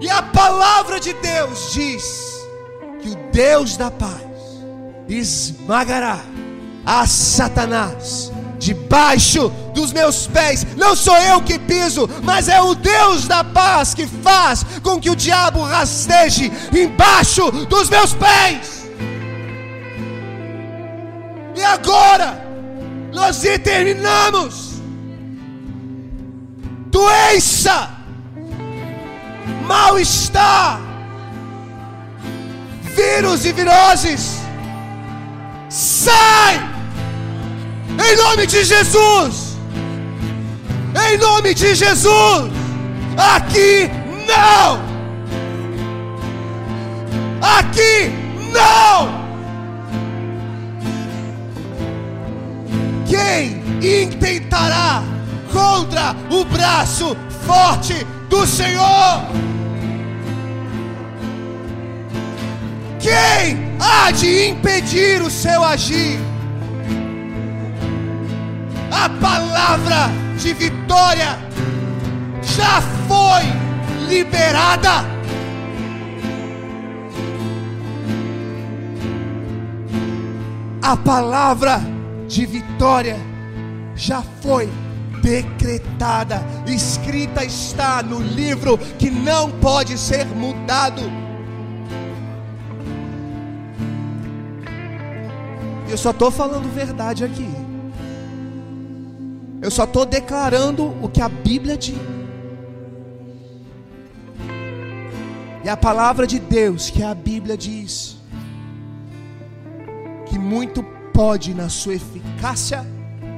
E 0.00 0.08
a 0.08 0.22
palavra 0.22 0.98
de 0.98 1.12
Deus 1.14 1.72
diz 1.72 2.02
que 3.02 3.10
o 3.10 3.16
Deus 3.32 3.76
da 3.76 3.90
paz 3.90 4.20
esmagará 5.08 6.20
a 6.86 7.06
Satanás 7.06 8.32
debaixo 8.58 9.50
dos 9.74 9.92
meus 9.92 10.26
pés. 10.26 10.66
Não 10.76 10.94
sou 10.94 11.16
eu 11.16 11.40
que 11.42 11.58
piso, 11.58 12.08
mas 12.22 12.48
é 12.48 12.60
o 12.60 12.74
Deus 12.74 13.26
da 13.26 13.42
paz 13.42 13.94
que 13.94 14.06
faz 14.06 14.64
com 14.82 15.00
que 15.00 15.10
o 15.10 15.16
diabo 15.16 15.62
rasteje 15.62 16.52
embaixo 16.72 17.50
dos 17.66 17.88
meus 17.88 18.12
pés. 18.14 18.79
Agora, 21.72 22.28
nós 23.12 23.38
determinamos 23.38 24.80
doença, 26.86 27.90
mal-estar, 29.66 30.80
vírus 32.96 33.44
e 33.44 33.52
viroses, 33.52 34.40
sai! 35.68 36.70
Em 37.98 38.16
nome 38.16 38.46
de 38.46 38.64
Jesus. 38.64 39.56
Em 41.08 41.18
nome 41.18 41.54
de 41.54 41.74
Jesus. 41.74 42.50
Aqui 43.16 43.90
não. 44.26 44.80
Aqui 47.42 48.10
não. 48.52 49.19
Quem 53.10 53.60
intentará 54.02 55.02
contra 55.52 56.14
o 56.30 56.44
braço 56.44 57.16
forte 57.44 58.06
do 58.28 58.46
Senhor? 58.46 59.22
Quem 63.00 63.76
há 63.80 64.10
de 64.12 64.50
impedir 64.50 65.20
o 65.22 65.30
seu 65.30 65.64
agir? 65.64 66.30
a 69.00 69.08
palavra 69.08 70.10
de 70.36 70.52
vitória 70.52 71.38
já 72.42 72.82
foi 73.08 73.42
liberada. 74.08 75.08
A 80.82 80.96
palavra 80.96 81.80
de 82.30 82.46
vitória 82.46 83.16
já 83.96 84.22
foi 84.22 84.70
decretada, 85.20 86.40
escrita 86.66 87.44
está 87.44 88.02
no 88.02 88.20
livro 88.20 88.78
que 88.98 89.10
não 89.10 89.50
pode 89.50 89.98
ser 89.98 90.24
mudado. 90.24 91.02
Eu 95.90 95.98
só 95.98 96.10
estou 96.12 96.30
falando 96.30 96.72
verdade 96.72 97.24
aqui. 97.24 97.50
Eu 99.60 99.70
só 99.70 99.82
estou 99.82 100.06
declarando 100.06 100.86
o 101.02 101.08
que 101.08 101.20
a 101.20 101.28
Bíblia 101.28 101.76
diz. 101.76 101.98
E 105.64 105.68
a 105.68 105.76
palavra 105.76 106.26
de 106.28 106.38
Deus, 106.38 106.88
que 106.90 107.02
a 107.02 107.12
Bíblia 107.12 107.56
diz, 107.56 108.16
que 110.26 110.38
muito 110.38 110.82
pode 111.20 111.52
na 111.52 111.68
sua 111.68 111.96
eficácia 111.96 112.82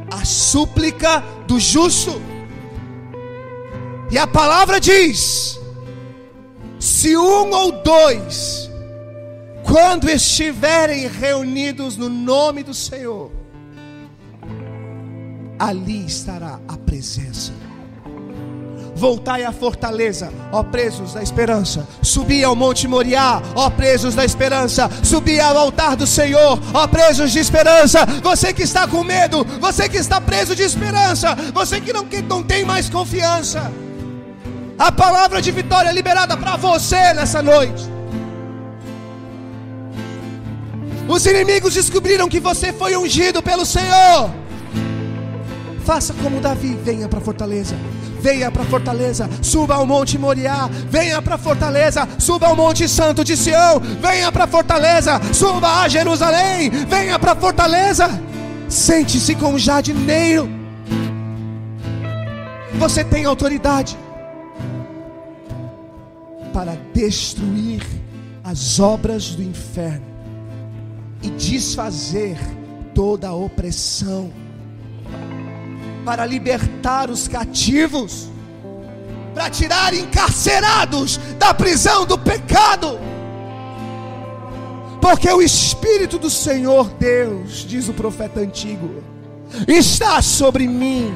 a 0.08 0.24
súplica 0.24 1.18
do 1.48 1.58
justo. 1.58 2.12
E 4.08 4.16
a 4.16 4.24
palavra 4.24 4.78
diz: 4.78 5.58
se 6.78 7.16
um 7.16 7.50
ou 7.50 7.82
dois, 7.82 8.70
quando 9.64 10.08
estiverem 10.08 11.08
reunidos 11.08 11.96
no 11.96 12.08
nome 12.08 12.62
do 12.62 12.72
Senhor, 12.72 13.32
ali 15.58 16.06
estará 16.06 16.60
a 16.68 16.76
presença. 16.76 17.52
Voltai 19.02 19.42
à 19.42 19.50
fortaleza, 19.50 20.32
ó 20.52 20.62
presos 20.62 21.14
da 21.14 21.24
esperança. 21.24 21.88
Subi 22.00 22.44
ao 22.44 22.54
Monte 22.54 22.86
Moriá, 22.86 23.42
ó 23.56 23.68
presos 23.68 24.14
da 24.14 24.24
esperança. 24.24 24.88
Subi 25.02 25.40
ao 25.40 25.58
altar 25.58 25.96
do 25.96 26.06
Senhor, 26.06 26.56
ó 26.72 26.86
presos 26.86 27.32
de 27.32 27.40
esperança. 27.40 28.06
Você 28.22 28.52
que 28.52 28.62
está 28.62 28.86
com 28.86 29.02
medo, 29.02 29.44
você 29.60 29.88
que 29.88 29.96
está 29.96 30.20
preso 30.20 30.54
de 30.54 30.62
esperança, 30.62 31.34
você 31.52 31.80
que 31.80 31.92
não, 31.92 32.04
que 32.04 32.22
não 32.22 32.44
tem 32.44 32.64
mais 32.64 32.88
confiança. 32.88 33.72
A 34.78 34.92
palavra 34.92 35.42
de 35.42 35.50
vitória 35.50 35.88
é 35.88 35.92
liberada 35.92 36.36
para 36.36 36.54
você 36.56 37.12
nessa 37.12 37.42
noite. 37.42 37.82
Os 41.08 41.26
inimigos 41.26 41.74
descobriram 41.74 42.28
que 42.28 42.38
você 42.38 42.72
foi 42.72 42.96
ungido 42.96 43.42
pelo 43.42 43.66
Senhor. 43.66 44.30
Faça 45.84 46.14
como 46.22 46.40
Davi, 46.40 46.78
venha 46.84 47.08
para 47.08 47.20
fortaleza. 47.20 47.74
Venha 48.20 48.52
para 48.52 48.64
fortaleza, 48.64 49.28
suba 49.42 49.74
ao 49.74 49.84
Monte 49.84 50.16
Moriá, 50.16 50.70
venha 50.88 51.20
para 51.20 51.36
fortaleza, 51.36 52.08
suba 52.20 52.46
ao 52.46 52.54
Monte 52.54 52.88
Santo 52.88 53.24
de 53.24 53.36
Sião, 53.36 53.80
venha 54.00 54.30
para 54.30 54.46
fortaleza, 54.46 55.20
suba 55.34 55.82
a 55.82 55.88
Jerusalém, 55.88 56.70
venha 56.70 57.18
para 57.18 57.34
fortaleza. 57.34 58.08
Sente-se 58.68 59.34
com 59.34 59.54
o 59.54 59.58
jardineiro. 59.58 60.48
Você 62.78 63.02
tem 63.02 63.24
autoridade 63.24 63.98
para 66.52 66.76
destruir 66.94 67.84
as 68.44 68.78
obras 68.78 69.34
do 69.34 69.42
inferno 69.42 70.06
e 71.22 71.30
desfazer 71.30 72.38
toda 72.94 73.28
a 73.28 73.34
opressão 73.34 74.30
para 76.04 76.26
libertar 76.26 77.10
os 77.10 77.28
cativos, 77.28 78.28
para 79.34 79.48
tirar 79.48 79.94
encarcerados 79.94 81.18
da 81.38 81.54
prisão 81.54 82.04
do 82.04 82.18
pecado. 82.18 82.98
Porque 85.00 85.28
o 85.30 85.40
Espírito 85.42 86.18
do 86.18 86.30
Senhor 86.30 86.88
Deus, 86.90 87.64
diz 87.66 87.88
o 87.88 87.94
profeta 87.94 88.40
antigo, 88.40 89.02
está 89.66 90.20
sobre 90.22 90.66
mim, 90.68 91.14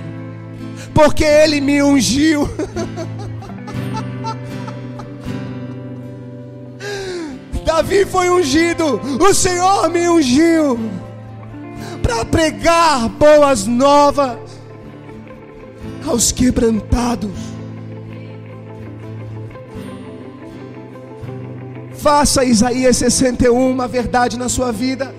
porque 0.94 1.24
Ele 1.24 1.60
me 1.60 1.82
ungiu. 1.82 2.48
Davi 7.64 8.06
foi 8.06 8.30
ungido, 8.30 9.00
o 9.20 9.34
Senhor 9.34 9.88
me 9.90 10.08
ungiu 10.08 10.78
para 12.00 12.24
pregar 12.24 13.08
boas 13.08 13.66
novas 13.66 14.45
aos 16.06 16.32
quebrantados. 16.32 17.30
Faça 21.96 22.44
Isaías 22.44 22.96
61 22.98 23.70
uma 23.70 23.88
verdade 23.88 24.38
na 24.38 24.48
sua 24.48 24.70
vida. 24.70 25.14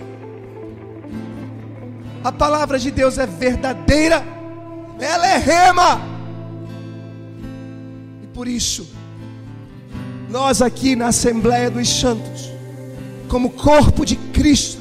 A 2.23 2.31
palavra 2.31 2.79
de 2.79 2.91
Deus 2.91 3.17
é 3.17 3.25
verdadeira, 3.25 4.23
ela 4.99 5.27
é 5.27 5.37
rema. 5.37 6.01
E 8.23 8.27
por 8.27 8.47
isso, 8.47 8.87
nós 10.29 10.61
aqui 10.61 10.95
na 10.95 11.07
Assembleia 11.07 11.69
dos 11.69 11.87
Santos, 11.89 12.51
como 13.27 13.49
corpo 13.49 14.05
de 14.05 14.15
Cristo, 14.15 14.76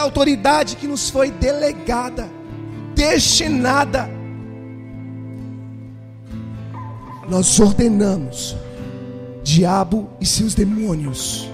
pela 0.00 0.02
autoridade 0.02 0.76
que 0.76 0.86
nos 0.86 1.10
foi 1.10 1.30
delegada, 1.30 2.30
destinada. 2.94 4.08
Nós 7.28 7.60
ordenamos, 7.60 8.56
diabo 9.42 10.08
e 10.20 10.26
seus 10.26 10.54
demônios, 10.54 11.48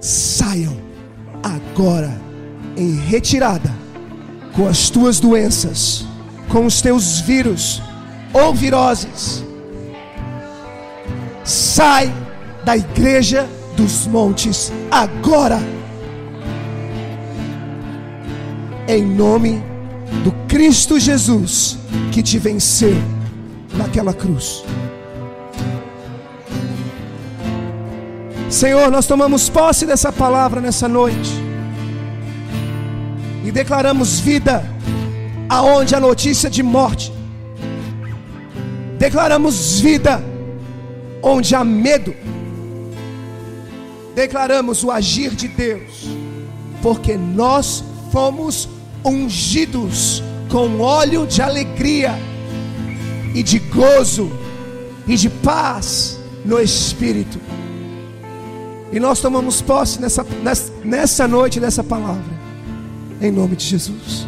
saiam 0.00 0.76
agora 1.42 2.18
em 2.76 2.96
retirada 2.96 3.70
com 4.54 4.66
as 4.66 4.88
tuas 4.88 5.20
doenças, 5.20 6.06
com 6.48 6.64
os 6.64 6.80
teus 6.80 7.20
vírus 7.20 7.82
ou 8.32 8.54
viroses. 8.54 9.44
Sai 11.44 12.12
da 12.64 12.76
igreja 12.76 13.48
dos 13.76 14.06
montes 14.06 14.72
agora 14.90 15.77
em 18.88 19.04
nome 19.04 19.62
do 20.24 20.32
Cristo 20.48 20.98
Jesus 20.98 21.76
que 22.10 22.22
te 22.22 22.38
venceu 22.38 22.96
naquela 23.74 24.14
cruz. 24.14 24.64
Senhor, 28.48 28.90
nós 28.90 29.06
tomamos 29.06 29.50
posse 29.50 29.84
dessa 29.84 30.10
palavra 30.10 30.58
nessa 30.58 30.88
noite 30.88 31.30
e 33.44 33.52
declaramos 33.52 34.20
vida 34.20 34.64
aonde 35.50 35.94
a 35.94 36.00
notícia 36.00 36.48
de 36.48 36.62
morte. 36.62 37.12
Declaramos 38.98 39.80
vida 39.80 40.24
onde 41.22 41.54
há 41.54 41.62
medo. 41.62 42.14
Declaramos 44.14 44.82
o 44.82 44.90
agir 44.90 45.34
de 45.34 45.46
Deus 45.46 46.08
porque 46.82 47.16
nós 47.16 47.84
fomos 48.10 48.68
ungidos 49.08 50.22
com 50.48 50.80
óleo 50.80 51.26
de 51.26 51.42
alegria 51.42 52.14
e 53.34 53.42
de 53.42 53.58
gozo 53.58 54.30
e 55.06 55.16
de 55.16 55.28
paz 55.28 56.18
no 56.44 56.60
Espírito. 56.60 57.38
E 58.90 58.98
nós 58.98 59.20
tomamos 59.20 59.60
posse 59.60 60.00
nessa, 60.00 60.26
nessa, 60.84 61.28
noite 61.28 61.60
dessa 61.60 61.84
palavra, 61.84 62.24
em 63.20 63.30
nome 63.30 63.54
de 63.54 63.64
Jesus. 63.64 64.26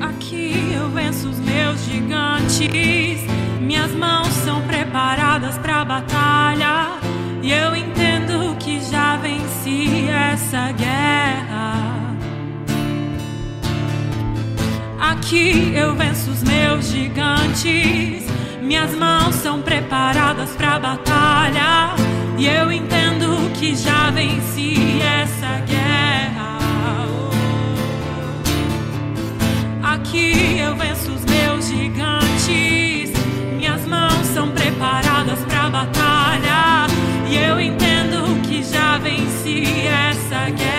Aqui 0.00 0.74
eu 0.74 0.90
venço 0.90 1.28
os 1.28 1.38
meus 1.38 1.80
gigantes, 1.84 3.20
minhas 3.60 3.92
mãos 3.92 4.28
são 4.44 4.60
preparadas 4.62 5.56
para 5.58 5.82
a 5.82 5.84
batalha, 5.84 6.98
e 7.42 7.52
eu 7.52 7.76
entendo 7.76 8.56
que 8.58 8.80
já 8.80 9.16
venci 9.16 10.08
essa 10.08 10.72
guerra. 10.72 11.95
Aqui 14.98 15.72
eu 15.74 15.94
venço 15.94 16.30
os 16.30 16.42
meus 16.42 16.88
gigantes, 16.88 18.24
minhas 18.62 18.94
mãos 18.94 19.34
são 19.36 19.60
preparadas 19.60 20.50
para 20.50 20.78
batalha. 20.78 21.94
E 22.38 22.46
eu 22.46 22.70
entendo 22.70 23.50
que 23.54 23.74
já 23.74 24.10
venci 24.10 25.00
essa 25.02 25.60
guerra. 25.66 26.58
Aqui 29.82 30.58
eu 30.58 30.76
venço 30.76 31.12
os 31.12 31.24
meus 31.24 31.66
gigantes. 31.66 33.12
Minhas 33.56 33.86
mãos 33.86 34.26
são 34.34 34.50
preparadas 34.50 35.38
para 35.44 35.70
batalha. 35.70 36.86
E 37.28 37.36
eu 37.36 37.58
entendo 37.58 38.42
que 38.46 38.62
já 38.62 38.98
venci 38.98 39.64
essa 39.86 40.50
guerra. 40.50 40.75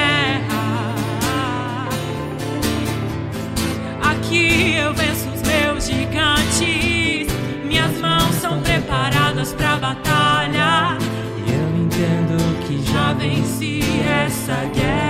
Preparadas 9.77 9.79
para 9.79 9.87
a 9.87 9.93
batalha 9.93 10.97
entendo 11.47 12.67
que 12.67 12.81
já 12.91 13.13
venci 13.13 13.81
essa 14.05 14.65
guerra. 14.73 15.06